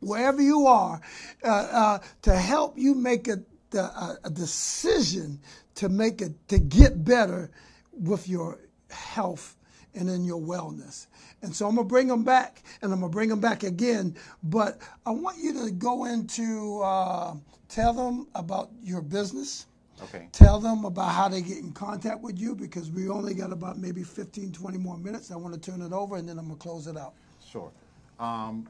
wherever 0.00 0.42
you 0.42 0.66
are, 0.66 1.00
uh, 1.44 1.48
uh, 1.48 1.98
to 2.22 2.34
help 2.34 2.76
you 2.76 2.94
make 2.94 3.28
a, 3.28 3.38
a, 3.74 4.16
a 4.24 4.30
decision 4.30 5.40
to 5.76 5.88
make 5.88 6.20
it 6.20 6.32
to 6.48 6.58
get 6.58 7.04
better 7.04 7.50
with 7.92 8.28
your 8.28 8.58
health 8.90 9.56
and 9.94 10.08
in 10.08 10.24
your 10.24 10.40
wellness. 10.40 11.06
And 11.42 11.54
so 11.54 11.66
I'm 11.66 11.76
gonna 11.76 11.88
bring 11.88 12.08
them 12.08 12.22
back, 12.24 12.62
and 12.82 12.92
I'm 12.92 13.00
gonna 13.00 13.10
bring 13.10 13.28
them 13.28 13.40
back 13.40 13.62
again. 13.62 14.14
But 14.42 14.78
I 15.06 15.10
want 15.10 15.38
you 15.38 15.52
to 15.64 15.70
go 15.70 16.04
into 16.04 16.80
uh, 16.82 17.34
tell 17.68 17.92
them 17.92 18.26
about 18.34 18.70
your 18.82 19.00
business. 19.00 19.66
Okay. 20.02 20.28
Tell 20.32 20.60
them 20.60 20.84
about 20.86 21.12
how 21.12 21.28
they 21.28 21.42
get 21.42 21.58
in 21.58 21.72
contact 21.72 22.22
with 22.22 22.38
you 22.38 22.54
because 22.54 22.90
we 22.90 23.08
only 23.08 23.34
got 23.34 23.52
about 23.52 23.78
maybe 23.78 24.02
15, 24.02 24.50
20 24.50 24.78
more 24.78 24.96
minutes. 24.96 25.30
I 25.30 25.36
want 25.36 25.54
to 25.54 25.60
turn 25.60 25.82
it 25.82 25.92
over, 25.92 26.16
and 26.16 26.28
then 26.28 26.38
I'm 26.38 26.46
gonna 26.46 26.56
close 26.56 26.86
it 26.86 26.96
out. 26.96 27.14
Sure. 27.46 27.70
Um, 28.18 28.68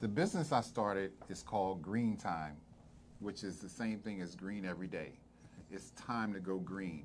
the 0.00 0.08
business 0.08 0.50
I 0.50 0.62
started 0.62 1.12
is 1.28 1.42
called 1.42 1.82
Green 1.82 2.16
Time, 2.16 2.56
which 3.20 3.44
is 3.44 3.58
the 3.58 3.68
same 3.68 3.98
thing 3.98 4.22
as 4.22 4.34
green 4.34 4.64
every 4.64 4.86
day. 4.86 5.12
It's 5.70 5.90
time 5.90 6.32
to 6.32 6.40
go 6.40 6.56
green. 6.58 7.04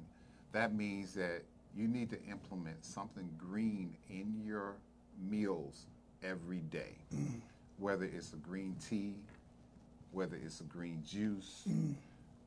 That 0.54 0.74
means 0.74 1.14
that 1.16 1.42
you 1.76 1.90
need 1.90 2.10
to 2.12 2.24
implement 2.24 2.84
something 2.86 3.30
green 3.38 3.96
in 4.10 4.42
your 4.46 4.76
meals 5.30 5.88
every 6.24 6.62
day, 6.72 6.96
mm. 7.14 7.42
whether 7.80 8.06
it's 8.06 8.32
a 8.32 8.38
green 8.38 8.76
tea, 8.90 9.16
whether 10.12 10.38
it's 10.42 10.62
a 10.62 10.64
green 10.64 11.04
juice, 11.06 11.64
mm. 11.70 11.94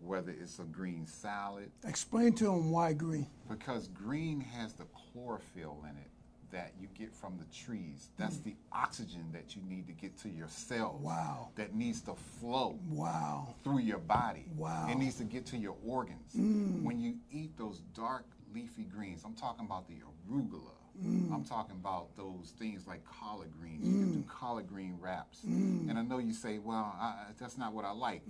whether 0.00 0.30
it's 0.30 0.58
a 0.60 0.64
green 0.64 1.06
salad, 1.06 1.70
Explain 1.86 2.32
to 2.36 2.44
them 2.44 2.70
why 2.70 2.94
green. 2.94 3.26
because 3.50 3.88
green 3.88 4.40
has 4.40 4.72
the 4.72 4.86
chlorophyll 5.12 5.76
in 5.84 5.90
it 5.90 6.07
that 6.50 6.72
you 6.80 6.88
get 6.98 7.14
from 7.14 7.38
the 7.38 7.44
trees. 7.54 8.08
Mm. 8.14 8.16
That's 8.18 8.38
the 8.38 8.54
oxygen 8.72 9.26
that 9.32 9.54
you 9.56 9.62
need 9.68 9.86
to 9.86 9.92
get 9.92 10.16
to 10.18 10.28
your 10.28 10.48
cells. 10.48 11.00
Wow. 11.02 11.48
That 11.56 11.74
needs 11.74 12.00
to 12.02 12.14
flow 12.40 12.78
Wow. 12.90 13.54
through 13.64 13.80
your 13.80 13.98
body. 13.98 14.46
Wow. 14.56 14.88
It 14.90 14.96
needs 14.98 15.16
to 15.16 15.24
get 15.24 15.46
to 15.46 15.56
your 15.56 15.76
organs. 15.84 16.32
Mm. 16.36 16.82
When 16.82 17.00
you 17.00 17.16
eat 17.30 17.56
those 17.58 17.80
dark 17.94 18.24
leafy 18.54 18.84
greens, 18.84 19.22
I'm 19.24 19.34
talking 19.34 19.64
about 19.66 19.86
the 19.88 19.94
arugula. 20.30 20.72
Mm. 21.04 21.32
I'm 21.32 21.44
talking 21.44 21.76
about 21.76 22.16
those 22.16 22.52
things 22.58 22.86
like 22.86 23.02
collard 23.04 23.52
greens. 23.60 23.86
You 23.86 23.92
can 24.00 24.12
do 24.14 24.24
collard 24.28 24.66
green 24.68 24.98
wraps. 25.00 25.44
And 25.44 25.96
I 25.98 26.02
know 26.02 26.18
you 26.18 26.32
say, 26.32 26.58
well, 26.58 26.94
I, 26.98 27.04
I- 27.04 27.26
that's 27.38 27.56
not 27.58 27.72
what 27.72 27.84
I 27.84 27.92
like. 27.92 28.22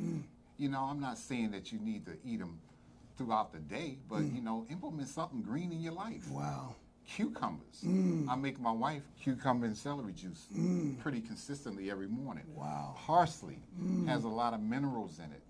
You 0.59 0.69
know, 0.69 0.83
I'm 0.83 1.01
not 1.01 1.19
saying 1.19 1.53
that 1.53 1.73
you 1.73 1.79
need 1.79 2.05
to 2.07 2.13
eat 2.25 2.41
them 2.41 2.59
throughout 3.17 3.53
the 3.53 3.59
day, 3.59 3.99
but 4.09 4.23
you 4.23 4.41
know, 4.43 4.67
implement 4.71 5.09
something 5.09 5.41
green 5.43 5.73
in 5.73 5.81
your 5.81 5.93
life 5.95 6.29
Wow. 6.31 6.75
Cucumbers. 7.09 7.83
Mm. 7.85 8.29
I 8.29 8.37
make 8.37 8.61
my 8.61 8.71
wife 8.71 9.03
cucumber 9.23 9.67
and 9.67 9.77
celery 9.77 10.13
juice 10.13 10.47
mm. 10.55 10.99
pretty 11.01 11.21
consistently 11.21 11.91
every 11.91 12.07
morning. 12.07 12.45
Wow. 12.55 12.95
Parsley 12.99 13.63
mm. 13.81 14.07
has 14.07 14.25
a 14.25 14.29
lot 14.29 14.55
of 14.55 14.61
minerals 14.61 15.19
in 15.19 15.33
it. 15.33 15.43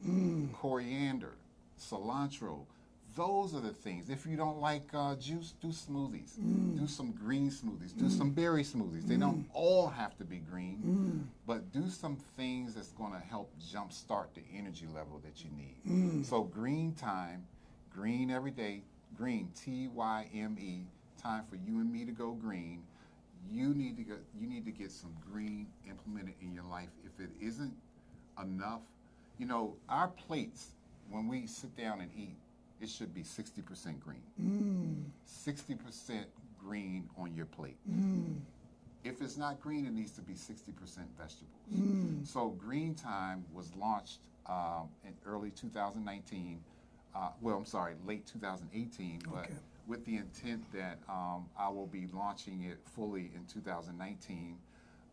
Coriander, 0.55 1.35
cilantro. 1.79 2.61
Those 3.17 3.53
are 3.53 3.61
the 3.61 3.73
things. 3.73 4.11
If 4.11 4.27
you 4.27 4.37
don't 4.37 4.61
like 4.61 4.89
uh, 4.95 5.17
juice, 5.17 5.55
do 5.61 5.69
smoothies. 5.69 6.37
Do 6.79 6.87
some 6.87 7.11
green 7.11 7.51
smoothies. 7.51 7.99
Do 7.99 8.09
some 8.09 8.31
berry 8.31 8.63
smoothies. 8.63 9.09
They 9.09 9.17
don't 9.17 9.45
all 9.53 9.89
have 9.89 10.17
to 10.19 10.25
be 10.25 10.37
green, 10.37 11.29
but 11.45 11.73
do 11.73 11.89
some 11.89 12.17
things 12.37 12.75
that's 12.75 12.93
going 12.93 13.13
to 13.13 13.19
help 13.19 13.53
jumpstart 13.59 14.27
the 14.35 14.45
energy 14.57 14.87
level 14.95 15.21
that 15.25 15.43
you 15.43 15.51
need. 15.51 16.25
So, 16.27 16.45
green 16.45 16.95
time, 16.95 17.45
green 17.93 18.31
every 18.31 18.53
day, 18.53 18.83
green, 19.17 19.51
T 19.57 19.89
Y 19.89 20.29
M 20.33 20.57
E, 20.61 20.87
time 21.19 21.45
for 21.49 21.57
you 21.57 21.81
and 21.81 21.93
me 21.93 22.05
to 22.05 22.13
go 22.13 22.33
green. 22.33 22.83
You 23.51 23.75
need 23.75 23.97
to 23.97 24.03
get 24.03 24.19
you 24.39 24.47
need 24.49 24.65
to 24.65 24.71
get 24.71 24.91
some 24.91 25.15
green 25.31 25.67
implemented 25.89 26.35
in 26.41 26.53
your 26.53 26.65
life. 26.65 26.89
If 27.05 27.23
it 27.23 27.31
isn't 27.41 27.75
enough, 28.43 28.83
you 29.39 29.47
know, 29.47 29.75
our 29.89 30.09
plates 30.09 30.69
when 31.11 31.29
we 31.29 31.47
sit 31.47 31.77
down 31.77 32.01
and 32.01 32.11
eat, 32.17 32.37
it 32.81 32.89
should 32.89 33.15
be 33.15 33.23
60% 33.23 33.99
green. 34.01 34.23
60% 35.27 36.25
green 36.63 37.09
on 37.17 37.35
your 37.35 37.47
plate. 37.47 37.77
If 39.05 39.23
it's 39.23 39.37
not 39.37 39.61
green, 39.61 39.87
it 39.87 39.93
needs 39.95 40.11
to 40.13 40.21
be 40.21 40.35
60% 40.35 40.55
vegetables. 41.17 42.29
So 42.29 42.51
Green 42.51 42.95
Time 42.95 43.45
was 43.55 43.73
launched 43.77 44.19
um, 44.47 44.89
in 45.05 45.15
early 45.25 45.51
2019. 45.51 46.61
Uh, 47.15 47.31
well, 47.41 47.57
I'm 47.57 47.65
sorry, 47.65 47.95
late 48.07 48.27
2018, 48.27 49.23
but 49.33 49.45
Okay. 49.45 49.55
With 49.89 50.05
the 50.05 50.17
intent 50.17 50.63
that 50.73 50.99
um, 51.09 51.47
I 51.59 51.69
will 51.71 51.87
be 51.87 52.07
launching 52.13 52.63
it 52.65 52.79
fully 52.95 53.31
in 53.35 53.45
2019. 53.53 54.57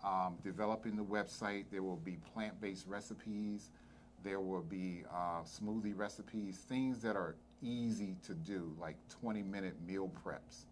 Um, 0.03 0.35
developing 0.43 0.97
the 0.97 1.03
website, 1.03 1.65
there 1.71 1.81
will 1.81 1.95
be 1.95 2.17
plant-based 2.33 2.85
recipes. 2.85 3.69
There 4.23 4.41
will 4.41 4.61
be 4.61 5.03
uh, 5.11 5.43
smoothie 5.43 5.97
recipes, 5.97 6.57
things 6.67 7.01
that 7.01 7.15
are 7.15 7.35
easy 7.63 8.17
to 8.25 8.33
do, 8.33 8.75
like 8.79 8.97
20-minute 9.23 9.75
meal 9.87 10.11
preps. 10.23 10.65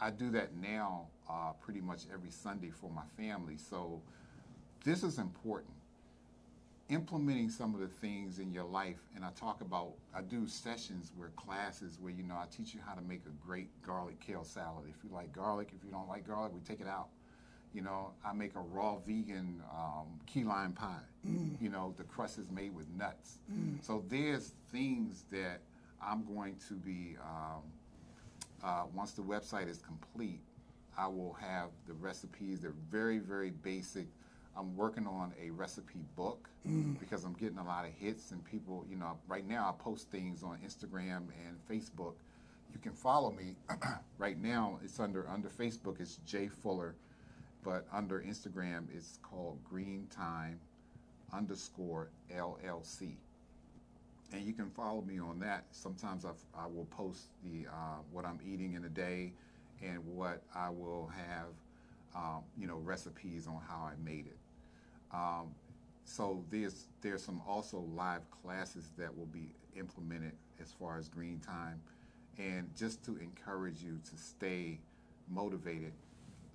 I 0.00 0.10
do 0.10 0.30
that 0.32 0.54
now 0.54 1.06
uh, 1.28 1.52
pretty 1.60 1.80
much 1.80 2.02
every 2.12 2.30
Sunday 2.30 2.70
for 2.70 2.90
my 2.90 3.02
family. 3.16 3.56
So 3.56 4.00
this 4.84 5.02
is 5.02 5.18
important. 5.18 5.72
Implementing 6.90 7.50
some 7.50 7.74
of 7.74 7.80
the 7.80 7.86
things 7.86 8.38
in 8.38 8.50
your 8.50 8.64
life, 8.64 8.96
and 9.14 9.22
I 9.22 9.28
talk 9.32 9.60
about, 9.60 9.92
I 10.14 10.22
do 10.22 10.46
sessions 10.46 11.12
where 11.16 11.28
classes 11.36 11.98
where, 12.00 12.12
you 12.12 12.22
know, 12.22 12.34
I 12.34 12.46
teach 12.50 12.72
you 12.72 12.80
how 12.86 12.94
to 12.94 13.02
make 13.02 13.20
a 13.26 13.46
great 13.46 13.68
garlic 13.86 14.18
kale 14.20 14.42
salad. 14.42 14.84
If 14.88 15.04
you 15.04 15.14
like 15.14 15.30
garlic, 15.32 15.68
if 15.76 15.84
you 15.84 15.90
don't 15.90 16.08
like 16.08 16.26
garlic, 16.26 16.52
we 16.54 16.60
take 16.60 16.80
it 16.80 16.86
out. 16.88 17.08
You 17.74 17.82
know, 17.82 18.12
I 18.24 18.32
make 18.32 18.54
a 18.56 18.60
raw 18.60 18.96
vegan 18.96 19.62
um, 19.70 20.06
key 20.26 20.44
lime 20.44 20.72
pie. 20.72 21.02
You 21.60 21.68
know, 21.68 21.92
the 21.98 22.04
crust 22.04 22.38
is 22.38 22.50
made 22.50 22.74
with 22.74 22.86
nuts. 22.96 23.38
So 23.82 24.02
there's 24.08 24.54
things 24.72 25.24
that 25.30 25.60
I'm 26.02 26.24
going 26.24 26.56
to 26.68 26.74
be 26.74 27.16
um, 27.22 27.62
uh, 28.64 28.84
once 28.94 29.12
the 29.12 29.22
website 29.22 29.68
is 29.68 29.78
complete, 29.78 30.40
I 30.96 31.06
will 31.06 31.34
have 31.34 31.68
the 31.86 31.92
recipes. 31.92 32.60
They're 32.60 32.72
very, 32.90 33.18
very 33.18 33.50
basic. 33.50 34.06
I'm 34.58 34.76
working 34.76 35.06
on 35.06 35.32
a 35.42 35.50
recipe 35.50 36.04
book 36.16 36.48
because 37.00 37.24
I'm 37.24 37.34
getting 37.34 37.58
a 37.58 37.64
lot 37.64 37.84
of 37.86 37.92
hits 37.92 38.32
and 38.32 38.44
people, 38.44 38.84
you 38.90 38.96
know, 38.96 39.16
right 39.28 39.46
now 39.46 39.68
I 39.68 39.82
post 39.82 40.10
things 40.10 40.42
on 40.42 40.58
Instagram 40.66 41.28
and 41.46 41.56
Facebook. 41.70 42.14
You 42.72 42.80
can 42.82 42.92
follow 42.92 43.30
me 43.30 43.56
right 44.18 44.40
now. 44.42 44.78
It's 44.84 45.00
under 45.00 45.28
under 45.28 45.48
Facebook. 45.48 46.00
It's 46.00 46.18
Jay 46.26 46.48
Fuller, 46.48 46.96
but 47.64 47.86
under 47.92 48.20
Instagram 48.20 48.86
it's 48.94 49.18
called 49.22 49.58
Green 49.64 50.06
Time 50.10 50.60
underscore 51.32 52.08
LLC 52.34 53.16
and 54.32 54.44
you 54.44 54.52
can 54.52 54.70
follow 54.70 55.02
me 55.02 55.18
on 55.18 55.38
that. 55.40 55.64
Sometimes 55.70 56.24
I've, 56.24 56.42
I 56.56 56.66
will 56.66 56.86
post 56.86 57.28
the 57.44 57.66
uh, 57.68 57.98
what 58.12 58.24
I'm 58.24 58.38
eating 58.46 58.74
in 58.74 58.84
a 58.84 58.88
day, 58.88 59.32
and 59.82 60.04
what 60.06 60.42
I 60.54 60.68
will 60.70 61.10
have, 61.16 61.46
um, 62.14 62.42
you 62.58 62.66
know, 62.66 62.76
recipes 62.78 63.46
on 63.46 63.60
how 63.66 63.76
I 63.76 63.92
made 64.04 64.26
it. 64.26 64.36
Um, 65.12 65.54
so 66.04 66.42
there's 66.50 66.86
there's 67.02 67.22
some 67.22 67.42
also 67.46 67.84
live 67.94 68.22
classes 68.42 68.90
that 68.96 69.16
will 69.16 69.26
be 69.26 69.54
implemented 69.76 70.32
as 70.60 70.72
far 70.72 70.98
as 70.98 71.08
green 71.08 71.40
time, 71.40 71.80
and 72.38 72.68
just 72.76 73.04
to 73.04 73.16
encourage 73.18 73.82
you 73.82 73.98
to 74.10 74.16
stay 74.16 74.78
motivated. 75.30 75.92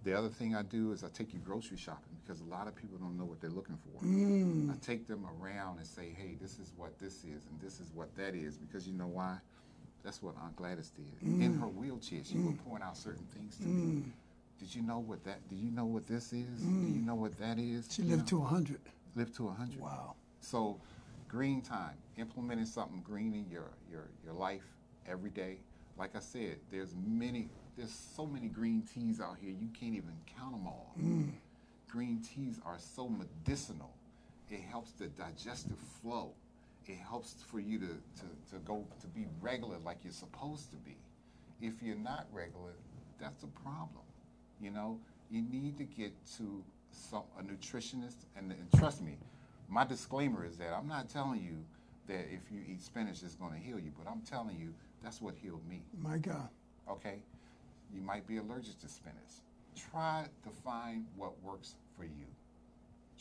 The 0.04 0.18
other 0.18 0.28
thing 0.28 0.54
I 0.54 0.64
do 0.64 0.92
is 0.92 1.04
I 1.04 1.08
take 1.08 1.34
you 1.34 1.40
grocery 1.40 1.78
shopping 1.78 2.18
because 2.22 2.42
a 2.42 2.46
lot 2.46 2.68
of 2.68 2.76
people 2.76 2.98
don't 2.98 3.18
know 3.18 3.24
what 3.24 3.40
they're 3.40 3.50
looking 3.50 3.78
for. 3.78 4.06
Mm. 4.06 4.70
I 4.70 4.76
take 4.86 5.08
them 5.08 5.26
around 5.40 5.78
and 5.78 5.88
say, 5.88 6.14
hey, 6.18 6.36
this 6.42 6.60
is 6.60 6.74
what 6.76 7.00
this 7.00 7.24
is 7.24 7.46
and 7.50 7.62
this 7.62 7.80
is 7.80 7.90
what 7.94 8.14
that 8.18 8.36
is 8.36 8.58
because 8.58 8.86
you 8.86 8.94
know 8.94 9.08
why? 9.08 9.38
That's 10.04 10.22
what 10.22 10.36
Aunt 10.44 10.58
Gladys 10.58 10.90
did. 10.90 11.06
In 11.22 11.54
mm. 11.54 11.60
her 11.62 11.68
wheelchair, 11.68 12.20
she 12.26 12.38
would 12.38 12.58
mm. 12.58 12.70
point 12.70 12.84
out 12.84 12.98
certain 12.98 13.26
things 13.34 13.56
to 13.58 13.64
me. 13.64 14.04
Did 14.60 14.74
you 14.74 14.82
know 14.82 15.00
what 15.00 15.24
that? 15.26 15.48
Do 15.50 15.56
you 15.56 15.72
know 15.72 15.86
what 15.86 16.08
this 16.08 16.32
is? 16.34 16.62
Do 16.62 16.70
you 16.70 17.02
mm. 17.02 17.06
know 17.06 17.16
what 17.16 17.38
that 17.40 17.60
is? 17.60 17.88
She 17.92 18.04
You 18.04 18.12
lived 18.12 18.32
know? 18.32 18.38
to 18.38 18.40
100. 18.40 18.80
Lived 19.16 19.36
to 19.36 19.44
100. 19.44 19.80
Wow. 19.80 20.16
So, 20.40 20.80
green 21.28 21.62
time, 21.62 21.98
implementing 22.18 22.66
something 22.66 23.02
green 23.02 23.34
in 23.34 23.50
your 23.50 23.72
your 23.92 24.10
your 24.24 24.34
life 24.34 24.64
every 25.08 25.30
day. 25.30 25.58
Like 25.98 26.16
I 26.16 26.20
said, 26.20 26.58
there's 26.72 26.96
many, 27.06 27.50
there's 27.78 27.94
so 28.16 28.26
many 28.26 28.48
green 28.48 28.84
teas 28.94 29.22
out 29.22 29.38
here, 29.40 29.52
you 29.52 29.68
can't 29.80 29.94
even 29.96 30.14
count 30.38 30.54
them 30.54 30.66
all. 30.66 30.94
Mm. 31.00 31.32
Green 31.90 32.20
teas 32.22 32.60
are 32.66 32.78
so 32.80 33.08
medicinal. 33.08 33.92
It 34.50 34.62
helps 34.62 34.92
the 34.94 35.08
digestive 35.08 35.78
flow. 36.02 36.32
It 36.88 36.98
helps 36.98 37.36
for 37.50 37.60
you 37.60 37.80
to, 37.80 37.86
to, 37.86 38.52
to 38.52 38.58
go 38.66 38.86
to 39.02 39.08
be 39.08 39.26
regular 39.42 39.78
like 39.86 39.98
you're 40.04 40.12
supposed 40.12 40.72
to 40.72 40.78
be. 40.78 40.98
If 41.62 41.82
you're 41.82 41.96
not 41.96 42.28
regular, 42.34 42.74
that's 43.20 43.44
a 43.44 43.48
problem. 43.48 44.03
You 44.64 44.72
know, 44.72 44.98
you 45.30 45.42
need 45.42 45.78
to 45.78 45.84
get 45.84 46.14
to 46.38 46.64
some 46.92 47.24
a 47.38 47.44
nutritionist, 47.44 48.16
and, 48.38 48.52
and 48.52 48.80
trust 48.80 49.02
me, 49.02 49.18
my 49.68 49.84
disclaimer 49.84 50.46
is 50.46 50.58
that 50.58 50.74
I'm 50.74 50.88
not 50.88 51.10
telling 51.10 51.42
you 51.42 51.58
that 52.08 52.28
if 52.32 52.50
you 52.50 52.62
eat 52.68 52.82
spinach 52.82 53.24
it's 53.24 53.36
going 53.36 53.52
to 53.52 53.60
heal 53.60 53.78
you, 53.78 53.92
but 53.98 54.10
I'm 54.10 54.22
telling 54.22 54.58
you 54.58 54.74
that's 55.04 55.22
what 55.22 55.36
healed 55.36 55.68
me. 55.70 55.82
My 56.02 56.18
God. 56.18 56.48
Okay, 56.90 57.20
you 57.94 58.02
might 58.02 58.26
be 58.26 58.38
allergic 58.38 58.80
to 58.80 58.88
spinach. 58.88 59.18
Try 59.92 60.26
to 60.44 60.50
find 60.64 61.06
what 61.18 61.34
works 61.44 61.76
for 61.98 62.06
you. 62.06 62.28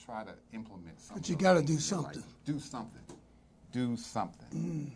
Try 0.05 0.23
to 0.25 0.35
implement 0.53 1.01
something. 1.01 1.23
But 1.23 1.29
you 1.29 1.37
gotta 1.37 1.63
do 1.63 1.79
something. 1.79 2.23
Do 2.45 2.61
something. 2.61 3.03
Do 3.73 3.97
something. 3.97 4.95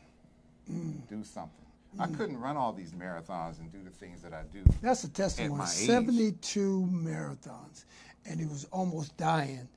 Mm, 0.69 0.73
mm. 0.73 1.09
Do 1.09 1.25
something. 1.25 1.66
I 1.99 2.07
couldn't 2.09 2.39
run 2.39 2.57
all 2.57 2.73
these 2.73 2.93
marathons 2.93 3.59
and 3.61 3.71
do 3.73 3.79
the 3.83 3.91
things 3.91 4.23
that 4.23 4.33
I 4.33 4.43
do. 4.53 4.63
That's 4.83 5.05
a 5.05 5.09
testimony. 5.11 5.57
my 5.59 5.65
age. 5.65 5.87
72 5.87 6.89
marathons. 6.93 7.85
And 8.27 8.39
he 8.41 8.47
was 8.47 8.67
almost 8.73 9.17
dying 9.17 9.69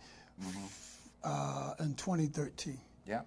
Mm-hmm. 0.42 0.66
uh, 1.26 1.74
in 1.84 1.94
2013. 1.96 2.78
Yeah, 3.06 3.22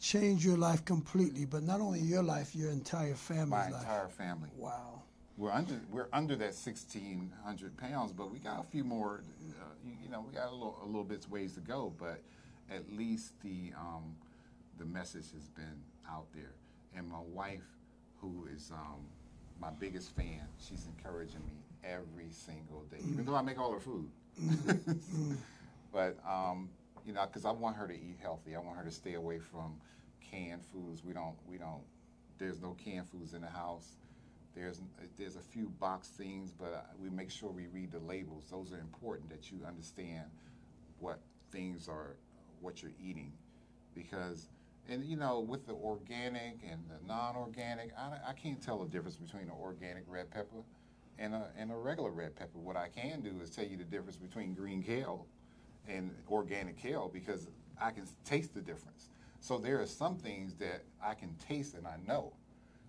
Changed 0.00 0.44
your 0.44 0.58
life 0.58 0.84
completely, 0.84 1.44
but 1.46 1.62
not 1.62 1.80
only 1.80 1.98
your 2.00 2.22
life, 2.22 2.54
your 2.54 2.70
entire 2.70 3.14
family's 3.14 3.48
my 3.50 3.70
life. 3.70 3.82
entire 3.82 4.08
family. 4.08 4.50
Wow. 4.56 5.02
We're 5.38 5.50
under 5.52 5.80
we're 5.90 6.08
under 6.12 6.34
that 6.36 6.54
sixteen 6.54 7.32
hundred 7.44 7.76
pounds, 7.76 8.12
but 8.12 8.30
we 8.32 8.38
got 8.40 8.60
a 8.60 8.64
few 8.64 8.82
more. 8.84 9.22
Uh, 9.48 9.64
you, 9.84 9.92
you 10.04 10.10
know, 10.10 10.24
we 10.28 10.34
got 10.34 10.48
a 10.48 10.52
little 10.52 10.78
a 10.82 10.86
little 10.86 11.04
bit 11.04 11.24
ways 11.30 11.54
to 11.54 11.60
go, 11.60 11.92
but 11.98 12.20
at 12.70 12.92
least 12.92 13.32
the 13.42 13.72
um, 13.78 14.16
the 14.78 14.84
message 14.84 15.32
has 15.32 15.48
been 15.48 15.80
out 16.10 16.26
there. 16.34 16.52
And 16.96 17.08
my 17.08 17.20
wife, 17.32 17.62
who 18.20 18.46
is 18.54 18.70
um, 18.72 19.06
my 19.60 19.70
biggest 19.70 20.14
fan, 20.14 20.42
she's 20.58 20.86
encouraging 20.86 21.44
me 21.46 21.62
every 21.84 22.30
single 22.30 22.84
day, 22.90 22.98
even 23.08 23.24
though 23.24 23.34
I 23.34 23.42
make 23.42 23.58
all 23.58 23.72
her 23.72 23.80
food. 23.80 24.08
but 25.92 26.16
um, 26.28 26.68
you 27.04 27.12
know, 27.12 27.24
because 27.26 27.44
I 27.44 27.50
want 27.50 27.76
her 27.76 27.86
to 27.86 27.94
eat 27.94 28.16
healthy. 28.20 28.54
I 28.54 28.58
want 28.58 28.76
her 28.78 28.84
to 28.84 28.90
stay 28.90 29.14
away 29.14 29.38
from 29.38 29.74
canned 30.30 30.64
foods. 30.64 31.02
We 31.04 31.12
don't 31.12 31.34
we 31.48 31.58
don't. 31.58 31.82
There's 32.38 32.60
no 32.60 32.76
canned 32.82 33.08
foods 33.08 33.34
in 33.34 33.40
the 33.40 33.48
house. 33.48 33.96
There's 34.54 34.80
there's 35.18 35.36
a 35.36 35.40
few 35.40 35.68
box 35.80 36.08
things, 36.08 36.52
but 36.52 36.90
we 37.00 37.10
make 37.10 37.30
sure 37.30 37.50
we 37.50 37.66
read 37.66 37.92
the 37.92 38.00
labels. 38.00 38.44
Those 38.50 38.72
are 38.72 38.78
important 38.78 39.30
that 39.30 39.50
you 39.50 39.58
understand 39.66 40.24
what 40.98 41.20
things 41.50 41.88
are, 41.88 42.16
what 42.60 42.82
you're 42.82 42.92
eating, 43.02 43.32
because 43.94 44.48
and 44.88 45.04
you 45.04 45.16
know 45.16 45.40
with 45.40 45.66
the 45.66 45.74
organic 45.74 46.60
and 46.68 46.80
the 46.88 47.06
non-organic, 47.06 47.90
I, 47.96 48.30
I 48.30 48.32
can't 48.32 48.60
tell 48.60 48.78
the 48.78 48.88
difference 48.88 49.16
between 49.16 49.44
an 49.44 49.52
organic 49.60 50.04
red 50.06 50.30
pepper 50.30 50.62
and 51.18 51.34
a 51.34 51.48
and 51.56 51.70
a 51.70 51.76
regular 51.76 52.10
red 52.10 52.36
pepper. 52.36 52.58
What 52.58 52.76
I 52.76 52.88
can 52.88 53.20
do 53.20 53.32
is 53.42 53.50
tell 53.50 53.66
you 53.66 53.76
the 53.76 53.84
difference 53.84 54.16
between 54.16 54.54
green 54.54 54.82
kale 54.82 55.26
and 55.88 56.10
organic 56.30 56.76
kale 56.76 57.10
because 57.12 57.48
I 57.80 57.90
can 57.90 58.06
taste 58.24 58.54
the 58.54 58.60
difference. 58.60 59.10
So 59.40 59.58
there 59.58 59.80
are 59.80 59.86
some 59.86 60.16
things 60.16 60.54
that 60.56 60.82
I 61.02 61.14
can 61.14 61.34
taste 61.48 61.74
and 61.74 61.86
I 61.86 61.96
know 62.06 62.32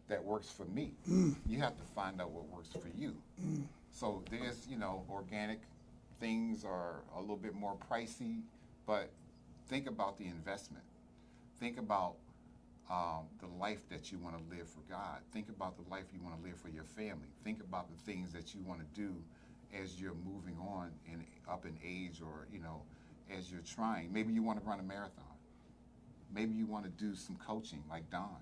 that 0.07 0.23
works 0.23 0.49
for 0.49 0.65
me. 0.65 0.93
You 1.47 1.59
have 1.59 1.77
to 1.77 1.83
find 1.95 2.19
out 2.19 2.31
what 2.31 2.47
works 2.49 2.69
for 2.69 2.89
you. 2.97 3.15
So 3.91 4.23
there's, 4.31 4.67
you 4.67 4.77
know, 4.77 5.03
organic 5.09 5.59
things 6.19 6.65
are 6.65 7.01
a 7.15 7.21
little 7.21 7.37
bit 7.37 7.53
more 7.53 7.77
pricey, 7.89 8.41
but 8.87 9.11
think 9.67 9.87
about 9.87 10.17
the 10.17 10.25
investment. 10.25 10.83
Think 11.59 11.77
about 11.77 12.15
um, 12.89 13.25
the 13.39 13.47
life 13.59 13.87
that 13.89 14.11
you 14.11 14.17
want 14.17 14.35
to 14.37 14.55
live 14.55 14.67
for 14.67 14.81
God. 14.89 15.19
Think 15.33 15.49
about 15.49 15.75
the 15.75 15.89
life 15.91 16.05
you 16.13 16.21
want 16.23 16.41
to 16.41 16.47
live 16.47 16.57
for 16.57 16.69
your 16.69 16.85
family. 16.85 17.27
Think 17.43 17.61
about 17.61 17.87
the 17.89 18.11
things 18.11 18.31
that 18.33 18.55
you 18.55 18.61
want 18.65 18.79
to 18.79 18.99
do 18.99 19.13
as 19.79 19.99
you're 20.01 20.15
moving 20.25 20.57
on 20.57 20.91
and 21.11 21.23
up 21.49 21.65
in 21.65 21.77
age 21.85 22.21
or, 22.21 22.47
you 22.51 22.59
know, 22.59 22.81
as 23.37 23.51
you're 23.51 23.61
trying. 23.61 24.11
Maybe 24.11 24.33
you 24.33 24.41
want 24.41 24.59
to 24.59 24.65
run 24.65 24.79
a 24.79 24.83
marathon. 24.83 25.25
Maybe 26.33 26.55
you 26.55 26.65
want 26.65 26.85
to 26.85 26.91
do 26.91 27.15
some 27.15 27.35
coaching 27.35 27.83
like 27.89 28.09
Don. 28.09 28.37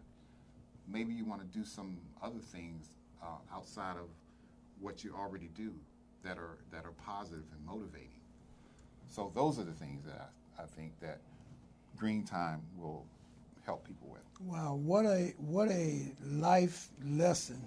Maybe 0.87 1.13
you 1.13 1.25
want 1.25 1.41
to 1.41 1.57
do 1.57 1.65
some 1.65 1.97
other 2.21 2.39
things 2.39 2.85
uh, 3.21 3.55
outside 3.55 3.97
of 3.97 4.07
what 4.79 5.03
you 5.03 5.13
already 5.17 5.49
do 5.55 5.73
that 6.23 6.37
are 6.37 6.57
that 6.71 6.85
are 6.85 6.91
positive 7.05 7.43
and 7.51 7.65
motivating. 7.65 8.21
So 9.09 9.31
those 9.33 9.59
are 9.59 9.63
the 9.63 9.71
things 9.73 10.05
that 10.05 10.31
I, 10.57 10.63
I 10.63 10.65
think 10.65 10.99
that 11.01 11.19
Green 11.97 12.23
Time 12.23 12.61
will 12.77 13.05
help 13.65 13.85
people 13.85 14.09
with. 14.09 14.21
Wow, 14.41 14.75
what 14.75 15.05
a 15.05 15.33
what 15.37 15.69
a 15.69 16.01
life 16.23 16.89
lesson 17.03 17.59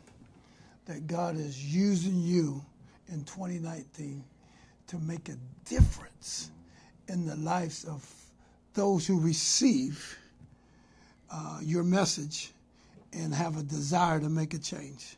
that 0.87 1.07
God 1.07 1.37
is 1.37 1.63
using 1.63 2.21
you 2.23 2.65
in 3.09 3.25
2019 3.25 4.25
to 4.89 4.99
make 4.99 5.29
a 5.29 5.37
difference 5.65 6.51
in 7.09 7.27
the 7.27 7.37
lives 7.37 7.85
of 7.85 8.09
those 8.75 9.07
who 9.07 9.21
receive 9.21 10.17
uh, 11.31 11.59
your 11.63 11.83
message 11.83 12.53
and 13.13 13.35
have 13.35 13.57
a 13.57 13.63
desire 13.63 14.21
to 14.21 14.29
make 14.29 14.55
a 14.55 14.59
change. 14.59 15.17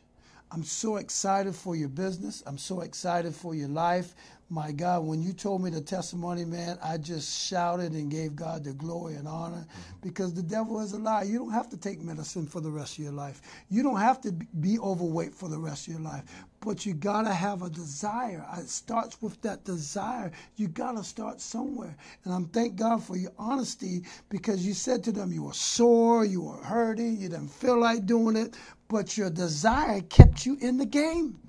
I'm 0.51 0.63
so 0.63 0.97
excited 0.97 1.55
for 1.55 1.75
your 1.75 1.89
business. 1.89 2.43
I'm 2.45 2.57
so 2.57 2.81
excited 2.81 3.33
for 3.33 3.55
your 3.55 3.69
life. 3.69 4.13
My 4.53 4.71
God, 4.71 5.07
when 5.07 5.23
you 5.23 5.33
told 5.33 5.63
me 5.63 5.71
the 5.71 5.81
testimony, 5.81 6.45
man, 6.45 6.77
I 6.83 6.99
just 6.99 7.47
shouted 7.47 7.93
and 7.93 8.11
gave 8.11 8.35
God 8.35 8.63
the 8.63 8.73
glory 8.73 9.15
and 9.15 9.27
honor 9.27 9.65
mm-hmm. 9.67 10.07
because 10.07 10.31
the 10.31 10.43
devil 10.43 10.79
is 10.79 10.93
a 10.93 10.99
lie. 10.99 11.23
You 11.23 11.39
don't 11.39 11.51
have 11.51 11.69
to 11.71 11.77
take 11.77 11.99
medicine 11.99 12.45
for 12.45 12.61
the 12.61 12.69
rest 12.69 12.99
of 12.99 13.03
your 13.03 13.13
life. 13.13 13.41
You 13.71 13.81
don't 13.81 13.99
have 13.99 14.21
to 14.21 14.31
be 14.31 14.77
overweight 14.77 15.33
for 15.33 15.49
the 15.49 15.57
rest 15.57 15.87
of 15.87 15.93
your 15.93 16.03
life. 16.03 16.23
But 16.59 16.85
you 16.85 16.93
got 16.93 17.23
to 17.23 17.33
have 17.33 17.63
a 17.63 17.69
desire. 17.69 18.45
It 18.59 18.69
starts 18.69 19.19
with 19.23 19.41
that 19.41 19.63
desire. 19.63 20.31
You 20.55 20.67
got 20.67 20.97
to 20.97 21.03
start 21.03 21.41
somewhere. 21.41 21.97
And 22.23 22.31
I'm 22.31 22.45
thank 22.45 22.75
God 22.75 23.03
for 23.03 23.17
your 23.17 23.33
honesty 23.39 24.03
because 24.29 24.63
you 24.63 24.75
said 24.75 25.03
to 25.05 25.11
them 25.11 25.31
you 25.31 25.45
were 25.45 25.53
sore, 25.53 26.25
you 26.25 26.41
were 26.41 26.63
hurting, 26.63 27.17
you 27.17 27.27
didn't 27.27 27.49
feel 27.49 27.79
like 27.79 28.05
doing 28.05 28.35
it, 28.35 28.55
but 28.87 29.17
your 29.17 29.31
desire 29.31 30.01
kept 30.01 30.45
you 30.45 30.57
in 30.61 30.77
the 30.77 30.85
game. 30.85 31.39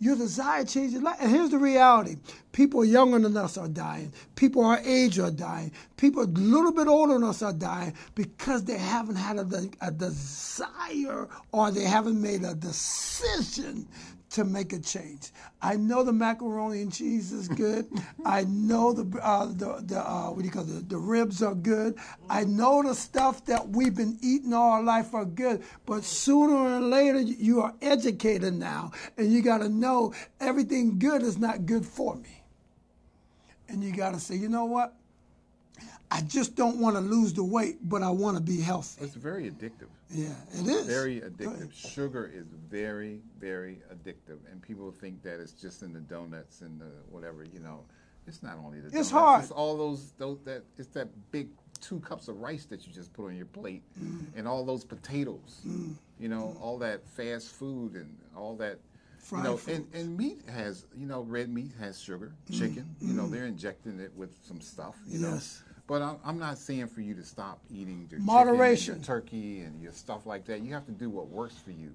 Your 0.00 0.16
desire 0.16 0.64
changes 0.64 1.02
life. 1.02 1.16
And 1.20 1.30
here's 1.30 1.50
the 1.50 1.58
reality. 1.58 2.16
People 2.52 2.84
younger 2.84 3.18
than 3.18 3.36
us 3.36 3.58
are 3.58 3.68
dying, 3.68 4.12
people 4.36 4.64
our 4.64 4.78
age 4.84 5.18
are 5.18 5.30
dying, 5.30 5.72
people 5.96 6.22
a 6.22 6.26
little 6.26 6.72
bit 6.72 6.86
older 6.86 7.14
than 7.14 7.24
us 7.24 7.42
are 7.42 7.52
dying 7.52 7.94
because 8.14 8.64
they 8.64 8.78
haven't 8.78 9.16
had 9.16 9.38
a, 9.38 9.68
a 9.80 9.90
desire 9.90 11.28
or 11.52 11.70
they 11.70 11.84
haven't 11.84 12.20
made 12.20 12.44
a 12.44 12.54
decision 12.54 13.86
to 14.30 14.44
make 14.44 14.72
a 14.72 14.78
change. 14.78 15.30
I 15.62 15.76
know 15.76 16.02
the 16.02 16.12
macaroni 16.12 16.82
and 16.82 16.92
cheese 16.92 17.32
is 17.32 17.48
good. 17.48 17.86
I 18.26 18.44
know 18.44 18.92
the 18.92 19.18
uh, 19.20 19.46
the, 19.46 19.82
the 19.84 19.98
uh, 19.98 20.28
what 20.30 20.40
do 20.40 20.44
you 20.44 20.50
call 20.50 20.62
it? 20.62 20.88
The, 20.88 20.96
the 20.96 20.98
ribs 20.98 21.42
are 21.42 21.54
good. 21.54 21.96
I 22.28 22.44
know 22.44 22.82
the 22.82 22.94
stuff 22.94 23.44
that 23.46 23.68
we've 23.68 23.94
been 23.94 24.18
eating 24.22 24.52
all 24.52 24.72
our 24.72 24.82
life 24.82 25.14
are 25.14 25.24
good. 25.24 25.62
But 25.86 26.04
sooner 26.04 26.54
or 26.54 26.80
later, 26.80 27.20
you 27.20 27.62
are 27.62 27.74
educated 27.80 28.54
now, 28.54 28.92
and 29.16 29.32
you 29.32 29.42
got 29.42 29.58
to 29.58 29.68
know 29.68 30.12
everything 30.40 30.98
good 30.98 31.22
is 31.22 31.38
not 31.38 31.66
good 31.66 31.86
for 31.86 32.14
me. 32.16 32.42
And 33.68 33.82
you 33.82 33.92
got 33.92 34.14
to 34.14 34.20
say, 34.20 34.34
you 34.36 34.48
know 34.48 34.64
what? 34.64 34.94
I 36.10 36.22
just 36.22 36.54
don't 36.54 36.78
want 36.78 36.96
to 36.96 37.00
lose 37.00 37.34
the 37.34 37.44
weight, 37.44 37.76
but 37.82 38.02
I 38.02 38.08
want 38.10 38.36
to 38.36 38.42
be 38.42 38.60
healthy. 38.60 39.04
It's 39.04 39.14
very 39.14 39.50
addictive. 39.50 39.88
Yeah, 40.10 40.28
it 40.52 40.66
is. 40.66 40.86
Very 40.86 41.20
addictive. 41.20 41.72
Sugar 41.74 42.30
is 42.32 42.46
very, 42.70 43.20
very 43.38 43.80
addictive, 43.92 44.38
and 44.50 44.62
people 44.62 44.90
think 44.90 45.22
that 45.22 45.38
it's 45.40 45.52
just 45.52 45.82
in 45.82 45.92
the 45.92 46.00
donuts 46.00 46.62
and 46.62 46.80
the 46.80 46.90
whatever. 47.10 47.44
You 47.44 47.60
know, 47.60 47.84
it's 48.26 48.42
not 48.42 48.56
only 48.64 48.80
the. 48.80 48.86
It's 48.86 48.94
donuts, 48.94 49.10
hard. 49.10 49.42
It's 49.42 49.52
all 49.52 49.76
those 49.76 50.12
those 50.18 50.40
that 50.44 50.64
it's 50.78 50.88
that 50.88 51.08
big 51.30 51.48
two 51.80 52.00
cups 52.00 52.28
of 52.28 52.40
rice 52.40 52.64
that 52.66 52.86
you 52.86 52.92
just 52.92 53.12
put 53.12 53.26
on 53.26 53.36
your 53.36 53.46
plate, 53.46 53.82
Mm. 54.00 54.26
and 54.36 54.48
all 54.48 54.64
those 54.64 54.84
potatoes. 54.84 55.60
Mm. 55.66 55.94
You 56.18 56.28
know, 56.28 56.56
all 56.60 56.78
that 56.78 57.06
fast 57.06 57.48
food 57.50 57.94
and 57.94 58.16
all 58.36 58.56
that. 58.56 58.78
Fried 59.18 59.44
you 59.44 59.50
know, 59.50 59.56
food. 59.58 59.74
and, 59.74 59.94
and 59.94 60.16
meat 60.16 60.40
has 60.48 60.86
you 60.96 61.04
know 61.04 61.20
red 61.20 61.50
meat 61.50 61.72
has 61.78 62.00
sugar. 62.00 62.32
Mm. 62.50 62.58
Chicken, 62.58 62.96
you 63.00 63.12
know, 63.12 63.24
mm. 63.24 63.30
they're 63.30 63.46
injecting 63.46 64.00
it 64.00 64.12
with 64.16 64.34
some 64.42 64.60
stuff. 64.62 64.96
You 65.06 65.18
know. 65.18 65.38
Mm. 65.88 65.94
But 65.94 66.02
I'm, 66.02 66.16
I'm 66.24 66.38
not 66.38 66.58
saying 66.58 66.88
for 66.88 67.00
you 67.00 67.14
to 67.14 67.24
stop 67.24 67.60
eating 67.70 68.06
your 68.10 68.20
Moderation. 68.20 68.94
and 68.94 69.06
your 69.06 69.16
turkey 69.16 69.60
and 69.60 69.82
your 69.82 69.92
stuff 69.92 70.26
like 70.26 70.44
that. 70.46 70.60
You 70.60 70.72
have 70.74 70.86
to 70.86 70.92
do 70.92 71.10
what 71.10 71.28
works 71.28 71.56
for 71.56 71.70
you. 71.70 71.94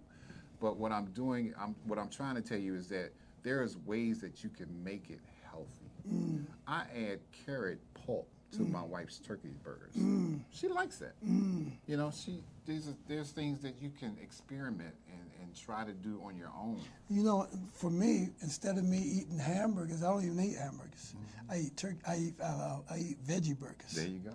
But 0.60 0.78
what 0.78 0.92
I'm 0.92 1.06
doing, 1.08 1.54
I'm, 1.60 1.76
what 1.86 2.00
I'm 2.00 2.10
trying 2.10 2.36
to 2.36 2.42
tell 2.42 2.58
you 2.58 2.76
is 2.76 2.88
that 2.88 3.12
there 3.44 3.64
is 3.64 3.78
ways 3.86 4.22
that 4.22 4.44
you 4.44 4.50
can 4.50 4.68
make 4.84 5.10
it 5.10 5.20
healthy. 5.50 5.92
Mm. 6.10 6.46
I 6.68 6.84
add 6.96 7.20
carrot 7.46 7.80
pulp 8.06 8.28
to 8.54 8.60
mm. 8.60 8.72
my 8.72 8.84
wife's 8.84 9.20
turkey 9.20 9.54
burgers. 9.64 9.94
Mm. 9.96 10.40
She 10.52 10.68
likes 10.68 10.98
that. 10.98 11.16
You 11.88 11.98
know, 11.98 12.12
she 12.12 12.40
there's 12.66 12.90
there's 13.08 13.32
things 13.32 13.60
that 13.62 13.76
you 13.82 13.90
can 13.90 14.18
experiment 14.22 14.96
and, 15.10 15.23
and 15.54 15.66
try 15.66 15.86
to 15.86 15.94
do 15.94 16.22
on 16.26 16.38
your 16.38 16.52
own. 16.60 16.80
You 17.10 17.24
know, 17.24 17.48
for 17.74 17.90
me, 17.90 18.30
instead 18.42 18.78
of 18.78 18.84
me 18.84 18.98
eating 18.98 19.38
hamburgers, 19.38 20.04
I 20.04 20.10
don't 20.10 20.26
even 20.26 20.40
eat 20.40 20.58
hamburgers. 20.58 21.14
I 21.50 21.58
eat 21.58 21.78
turkey. 21.78 22.00
I 22.08 22.16
eat 22.18 22.34
uh, 22.42 22.78
I 22.90 22.98
eat 22.98 23.24
veggie 23.26 23.58
burgers. 23.58 23.92
There 23.92 24.08
you 24.08 24.20
go. 24.20 24.34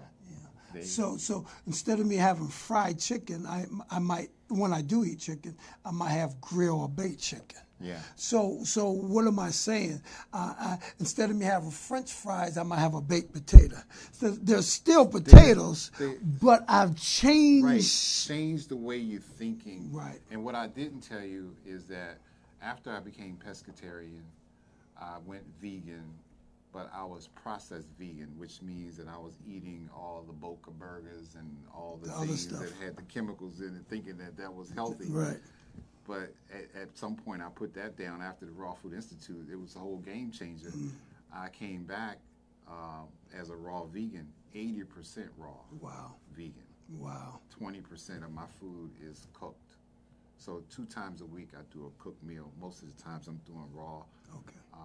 You 0.75 0.83
So 0.83 1.17
so 1.17 1.47
instead 1.67 1.99
of 1.99 2.07
me 2.07 2.17
having 2.17 2.49
fried 2.49 2.99
chicken, 2.99 3.47
I 3.47 3.67
I 3.91 3.99
might 3.99 4.31
when 4.49 4.73
I 4.73 4.83
do 4.83 5.05
eat 5.05 5.21
chicken, 5.21 5.57
I 5.85 5.91
might 5.91 6.11
have 6.11 6.41
grill 6.41 6.81
or 6.81 6.89
baked 6.89 7.21
chicken. 7.21 7.61
Yeah. 7.81 8.01
So 8.17 8.59
so 8.65 8.91
what 8.91 9.27
am 9.27 9.39
I 9.39 9.51
saying? 9.51 10.01
Uh, 10.33 10.55
I, 10.59 10.79
instead 10.99 11.31
of 11.31 11.37
me 11.37 11.45
having 11.45 11.71
French 11.71 12.13
fries, 12.13 12.59
I 12.59 12.63
might 12.65 12.81
have 12.81 12.95
a 12.95 13.01
baked 13.01 13.33
potato. 13.33 13.77
So 14.13 14.31
there's 14.31 14.67
still 14.67 15.07
potatoes, 15.07 15.91
they- 15.99 16.17
but 16.41 16.65
I've 16.69 16.97
changed. 16.97 17.65
Right. 17.65 17.83
Change 18.27 18.67
the 18.69 18.77
way 18.77 18.97
you're 18.99 19.21
thinking. 19.21 19.91
Right. 19.93 20.21
And 20.31 20.45
what 20.45 20.55
I 20.55 20.67
didn't 20.67 21.03
tell 21.03 21.23
you 21.23 21.55
is 21.67 21.85
that 21.87 22.19
after 22.63 22.91
I 22.93 23.01
became 23.01 23.39
pescatarian, 23.47 24.23
I 25.01 25.19
went 25.25 25.45
vegan, 25.63 26.03
but 26.73 26.91
I 26.93 27.05
was 27.05 27.29
processed 27.29 27.87
vegan, 27.99 28.29
which 28.37 28.61
means 28.63 28.97
that 28.97 29.07
I 29.07 29.17
was 29.17 29.35
eating 29.47 29.89
all 29.97 30.25
the 30.27 30.33
Boca 30.33 30.73
burgers 30.73 31.37
and 31.39 31.49
all 31.73 31.99
the, 32.03 32.09
The 32.09 32.15
other 32.17 32.27
things 32.27 32.43
stuff. 32.49 32.61
that 32.61 32.73
had 32.85 32.97
the 32.97 33.03
chemicals 33.03 33.61
in 33.61 33.77
it, 33.77 33.83
thinking 33.89 34.19
that 34.19 34.37
that 34.37 34.53
was 34.53 34.71
healthy. 34.71 35.07
Right. 35.09 35.39
But 36.09 36.33
at, 36.53 36.83
at 36.83 36.97
some 36.99 37.15
point, 37.15 37.43
I 37.43 37.49
put 37.55 37.75
that 37.75 37.97
down 37.99 38.23
after 38.23 38.47
the 38.47 38.53
Raw 38.53 38.73
Food 38.73 38.95
Institute. 38.95 39.47
It 39.53 39.61
was 39.61 39.77
a 39.77 39.79
whole 39.79 39.99
game 39.99 40.33
changer. 40.33 40.71
Mm. 40.71 40.91
I 41.33 41.51
came 41.51 41.85
back 41.85 42.17
um, 42.67 43.09
as 43.39 43.51
a 43.51 43.55
raw 43.57 43.85
vegan, 43.85 44.27
80% 44.57 45.29
raw 45.37 45.51
Wow. 45.81 46.15
vegan. 46.35 46.55
Wow. 46.99 47.41
20% 47.63 48.25
of 48.25 48.33
my 48.33 48.47
food 48.59 48.91
is 49.07 49.27
cooked. 49.35 49.77
So 50.39 50.63
two 50.75 50.87
times 50.87 51.21
a 51.21 51.27
week 51.27 51.51
I 51.55 51.61
do 51.73 51.87
a 51.87 52.03
cooked 52.03 52.23
meal. 52.25 52.51
Most 52.59 52.83
of 52.83 52.97
the 52.97 53.03
times 53.03 53.29
I'm 53.29 53.41
doing 53.47 53.69
raw 53.75 54.03
Okay. 54.35 54.57
uh, 54.73 54.79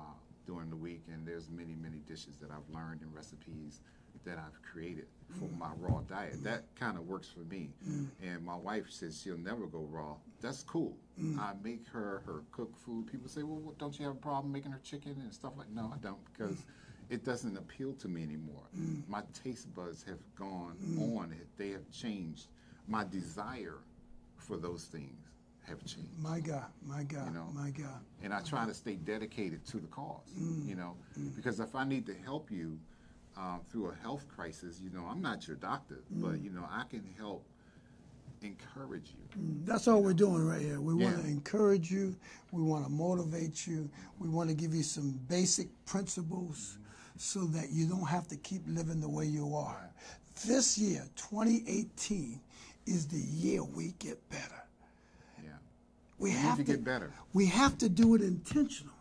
during 0.45 0.69
the 0.69 0.75
week, 0.75 1.03
and 1.13 1.25
there's 1.25 1.49
many, 1.49 1.73
many 1.81 1.99
dishes 2.05 2.35
that 2.41 2.51
I've 2.51 2.67
learned 2.75 3.01
and 3.01 3.13
recipes 3.15 3.79
that 4.25 4.37
I've 4.37 4.61
created 4.61 5.05
for 5.39 5.49
my 5.57 5.69
raw 5.79 6.01
diet. 6.01 6.43
That 6.43 6.63
kind 6.75 6.97
of 6.97 7.07
works 7.07 7.27
for 7.27 7.41
me. 7.41 7.69
Mm. 7.87 8.07
And 8.21 8.45
my 8.45 8.55
wife 8.55 8.85
says 8.89 9.19
she'll 9.21 9.37
never 9.37 9.65
go 9.65 9.87
raw. 9.89 10.15
That's 10.41 10.63
cool. 10.63 10.95
Mm. 11.19 11.39
I 11.39 11.53
make 11.63 11.87
her 11.87 12.21
her 12.25 12.43
cooked 12.51 12.77
food. 12.77 13.07
People 13.11 13.29
say, 13.29 13.43
"Well, 13.43 13.59
what, 13.59 13.77
don't 13.77 13.97
you 13.97 14.05
have 14.05 14.15
a 14.15 14.19
problem 14.19 14.51
making 14.51 14.71
her 14.71 14.81
chicken 14.83 15.15
and 15.21 15.33
stuff 15.33 15.53
like?" 15.57 15.69
No, 15.71 15.91
I 15.93 15.97
don't 15.97 16.19
because 16.31 16.65
it 17.09 17.23
doesn't 17.23 17.57
appeal 17.57 17.93
to 17.93 18.07
me 18.07 18.23
anymore. 18.23 18.63
Mm. 18.77 19.07
My 19.07 19.21
taste 19.43 19.73
buds 19.73 20.03
have 20.03 20.19
gone 20.35 20.77
on 21.17 21.31
it. 21.31 21.47
They 21.57 21.69
have 21.69 21.89
changed. 21.91 22.47
My 22.87 23.03
desire 23.03 23.77
for 24.37 24.57
those 24.57 24.85
things 24.85 25.29
have 25.61 25.79
changed 25.85 26.19
My 26.19 26.41
God. 26.41 26.65
My 26.85 27.03
God. 27.03 27.27
You 27.27 27.33
know. 27.33 27.47
My 27.53 27.69
God. 27.69 28.01
and 28.21 28.33
I 28.33 28.41
try 28.41 28.65
to 28.65 28.73
stay 28.73 28.95
dedicated 28.95 29.65
to 29.67 29.77
the 29.77 29.87
cause. 29.87 30.29
Mm. 30.37 30.67
You 30.67 30.75
know, 30.75 30.97
because 31.35 31.59
if 31.59 31.75
I 31.75 31.85
need 31.85 32.05
to 32.07 32.15
help 32.25 32.51
you 32.51 32.77
um, 33.37 33.61
through 33.71 33.87
a 33.89 33.95
health 33.95 34.25
crisis, 34.27 34.79
you 34.81 34.89
know, 34.91 35.05
I'm 35.09 35.21
not 35.21 35.47
your 35.47 35.57
doctor, 35.57 35.99
but 36.11 36.33
Mm. 36.33 36.43
you 36.43 36.49
know, 36.51 36.65
I 36.69 36.83
can 36.89 37.03
help 37.17 37.43
encourage 38.41 39.13
you. 39.15 39.41
That's 39.65 39.87
all 39.87 40.03
we're 40.03 40.13
doing 40.13 40.45
right 40.45 40.61
here. 40.61 40.81
We 40.81 40.93
want 40.93 41.21
to 41.21 41.27
encourage 41.27 41.89
you. 41.91 42.15
We 42.51 42.61
want 42.61 42.83
to 42.85 42.91
motivate 42.91 43.65
you. 43.65 43.89
We 44.19 44.27
want 44.27 44.49
to 44.49 44.55
give 44.55 44.73
you 44.73 44.83
some 44.83 45.11
basic 45.29 45.67
principles 45.85 46.77
so 47.17 47.45
that 47.45 47.69
you 47.71 47.87
don't 47.87 48.07
have 48.07 48.27
to 48.27 48.35
keep 48.37 48.61
living 48.67 48.99
the 48.99 49.09
way 49.09 49.25
you 49.25 49.55
are. 49.55 49.89
This 50.45 50.77
year, 50.77 51.07
2018, 51.15 52.39
is 52.85 53.07
the 53.07 53.19
year 53.19 53.63
we 53.63 53.93
get 53.99 54.17
better. 54.29 54.63
Yeah, 55.41 55.51
We 56.19 56.31
need 56.31 56.37
have 56.39 56.57
to 56.57 56.63
get 56.63 56.83
better. 56.83 57.13
We 57.33 57.45
have 57.45 57.77
to 57.77 57.87
do 57.87 58.13
it 58.15 58.21
intentionally. 58.21 58.91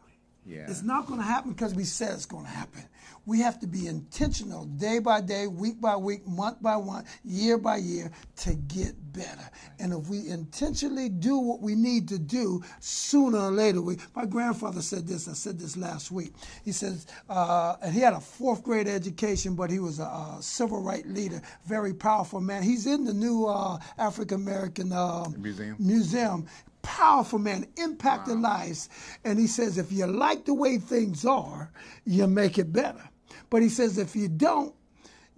Yeah. 0.45 0.67
It's 0.69 0.83
not 0.83 1.07
going 1.07 1.21
to 1.21 1.27
happen 1.27 1.53
because 1.53 1.75
we 1.75 1.85
said 1.85 2.15
it's 2.15 2.27
going 2.27 2.45
to 2.45 2.51
happen. 2.51 2.83
We 3.25 3.39
have 3.41 3.61
to 3.61 3.69
be 3.69 3.87
intentional 3.87 4.65
day 4.65 4.99
by 4.99 5.21
day, 5.21 5.47
week 5.47 5.81
by 5.81 5.97
week, 5.97 6.27
month 6.27 6.61
by 6.61 6.77
month, 6.77 7.09
year 7.25 7.57
by 7.57 7.77
year 7.77 8.11
to 8.39 8.55
get 8.55 8.95
better. 9.13 9.49
And 9.79 9.93
if 9.93 10.09
we 10.09 10.29
intentionally 10.29 11.09
do 11.09 11.39
what 11.39 11.61
we 11.61 11.77
need 11.77 12.09
to 12.09 12.19
do, 12.19 12.65
sooner 12.81 13.39
or 13.39 13.51
later, 13.53 13.81
we, 13.81 13.99
my 14.17 14.27
grandfather 14.27 14.83
said 14.83 15.07
this, 15.07 15.29
I 15.29 15.35
said 15.35 15.59
this 15.61 15.77
last 15.77 16.11
week. 16.11 16.33
He 16.65 16.73
says, 16.73 17.07
uh, 17.29 17.77
and 17.81 17.95
he 17.95 18.01
had 18.01 18.15
a 18.15 18.21
fourth 18.21 18.65
grade 18.65 18.89
education, 18.89 19.55
but 19.55 19.71
he 19.71 19.79
was 19.79 20.01
a, 20.01 20.05
uh 20.07 20.41
civil 20.41 20.83
rights 20.83 21.07
leader, 21.07 21.41
very 21.67 21.95
powerful 21.95 22.41
man. 22.41 22.63
He's 22.63 22.87
in 22.87 23.05
the 23.05 23.13
new 23.15 23.47
uh, 23.47 23.79
African 23.99 24.41
American 24.43 24.93
uh, 24.93 25.29
Museum? 25.39 25.77
museum. 25.79 26.47
Powerful 26.83 27.39
man, 27.39 27.67
impacted 27.77 28.41
lives. 28.41 28.89
And 29.25 29.39
he 29.39 29.47
says, 29.47 29.79
if 29.79 29.93
you 29.93 30.07
like 30.07 30.45
the 30.45 30.55
way 30.55 30.79
things 30.79 31.25
are, 31.25 31.73
you 32.05 32.27
make 32.27 32.59
it 32.59 32.73
better. 32.73 33.09
But 33.51 33.63
he 33.63 33.69
says, 33.69 33.99
if 33.99 34.15
you 34.17 34.29
don't, 34.29 34.75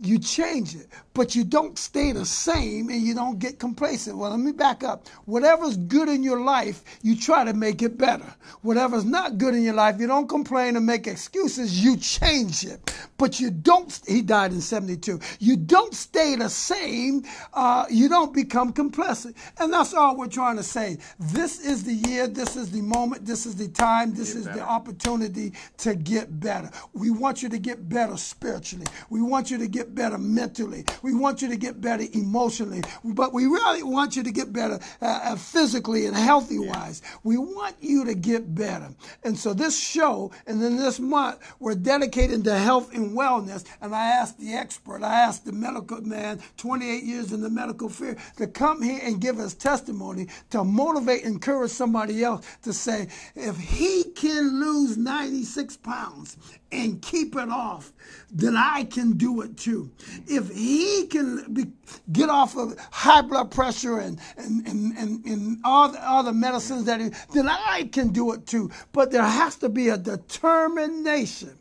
you 0.01 0.19
change 0.19 0.75
it, 0.75 0.89
but 1.15 1.35
you 1.35 1.45
don't 1.45 1.79
stay 1.79 2.13
the 2.13 2.25
same 2.25 2.89
and 2.89 3.01
you 3.01 3.15
don't 3.15 3.39
get 3.39 3.59
complacent. 3.61 4.17
Well, 4.19 4.31
let 4.31 4.41
me 4.41 4.51
back 4.53 4.83
up. 4.83 5.09
Whatever's 5.25 5.77
good 5.77 6.09
in 6.09 6.23
your 6.23 6.41
life, 6.41 6.83
you 7.03 7.17
try 7.17 7.45
to 7.45 7.53
make 7.53 7.81
it 7.81 7.97
better. 7.97 8.35
Whatever's 8.63 9.05
not 9.05 9.39
good 9.39 9.55
in 9.55 9.63
your 9.63 9.75
life, 9.75 10.01
you 10.01 10.07
don't 10.07 10.29
complain 10.29 10.77
and 10.77 10.85
make 10.85 11.07
excuses, 11.07 11.83
you 11.83 11.97
change 11.97 12.65
it. 12.65 12.93
But 13.17 13.39
you 13.39 13.51
don't, 13.51 14.01
he 14.07 14.21
died 14.21 14.53
in 14.53 14.61
72. 14.61 15.21
You 15.39 15.57
don't 15.57 15.95
stay 15.95 16.35
the 16.35 16.49
same, 16.49 17.23
uh, 17.53 17.87
you 17.89 18.09
don't 18.09 18.35
become 18.35 18.73
complacent. 18.73 19.37
And 19.59 19.73
that's 19.73 19.95
all 19.95 20.17
we're 20.17 20.27
trying 20.27 20.57
to 20.57 20.65
say. 20.65 20.99
This 21.21 21.65
is 21.65 21.85
the 21.85 21.95
year, 21.95 22.27
this 22.27 22.57
is 22.57 22.73
the 22.73 22.83
moment, 22.83 23.25
this 23.25 23.47
is 23.47 23.55
the 23.55 23.69
time, 23.69 24.13
this 24.15 24.33
Get 24.33 24.41
is 24.41 24.45
the 24.47 24.63
opportunity 24.63 25.53
to 25.79 25.95
get 25.95 26.41
better. 26.41 26.71
We 26.93 27.11
want 27.11 27.43
you 27.43 27.49
to 27.49 27.59
get 27.59 27.89
better 27.89 28.17
spiritually. 28.17 28.87
We 29.09 29.23
want 29.23 29.51
you 29.51 29.59
to 29.59 29.69
get 29.69 29.94
better 29.95 30.19
mentally. 30.19 30.85
We 31.03 31.15
want 31.15 31.43
you 31.43 31.49
to 31.49 31.57
get 31.57 31.81
better 31.81 32.05
emotionally. 32.13 32.83
But 33.05 33.33
we 33.33 33.47
really 33.47 33.83
want 33.83 34.17
you 34.17 34.23
to 34.23 34.33
get 34.33 34.53
better 34.53 34.79
uh, 35.01 35.21
uh, 35.25 35.37
physically 35.37 36.07
and 36.07 36.17
healthy 36.17 36.59
wise. 36.59 37.03
We 37.23 37.37
want 37.37 37.77
you 37.81 38.05
to 38.05 38.15
get 38.15 38.55
better. 38.55 38.91
And 39.23 39.39
so 39.39 39.55
this 39.55 39.79
show, 39.79 40.33
and 40.47 40.63
then 40.63 40.77
this 40.77 40.99
month, 40.99 41.39
we're 41.61 41.75
dedicated 41.75 42.45
to 42.45 42.59
health 42.59 42.95
and 42.95 43.17
wellness. 43.17 43.65
And 43.81 43.95
I 43.95 44.07
asked 44.09 44.39
the 44.39 44.55
expert, 44.55 45.03
I 45.03 45.21
asked 45.21 45.45
the 45.45 45.53
medical 45.53 46.01
man, 46.03 46.41
28 46.57 47.03
years 47.05 47.33
in 47.33 47.41
the 47.41 47.51
medical 47.51 47.89
field, 47.89 48.17
to 48.37 48.47
come 48.47 48.83
here 48.83 49.01
and 49.03 49.21
give 49.21 49.39
us 49.39 49.55
testimony 49.55 50.29
to 50.51 50.65
motivate, 50.65 51.23
encourage 51.23 51.71
somebody 51.71 52.23
else 52.23 52.47
to 52.63 52.73
say, 52.73 53.09
if 53.35 53.59
he 53.59 54.05
can 54.15 54.61
lose 54.61 54.97
96 54.97 55.77
pounds 55.79 56.37
and 56.75 57.01
keep 57.03 57.37
it 57.37 57.49
off, 57.49 57.93
then 58.31 58.57
I 58.57 58.85
can 58.85 59.13
do 59.17 59.43
it 59.43 59.57
too. 59.57 59.91
If 60.27 60.51
he 60.51 61.07
can 61.07 61.53
be, 61.53 61.67
get 62.13 62.29
off 62.29 62.57
of 62.57 62.79
high 62.91 63.23
blood 63.23 63.51
pressure 63.51 63.99
and, 63.99 64.21
and, 64.37 64.67
and, 64.67 64.97
and, 64.97 65.25
and 65.25 65.59
all, 65.65 65.91
the, 65.91 66.07
all 66.07 66.23
the 66.23 66.33
medicines 66.33 66.85
that 66.85 67.01
he, 67.01 67.11
then 67.33 67.49
I 67.49 67.89
can 67.93 68.11
do 68.11 68.33
it 68.33 68.47
too. 68.47 68.71
But 68.93 69.11
there 69.11 69.23
has 69.23 69.57
to 69.57 69.69
be 69.69 69.89
a 69.89 69.99
determination 69.99 71.59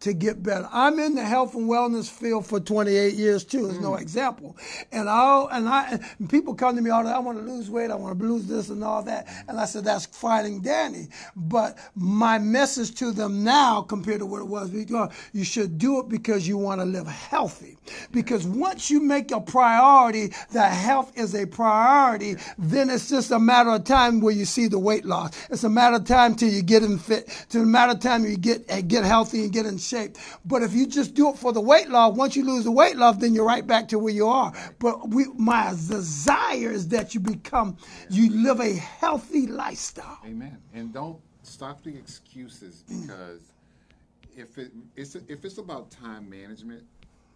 to 0.00 0.14
get 0.14 0.42
better. 0.42 0.68
I'm 0.72 0.98
in 0.98 1.14
the 1.14 1.24
health 1.24 1.54
and 1.54 1.68
wellness 1.68 2.10
field 2.10 2.46
for 2.46 2.58
28 2.58 3.14
years 3.14 3.44
too. 3.44 3.66
There's 3.66 3.80
no 3.80 3.94
hmm. 3.94 4.02
example. 4.02 4.56
And 4.92 5.08
I 5.08 5.46
and 5.52 5.68
I 5.68 6.00
and 6.18 6.30
people 6.30 6.54
come 6.54 6.76
to 6.76 6.82
me 6.82 6.90
all 6.90 7.02
the 7.02 7.10
time. 7.10 7.16
I 7.16 7.20
want 7.20 7.38
to 7.38 7.44
lose 7.44 7.70
weight. 7.70 7.90
I 7.90 7.94
want 7.94 8.18
to 8.18 8.24
lose 8.24 8.46
this 8.46 8.70
and 8.70 8.82
all 8.82 9.02
that. 9.04 9.28
And 9.46 9.60
I 9.60 9.66
said 9.66 9.84
that's 9.84 10.06
fighting 10.06 10.62
Danny. 10.62 11.08
But 11.36 11.78
my 11.94 12.38
message 12.38 12.94
to 12.96 13.12
them 13.12 13.44
now, 13.44 13.82
compared 13.82 14.20
to 14.20 14.26
what 14.26 14.40
it 14.40 14.48
was 14.48 14.70
before, 14.70 15.10
you 15.32 15.44
should 15.44 15.78
do 15.78 16.00
it 16.00 16.08
because 16.08 16.48
you 16.48 16.56
want 16.56 16.80
to 16.80 16.86
live 16.86 17.06
healthy. 17.06 17.76
Because 18.10 18.46
once 18.46 18.90
you 18.90 19.00
make 19.00 19.30
a 19.32 19.40
priority 19.40 20.32
that 20.52 20.72
health 20.72 21.12
is 21.16 21.34
a 21.34 21.46
priority, 21.46 22.36
then 22.56 22.88
it's 22.88 23.08
just 23.10 23.30
a 23.30 23.38
matter 23.38 23.70
of 23.70 23.84
time 23.84 24.20
where 24.20 24.32
you 24.32 24.44
see 24.44 24.66
the 24.66 24.78
weight 24.78 25.04
loss. 25.04 25.32
It's 25.50 25.64
a 25.64 25.68
matter 25.68 25.96
of 25.96 26.04
time 26.04 26.34
till 26.34 26.50
you 26.50 26.62
get 26.62 26.82
in 26.82 26.98
fit. 26.98 27.24
It's 27.42 27.54
a 27.54 27.58
matter 27.58 27.92
of 27.92 28.00
time 28.00 28.24
you 28.24 28.36
get 28.36 28.66
get 28.88 29.04
healthy 29.04 29.42
and 29.42 29.52
get 29.52 29.66
in 29.66 29.76
shape. 29.76 29.89
But 30.44 30.62
if 30.62 30.72
you 30.72 30.86
just 30.86 31.14
do 31.14 31.30
it 31.30 31.38
for 31.38 31.52
the 31.52 31.60
weight 31.60 31.88
loss, 31.88 32.16
once 32.16 32.36
you 32.36 32.44
lose 32.44 32.64
the 32.64 32.70
weight 32.70 32.96
loss, 32.96 33.16
then 33.16 33.34
you're 33.34 33.44
right 33.44 33.66
back 33.66 33.88
to 33.88 33.98
where 33.98 34.12
you 34.12 34.26
are. 34.26 34.52
But 34.78 35.08
we, 35.08 35.26
my 35.36 35.70
desire 35.70 36.70
is 36.70 36.88
that 36.88 37.14
you 37.14 37.20
become, 37.20 37.76
you 38.08 38.30
live 38.30 38.60
a 38.60 38.74
healthy 38.74 39.46
lifestyle. 39.46 40.18
Amen. 40.24 40.58
And 40.74 40.92
don't 40.92 41.18
stop 41.42 41.82
the 41.82 41.96
excuses 41.96 42.84
mm. 42.90 43.02
because 43.02 43.52
if 44.36 44.58
it 44.58 44.72
it's 44.96 45.14
if 45.14 45.44
it's 45.44 45.58
about 45.58 45.90
time 45.90 46.28
management, 46.30 46.84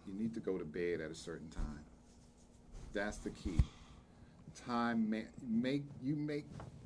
you 0.07 0.13
need 0.13 0.33
to 0.33 0.39
go 0.39 0.57
to 0.57 0.65
bed 0.65 1.01
at 1.01 1.11
a 1.11 1.15
certain 1.15 1.49
time. 1.49 1.81
That's 2.93 3.17
the 3.17 3.31
key. 3.31 3.59
Time 4.65 5.09
ma- 5.09 5.29
make 5.47 5.83
you 6.01 6.15
make 6.15 6.45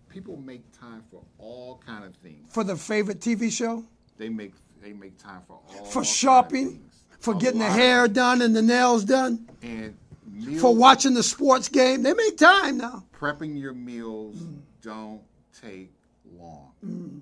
people 0.10 0.38
make 0.38 0.64
time 0.72 1.04
for 1.12 1.22
all 1.38 1.82
kind 1.86 2.04
of 2.04 2.16
things. 2.16 2.52
For 2.52 2.64
the 2.64 2.76
favorite 2.76 3.20
TV 3.20 3.52
show, 3.52 3.86
They 4.18 4.30
make 4.30 4.54
they 4.82 4.94
make 4.94 5.18
time 5.18 5.42
for 5.48 5.60
all 5.68 5.86
for 5.86 5.94
kind 6.02 6.06
of 6.06 6.08
shopping, 6.08 6.90
for 7.20 7.34
getting 7.34 7.60
the 7.60 7.70
hair 7.70 8.08
done 8.08 8.42
and 8.42 8.56
the 8.56 8.62
nails 8.62 9.04
done. 9.04 9.48
And 9.62 9.96
Meals- 10.32 10.62
for 10.62 10.74
watching 10.74 11.14
the 11.14 11.24
sports 11.24 11.68
game. 11.68 12.04
They 12.04 12.14
make 12.14 12.38
time 12.38 12.78
now. 12.78 13.04
prepping 13.14 13.60
your 13.60 13.74
meals 13.74 14.38
don't 14.82 15.22
take 15.62 15.92
long. 16.38 17.22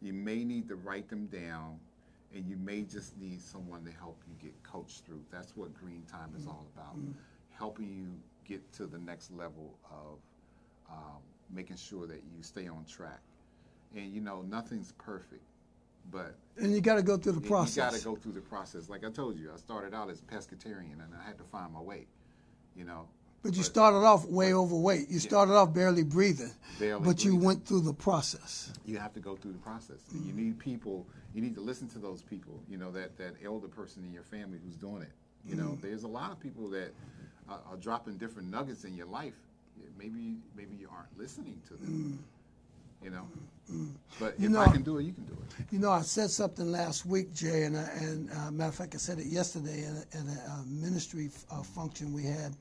You 0.00 0.12
may 0.12 0.44
need 0.44 0.68
to 0.68 0.76
write 0.76 1.08
them 1.08 1.26
down, 1.26 1.78
and 2.34 2.46
you 2.48 2.56
may 2.56 2.82
just 2.82 3.16
need 3.18 3.40
someone 3.42 3.84
to 3.84 3.90
help 3.90 4.16
you 4.26 4.34
get 4.40 4.54
coached 4.62 5.04
through. 5.04 5.22
That's 5.30 5.56
what 5.56 5.74
Green 5.74 6.02
Time 6.10 6.32
is 6.38 6.46
all 6.46 6.64
about, 6.74 6.96
helping 7.50 7.90
you 7.92 8.06
get 8.46 8.72
to 8.74 8.86
the 8.86 8.98
next 8.98 9.30
level 9.32 9.74
of 9.90 10.18
um, 10.90 11.18
making 11.50 11.76
sure 11.76 12.06
that 12.06 12.22
you 12.34 12.42
stay 12.42 12.68
on 12.68 12.84
track. 12.90 13.20
And 13.96 14.12
you 14.12 14.20
know, 14.20 14.42
nothing's 14.42 14.92
perfect, 14.92 15.42
but 16.10 16.34
And 16.56 16.72
you 16.74 16.80
got 16.80 16.96
to 16.96 17.02
go 17.02 17.16
through 17.16 17.32
the 17.32 17.40
process. 17.40 17.76
you 17.76 17.82
got 17.82 17.92
to 17.92 18.04
go 18.04 18.16
through 18.16 18.32
the 18.32 18.40
process. 18.40 18.88
Like 18.88 19.04
I 19.04 19.10
told 19.10 19.38
you, 19.38 19.50
I 19.52 19.56
started 19.58 19.94
out 19.94 20.10
as 20.10 20.20
pescatarian, 20.22 20.94
and 20.94 21.14
I 21.20 21.26
had 21.26 21.38
to 21.38 21.44
find 21.44 21.72
my 21.72 21.80
way. 21.80 22.06
You 22.76 22.84
know, 22.84 23.08
But 23.42 23.56
you 23.56 23.62
started 23.64 23.98
off 23.98 24.24
way 24.26 24.54
overweight. 24.54 25.08
You 25.08 25.18
started 25.18 25.54
off 25.54 25.74
barely 25.74 26.04
breathing. 26.04 26.52
Barely 26.78 27.04
but 27.04 27.24
you 27.24 27.36
went 27.36 27.66
through 27.66 27.80
the 27.82 27.92
process. 27.92 28.72
you 28.84 28.98
have 28.98 29.12
to 29.14 29.20
go 29.20 29.34
through 29.36 29.52
the 29.52 29.58
process. 29.58 29.98
And 30.12 30.24
you 30.24 30.32
need 30.32 30.58
people. 30.58 31.06
You 31.34 31.42
need 31.42 31.54
to 31.56 31.60
listen 31.60 31.88
to 31.90 31.98
those 31.98 32.22
people. 32.22 32.60
You 32.68 32.78
know 32.78 32.90
that 32.92 33.16
that 33.18 33.34
elder 33.44 33.68
person 33.68 34.04
in 34.04 34.12
your 34.12 34.22
family 34.22 34.58
who's 34.64 34.76
doing 34.76 35.02
it. 35.02 35.12
You 35.44 35.56
know, 35.56 35.70
Mm-hmm. 35.70 35.86
there's 35.86 36.02
a 36.04 36.08
lot 36.08 36.30
of 36.32 36.40
people 36.40 36.68
that 36.70 36.92
are, 37.48 37.60
are 37.70 37.76
dropping 37.76 38.16
different 38.18 38.50
nuggets 38.50 38.84
in 38.84 38.94
your 38.94 39.06
life. 39.06 39.34
Maybe 39.98 40.36
maybe 40.56 40.74
you 40.76 40.88
aren't 40.94 41.16
listening 41.18 41.60
to 41.68 41.74
them. 41.74 42.22
You 43.02 43.10
know, 43.10 43.26
but 44.18 44.34
if 44.34 44.40
Mm. 44.40 44.48
know- 44.50 44.60
I 44.60 44.72
can 44.72 44.82
do 44.82 44.98
it, 44.98 45.04
you 45.04 45.12
can 45.12 45.24
do 45.24 45.32
it. 45.32 45.38
You 45.72 45.78
know, 45.78 45.90
I 45.90 46.02
said 46.02 46.30
something 46.30 46.70
last 46.70 47.04
week, 47.04 47.34
Jay, 47.34 47.64
and, 47.64 47.76
and 47.76 48.30
uh, 48.30 48.50
matter 48.50 48.68
of 48.68 48.74
fact, 48.74 48.94
I 48.94 48.98
said 48.98 49.18
it 49.18 49.26
yesterday 49.26 49.84
in 49.84 50.28
a, 50.28 50.50
uh, 50.52 50.62
ministry 50.66 51.30
uh, 51.50 51.62
function 51.62 52.12
we 52.12 52.24
had. 52.24 52.54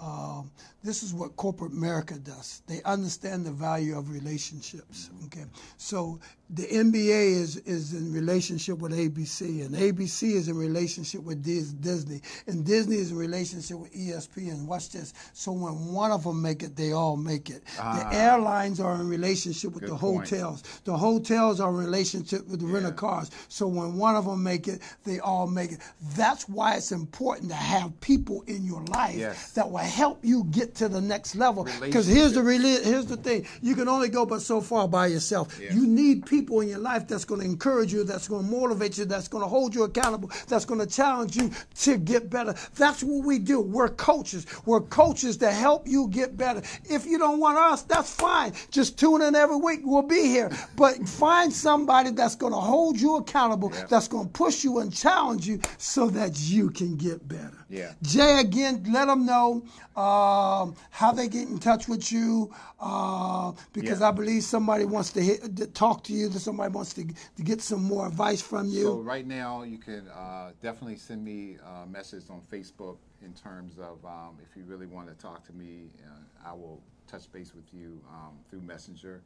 Um, 0.00 0.52
this 0.84 1.02
is 1.02 1.12
what 1.12 1.34
corporate 1.34 1.72
America 1.72 2.14
does. 2.20 2.62
They 2.68 2.80
understand 2.84 3.44
the 3.44 3.50
value 3.50 3.98
of 3.98 4.10
relationships. 4.12 5.10
Okay, 5.26 5.44
so 5.76 6.20
the 6.50 6.66
NBA 6.66 7.32
is 7.32 7.56
is 7.58 7.94
in 7.94 8.12
relationship 8.12 8.78
with 8.78 8.92
ABC, 8.92 9.62
and 9.66 9.74
ABC 9.74 10.34
is 10.34 10.46
in 10.46 10.56
relationship 10.56 11.24
with 11.24 11.42
Dis- 11.42 11.72
Disney, 11.72 12.22
and 12.46 12.64
Disney 12.64 12.94
is 12.94 13.10
in 13.10 13.16
relationship 13.16 13.76
with 13.76 13.92
ESPN. 13.92 14.66
Watch 14.66 14.90
this. 14.90 15.14
So 15.32 15.50
when 15.50 15.92
one 15.92 16.12
of 16.12 16.22
them 16.22 16.40
make 16.40 16.62
it, 16.62 16.76
they 16.76 16.92
all 16.92 17.16
make 17.16 17.50
it. 17.50 17.64
the 17.76 18.08
airlines 18.12 18.78
are 18.78 18.94
in 19.00 19.08
relationship 19.08 19.74
with 19.74 19.82
the 19.82 19.96
point. 19.96 20.28
Hotels. 20.48 20.80
The 20.84 20.96
hotels 20.96 21.60
are 21.60 21.70
in 21.70 21.76
relationship 21.76 22.46
with 22.48 22.60
the 22.60 22.66
rental 22.66 22.92
cars. 22.92 23.30
So 23.48 23.66
when 23.66 23.96
one 23.96 24.16
of 24.16 24.24
them 24.24 24.42
make 24.42 24.68
it, 24.68 24.80
they 25.04 25.18
all 25.20 25.46
make 25.46 25.72
it. 25.72 25.78
That's 26.16 26.48
why 26.48 26.76
it's 26.76 26.92
important 26.92 27.50
to 27.50 27.56
have 27.56 27.98
people 28.00 28.42
in 28.46 28.64
your 28.64 28.82
life 28.84 29.16
Yes. 29.16 29.52
that 29.52 29.70
will 29.70 29.78
help 29.78 30.24
you 30.24 30.44
get 30.50 30.74
to 30.76 30.88
the 30.88 31.00
next 31.00 31.34
level. 31.34 31.66
Because 31.80 32.06
here's 32.06 32.32
the 32.32 32.42
here's 32.84 33.06
the 33.06 33.16
thing: 33.16 33.46
you 33.62 33.74
can 33.74 33.88
only 33.88 34.08
go 34.08 34.24
but 34.26 34.42
so 34.42 34.60
far 34.60 34.88
by 34.88 35.06
yourself. 35.06 35.58
Yeah. 35.60 35.72
You 35.72 35.86
need 35.86 36.26
people 36.26 36.60
in 36.60 36.68
your 36.68 36.78
life 36.78 37.06
that's 37.08 37.24
going 37.24 37.40
to 37.40 37.46
encourage 37.46 37.92
you, 37.92 38.04
that's 38.04 38.28
going 38.28 38.44
to 38.44 38.50
motivate 38.50 38.98
you, 38.98 39.04
that's 39.04 39.28
going 39.28 39.42
to 39.42 39.48
hold 39.48 39.74
you 39.74 39.84
accountable, 39.84 40.30
that's 40.48 40.64
going 40.64 40.80
to 40.80 40.86
challenge 40.86 41.36
you 41.36 41.50
to 41.80 41.96
get 41.98 42.30
better. 42.30 42.54
That's 42.76 43.02
what 43.02 43.24
we 43.24 43.38
do. 43.38 43.60
We're 43.60 43.88
coaches. 43.88 44.46
We're 44.66 44.80
coaches 44.80 45.36
to 45.38 45.50
help 45.50 45.86
you 45.86 46.08
get 46.08 46.36
better. 46.36 46.62
If 46.84 47.06
you 47.06 47.18
don't 47.18 47.40
want 47.40 47.58
us, 47.58 47.82
that's 47.82 48.12
fine. 48.14 48.52
Just 48.70 48.98
tune 48.98 49.22
in 49.22 49.34
every 49.34 49.56
week. 49.56 49.80
We'll 49.84 50.02
be 50.02 50.22
here. 50.22 50.37
But 50.76 51.08
find 51.08 51.52
somebody 51.52 52.10
that's 52.10 52.36
going 52.36 52.52
to 52.52 52.58
hold 52.60 53.00
you 53.00 53.16
accountable, 53.16 53.70
Yeah. 53.72 53.86
that's 53.88 54.08
going 54.08 54.26
to 54.26 54.32
push 54.32 54.64
you 54.64 54.78
and 54.78 54.92
challenge 54.92 55.46
you 55.46 55.60
so 55.78 56.08
that 56.10 56.38
you 56.40 56.70
can 56.70 56.96
get 56.96 57.26
better. 57.26 57.64
Yeah. 57.68 57.92
Jay, 58.02 58.40
again, 58.40 58.84
let 58.90 59.06
them 59.06 59.26
know 59.26 59.62
um, 59.96 60.74
how 60.90 61.12
they 61.12 61.28
get 61.28 61.48
in 61.48 61.58
touch 61.58 61.88
with 61.88 62.10
you 62.12 62.50
uh, 62.80 63.52
because 63.72 64.00
Yeah. 64.00 64.08
I 64.08 64.12
believe 64.12 64.42
somebody 64.44 64.84
wants 64.84 65.10
to, 65.12 65.20
hit, 65.22 65.56
to 65.56 65.66
talk 65.66 66.04
to 66.04 66.12
you, 66.12 66.28
that 66.28 66.40
somebody 66.40 66.72
wants 66.72 66.94
to, 66.94 67.04
to 67.04 67.42
get 67.42 67.60
some 67.60 67.82
more 67.82 68.06
advice 68.06 68.40
from 68.40 68.68
you. 68.68 68.84
So 68.84 68.98
right 69.00 69.26
now, 69.26 69.62
you 69.62 69.78
can 69.78 70.06
uh, 70.08 70.52
definitely 70.62 70.96
send 70.96 71.24
me 71.24 71.56
a 71.82 71.86
message 71.86 72.24
on 72.30 72.40
Facebook 72.52 72.96
in 73.22 73.32
terms 73.34 73.78
of 73.78 74.04
um, 74.04 74.38
if 74.42 74.56
you 74.56 74.62
really 74.64 74.86
want 74.86 75.08
to 75.08 75.14
talk 75.14 75.44
to 75.46 75.52
me, 75.52 75.90
uh, 76.06 76.48
I 76.48 76.52
will 76.52 76.80
touch 77.08 77.30
base 77.32 77.54
with 77.54 77.64
you 77.72 78.00
um, 78.10 78.34
through 78.48 78.60
Messenger 78.60 79.22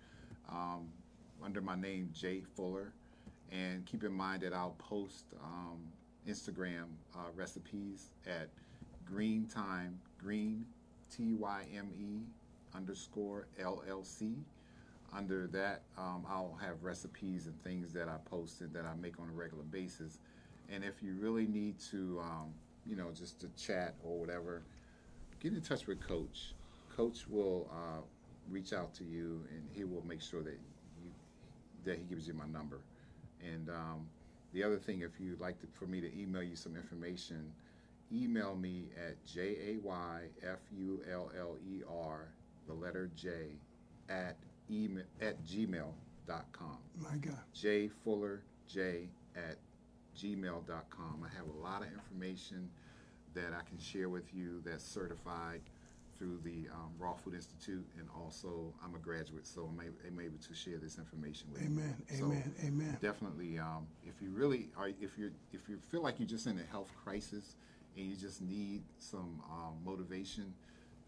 um, 0.49 0.89
under 1.45 1.61
my 1.61 1.77
name 1.77 2.11
Jay 2.13 2.43
Fuller, 2.57 2.93
and 3.51 3.85
keep 3.87 4.05
in 4.05 4.13
mind 4.13 4.43
that 4.43 4.53
I'll 4.53 4.77
post 4.79 5.25
um, 5.43 5.81
Instagram 6.29 6.85
uh, 7.15 7.31
recipes 7.35 8.11
at 8.27 8.49
Green 9.05 9.47
Time 9.47 9.99
Green 10.19 10.65
T 11.15 11.35
Y 11.35 11.63
M 11.77 11.91
E 11.99 12.23
underscore 12.75 13.47
LLC 13.61 14.37
under 15.15 15.47
that 15.49 15.83
um, 15.99 16.25
i'll 16.27 16.59
have 16.59 16.83
recipes 16.83 17.47
and 17.47 17.63
things 17.63 17.93
that 17.93 18.09
i 18.09 18.17
post 18.25 18.63
and 18.63 18.73
that 18.73 18.87
i 18.87 18.95
make 18.95 19.21
on 19.21 19.29
a 19.29 19.33
regular 19.33 19.65
basis. 19.65 20.19
And 20.71 20.83
if 20.83 21.03
you 21.03 21.15
really 21.21 21.47
need 21.47 21.79
to 21.91 22.21
um, 22.25 22.55
you 22.87 22.97
know 22.97 23.11
just 23.15 23.41
to 23.41 23.49
chat 23.57 23.95
or 24.03 24.19
whatever 24.19 24.63
get 25.41 25.53
in 25.53 25.61
touch 25.61 25.87
with 25.87 26.01
coach. 26.07 26.55
Coach 26.97 27.27
will 27.29 27.69
uh, 27.73 28.01
reach 28.49 28.73
out 28.73 28.95
to 28.95 29.05
you 29.05 29.45
and 29.51 29.63
he 29.73 29.85
will 29.85 30.05
make 30.07 30.21
sure 30.23 30.43
that 30.43 30.59
that 31.85 31.99
he 31.99 32.05
gives 32.05 32.27
you 32.27 32.35
my 32.35 32.47
number. 32.47 32.81
And 33.43 33.69
um, 33.71 34.07
the 34.53 34.63
other 34.63 34.79
thing 34.79 35.01
if 35.03 35.19
you'd 35.19 35.41
like 35.41 35.59
to, 35.61 35.67
for 35.73 35.87
me 35.87 36.01
to 36.01 36.19
email 36.21 36.43
you 36.43 36.57
some 36.57 36.77
information 36.77 37.53
email 38.13 38.55
me 38.55 38.89
at 38.97 39.17
j-a-y-f-u-l-l-e-r 39.25 39.89
the 42.67 42.73
letter 42.75 43.11
j 43.17 43.31
at 44.09 44.37
email 44.71 45.05
at 45.21 45.43
gmail.com 45.45 46.79
My 47.01 47.17
God. 47.17 47.39
j 47.55 47.89
fuller 47.89 48.43
j 48.69 49.09
at 49.35 49.57
gmail.com 50.17 51.25
i 51.25 51.37
have 51.37 51.47
a 51.49 51.59
lot 51.63 51.83
of 51.83 51.89
information 51.93 52.69
that 53.35 53.53
i 53.55 53.63
can 53.69 53.79
share 53.79 54.09
with 54.11 54.35
you 54.35 54.61
that's 54.65 54.85
certified 54.85 55.61
through 56.23 56.39
the 56.45 56.69
um, 56.73 56.91
raw 57.01 57.15
food 57.15 57.35
institute 57.35 57.85
and 57.99 58.07
also 58.17 58.73
i'm 58.85 58.95
a 58.95 58.99
graduate 58.99 59.45
so 59.45 59.69
i'm, 59.69 59.81
a- 59.81 60.07
I'm 60.07 60.21
able 60.21 60.39
to 60.39 60.55
share 60.55 60.79
this 60.79 60.97
information 60.97 61.49
with 61.53 61.63
Amen. 61.63 61.97
you 62.09 62.17
So 62.17 62.25
Amen. 62.27 62.55
Amen. 62.65 62.97
definitely 63.03 63.59
um, 63.59 63.89
if 64.07 64.23
you 64.23 64.31
really 64.31 64.69
are 64.79 64.91
if 65.01 65.19
you 65.19 65.33
if 65.53 65.69
you 65.69 65.79
feel 65.91 66.01
like 66.01 66.21
you're 66.21 66.29
just 66.29 66.47
in 66.47 66.61
a 66.61 66.71
health 66.71 66.93
crisis 67.05 67.57
and 67.97 68.07
you 68.07 68.15
just 68.15 68.41
need 68.41 68.83
some 68.99 69.43
um, 69.51 69.75
motivation 69.85 70.55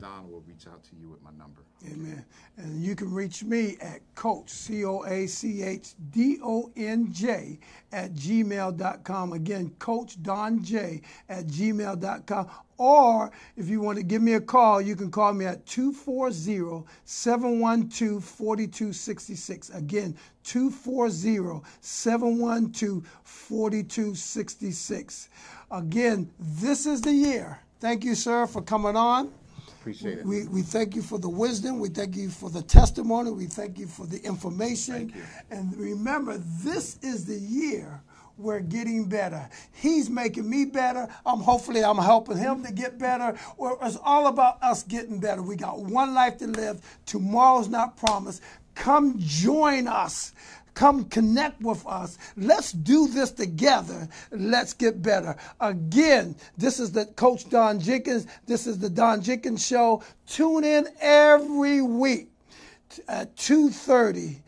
don 0.01 0.29
will 0.29 0.43
reach 0.49 0.67
out 0.67 0.83
to 0.83 0.97
you 1.01 1.09
with 1.09 1.23
my 1.23 1.31
number 1.39 1.63
Amen. 1.93 2.25
And 2.57 2.83
you 2.83 2.95
can 2.97 3.13
reach 3.13 3.45
me 3.45 3.77
at 3.81 4.01
Coach, 4.15 4.49
C 4.49 4.85
O 4.87 5.03
A 5.05 5.27
C 5.27 5.63
H 5.63 5.95
D 6.11 6.39
O 6.43 6.71
N 6.77 7.13
J, 7.13 7.59
at 7.93 8.15
gmail.com. 8.15 9.33
Again, 9.35 9.71
Coach 9.79 10.23
Don 10.23 10.63
J 10.65 11.03
at 11.29 11.47
gmail.com. 11.47 12.49
Or 12.77 13.31
if 13.57 13.69
you 13.69 13.81
want 13.81 13.99
to 13.99 14.05
give 14.05 14.23
me 14.23 14.35
a 14.35 14.41
call, 14.41 14.81
you 14.81 14.97
can 14.97 15.11
call 15.11 15.33
me 15.33 15.45
at 15.45 15.65
240 15.67 16.85
712 17.05 18.25
4266. 18.25 19.71
Again, 19.71 20.17
240 20.45 21.63
712 21.81 23.05
4266. 23.23 25.29
Again, 25.71 26.31
this 26.39 26.87
is 26.87 27.01
the 27.01 27.13
year. 27.13 27.59
Thank 27.81 28.05
you, 28.05 28.15
sir, 28.15 28.47
for 28.47 28.63
coming 28.63 28.97
on. 28.97 29.31
appreciate 29.81 30.19
it 30.19 30.27
We, 30.27 30.47
we 30.47 30.63
thank 30.63 30.97
you 30.97 31.03
for 31.03 31.19
the 31.19 31.29
wisdom. 31.29 31.79
We 31.79 31.89
thank 31.91 32.17
you 32.17 32.31
for 32.31 32.49
the 32.51 32.63
testimony. 32.63 33.31
We 33.31 33.47
thank 33.47 33.79
you 33.79 33.87
for 33.87 34.07
the 34.07 34.19
information. 34.25 35.13
And 35.51 35.77
remember, 35.77 36.39
this 36.39 36.99
is 37.03 37.27
the 37.27 37.39
year 37.39 38.01
we're 38.37 38.61
getting 38.61 39.05
better. 39.09 39.49
He's 39.73 40.11
making 40.11 40.49
me 40.49 40.65
better. 40.65 41.09
I'm 41.25 41.41
hopefully 41.41 41.85
I'm 41.85 41.99
helping 41.99 42.37
him 42.37 42.65
to 42.65 42.73
get 42.73 42.99
better. 42.99 43.39
Well, 43.57 43.79
It's 43.83 43.99
all 44.03 44.27
about 44.27 44.63
us 44.63 44.83
getting 44.83 45.21
better. 45.21 45.43
We 45.43 45.57
got 45.57 45.79
one 45.81 46.15
life 46.15 46.39
to 46.39 46.47
live. 46.47 46.81
Tomorrow's 47.07 47.69
not 47.69 47.97
promised. 47.97 48.43
Come 48.75 49.15
join 49.19 49.87
us. 49.87 50.33
Come 50.75 51.05
connect 51.05 51.61
with 51.61 51.87
us. 51.87 52.19
Let's 52.37 52.73
do 52.73 53.07
this 53.07 53.31
together. 53.31 54.09
Let's 54.33 54.73
get 54.73 55.01
better. 55.01 55.37
Again, 55.61 56.35
this 56.59 56.81
is 56.81 56.91
the 56.91 57.07
Coach 57.07 57.49
Don 57.49 57.79
Jenkins. 57.79 58.27
This 58.47 58.67
is 58.67 58.81
the 58.81 58.91
Don 58.91 59.23
Jenkins 59.23 59.65
Show. 59.65 60.03
Tune 60.27 60.65
in 60.65 60.89
every 61.01 61.81
week 61.81 62.31
at 63.07 63.37
2.30 63.37 64.41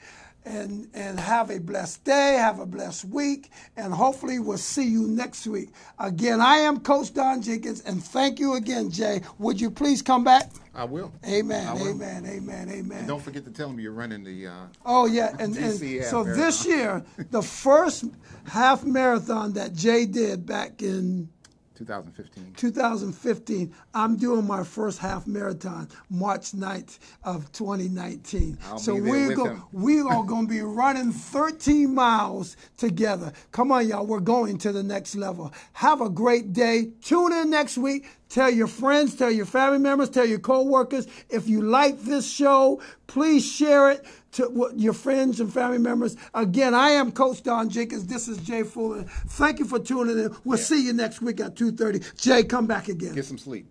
and, 0.46 0.88
and 0.94 1.18
have 1.18 1.50
a 1.50 1.58
blessed 1.58 2.04
day, 2.04 2.36
have 2.38 2.60
a 2.60 2.66
blessed 2.66 3.06
week, 3.06 3.50
and 3.76 3.92
hopefully 3.92 4.38
we'll 4.38 4.56
see 4.56 4.84
you 4.84 5.08
next 5.08 5.46
week. 5.46 5.70
Again, 5.98 6.40
I 6.40 6.58
am 6.58 6.80
Coach 6.80 7.12
Don 7.12 7.42
Jenkins, 7.42 7.82
and 7.82 8.02
thank 8.02 8.38
you 8.38 8.54
again, 8.54 8.90
Jay. 8.90 9.22
Would 9.38 9.60
you 9.60 9.70
please 9.70 10.02
come 10.02 10.22
back? 10.24 10.50
i 10.74 10.84
will 10.84 11.12
Amen, 11.26 11.66
I 11.66 11.72
will. 11.72 11.88
amen, 11.88 12.26
amen, 12.26 12.68
amen. 12.68 12.98
and 12.98 13.08
don't 13.08 13.22
forget 13.22 13.44
to 13.46 13.50
tell 13.50 13.70
him 13.70 13.80
you're 13.80 13.92
running 13.92 14.22
the 14.22 14.46
uh, 14.46 14.66
Oh 14.84 15.06
yeah, 15.06 15.34
and, 15.38 15.56
and 15.56 16.04
so 16.04 16.22
this 16.22 16.66
year, 16.66 17.02
the 17.30 17.42
first 17.42 18.04
half 18.46 18.84
marathon 18.84 19.54
that 19.54 19.72
Jay 19.74 20.06
did 20.06 20.46
back 20.46 20.82
in 20.82 21.30
2015. 21.76 22.54
2015, 22.56 23.74
I'm 23.94 24.16
doing 24.16 24.46
my 24.46 24.64
first 24.64 24.98
half 24.98 25.26
marathon, 25.26 25.88
March 26.10 26.52
9th 26.52 26.98
of 27.22 27.50
2019. 27.52 28.58
I'll 28.66 28.78
so 28.78 28.94
we're 28.94 29.28
with 29.28 29.36
go- 29.36 29.68
we 29.72 30.00
are 30.00 30.24
going 30.24 30.46
to 30.46 30.50
be 30.50 30.62
running 30.62 31.12
13 31.12 31.94
miles 31.94 32.56
together. 32.76 33.32
Come 33.52 33.70
on, 33.70 33.86
y'all, 33.86 34.06
we're 34.06 34.20
going 34.20 34.58
to 34.58 34.72
the 34.72 34.82
next 34.82 35.14
level. 35.14 35.52
Have 35.74 36.00
a 36.00 36.08
great 36.08 36.52
day. 36.52 36.90
Tune 37.02 37.32
in 37.32 37.50
next 37.50 37.78
week. 37.78 38.06
Tell 38.28 38.50
your 38.50 38.66
friends, 38.66 39.14
tell 39.14 39.30
your 39.30 39.46
family 39.46 39.78
members, 39.78 40.10
tell 40.10 40.26
your 40.26 40.40
coworkers. 40.40 41.06
If 41.28 41.48
you 41.48 41.62
like 41.62 42.00
this 42.02 42.28
show, 42.28 42.82
please 43.06 43.46
share 43.46 43.92
it 43.92 44.04
to 44.36 44.44
what- 44.50 44.78
your 44.78 44.92
friends 44.92 45.40
and 45.40 45.52
family 45.52 45.78
members. 45.78 46.14
Again, 46.34 46.74
I 46.74 46.90
am 46.90 47.10
Coach 47.10 47.42
Don 47.42 47.70
Jenkins. 47.70 48.06
This 48.06 48.28
is 48.28 48.36
Jay 48.38 48.62
Fuller. 48.62 49.04
Thank 49.28 49.58
you 49.58 49.64
for 49.64 49.78
tuning 49.78 50.18
in. 50.18 50.36
We'll 50.44 50.58
see 50.58 50.84
you 50.84 50.92
next 50.92 51.22
week 51.22 51.40
at 51.40 51.56
2.30. 51.56 52.02
Jay, 52.16 52.42
come 52.44 52.66
back 52.66 52.88
again. 52.88 53.14
Get 53.14 53.24
some 53.24 53.38
sleep. 53.38 53.66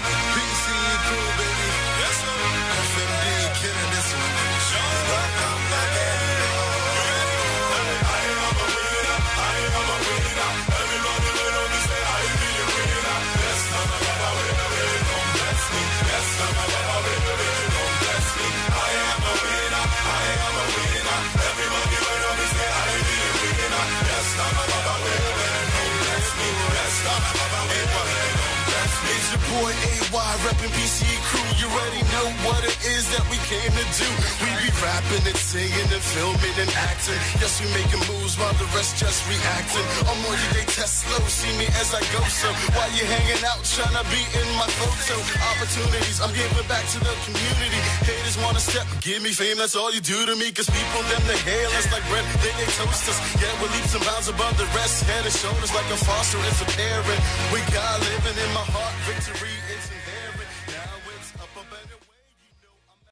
it 32.65 32.77
is 32.97 33.05
that 33.13 33.23
we 33.29 33.37
came 33.45 33.69
to 33.69 33.85
do. 33.93 34.09
We 34.41 34.49
be 34.65 34.69
rapping 34.81 35.25
and 35.29 35.37
singing 35.37 35.89
and 35.93 36.03
filming 36.03 36.57
and 36.57 36.71
acting. 36.89 37.19
Yes, 37.37 37.61
we 37.61 37.69
making 37.77 38.01
moves 38.09 38.35
while 38.35 38.53
the 38.57 38.65
rest 38.73 38.97
just 38.97 39.21
reacting. 39.29 39.85
I'm 40.09 40.17
on 40.25 40.35
you, 40.35 40.49
they 40.57 40.65
test 40.65 41.05
slow. 41.05 41.21
See 41.29 41.53
me 41.61 41.69
as 41.77 41.93
I 41.93 42.01
go. 42.09 42.21
So 42.27 42.49
while 42.73 42.89
you 42.97 43.05
hanging 43.05 43.41
out, 43.45 43.61
tryna 43.61 44.03
be 44.09 44.21
in 44.33 44.47
my 44.57 44.67
photo. 44.81 45.15
Opportunities, 45.53 46.17
I'm 46.19 46.33
giving 46.33 46.67
back 46.67 46.85
to 46.95 46.99
the 46.99 47.13
community. 47.29 47.79
Haters 48.03 48.37
wanna 48.41 48.61
step, 48.61 48.87
give 49.01 49.21
me 49.21 49.31
fame, 49.31 49.57
that's 49.61 49.75
all 49.75 49.93
you 49.93 50.01
do 50.01 50.25
to 50.25 50.35
me. 50.35 50.49
Cause 50.51 50.69
people, 50.69 51.01
them, 51.13 51.21
they 51.29 51.37
hail 51.45 51.69
us 51.77 51.87
like 51.93 52.05
bread, 52.09 52.25
they, 52.41 52.53
they 52.57 52.69
toast 52.77 53.05
us. 53.07 53.17
Yeah, 53.37 53.53
we're 53.61 53.71
leaps 53.77 53.93
and 53.93 54.03
bounds 54.05 54.27
above 54.27 54.57
the 54.57 54.67
rest. 54.73 55.05
Head 55.05 55.23
and 55.23 55.33
shoulders 55.33 55.73
like 55.73 55.87
a 55.93 55.99
foster, 56.01 56.39
it's 56.49 56.61
a 56.61 56.69
parent. 56.73 57.21
We 57.53 57.61
got 57.69 58.01
living 58.01 58.37
in 58.41 58.49
my 58.57 58.65
heart, 58.73 58.95
victory. 59.05 59.64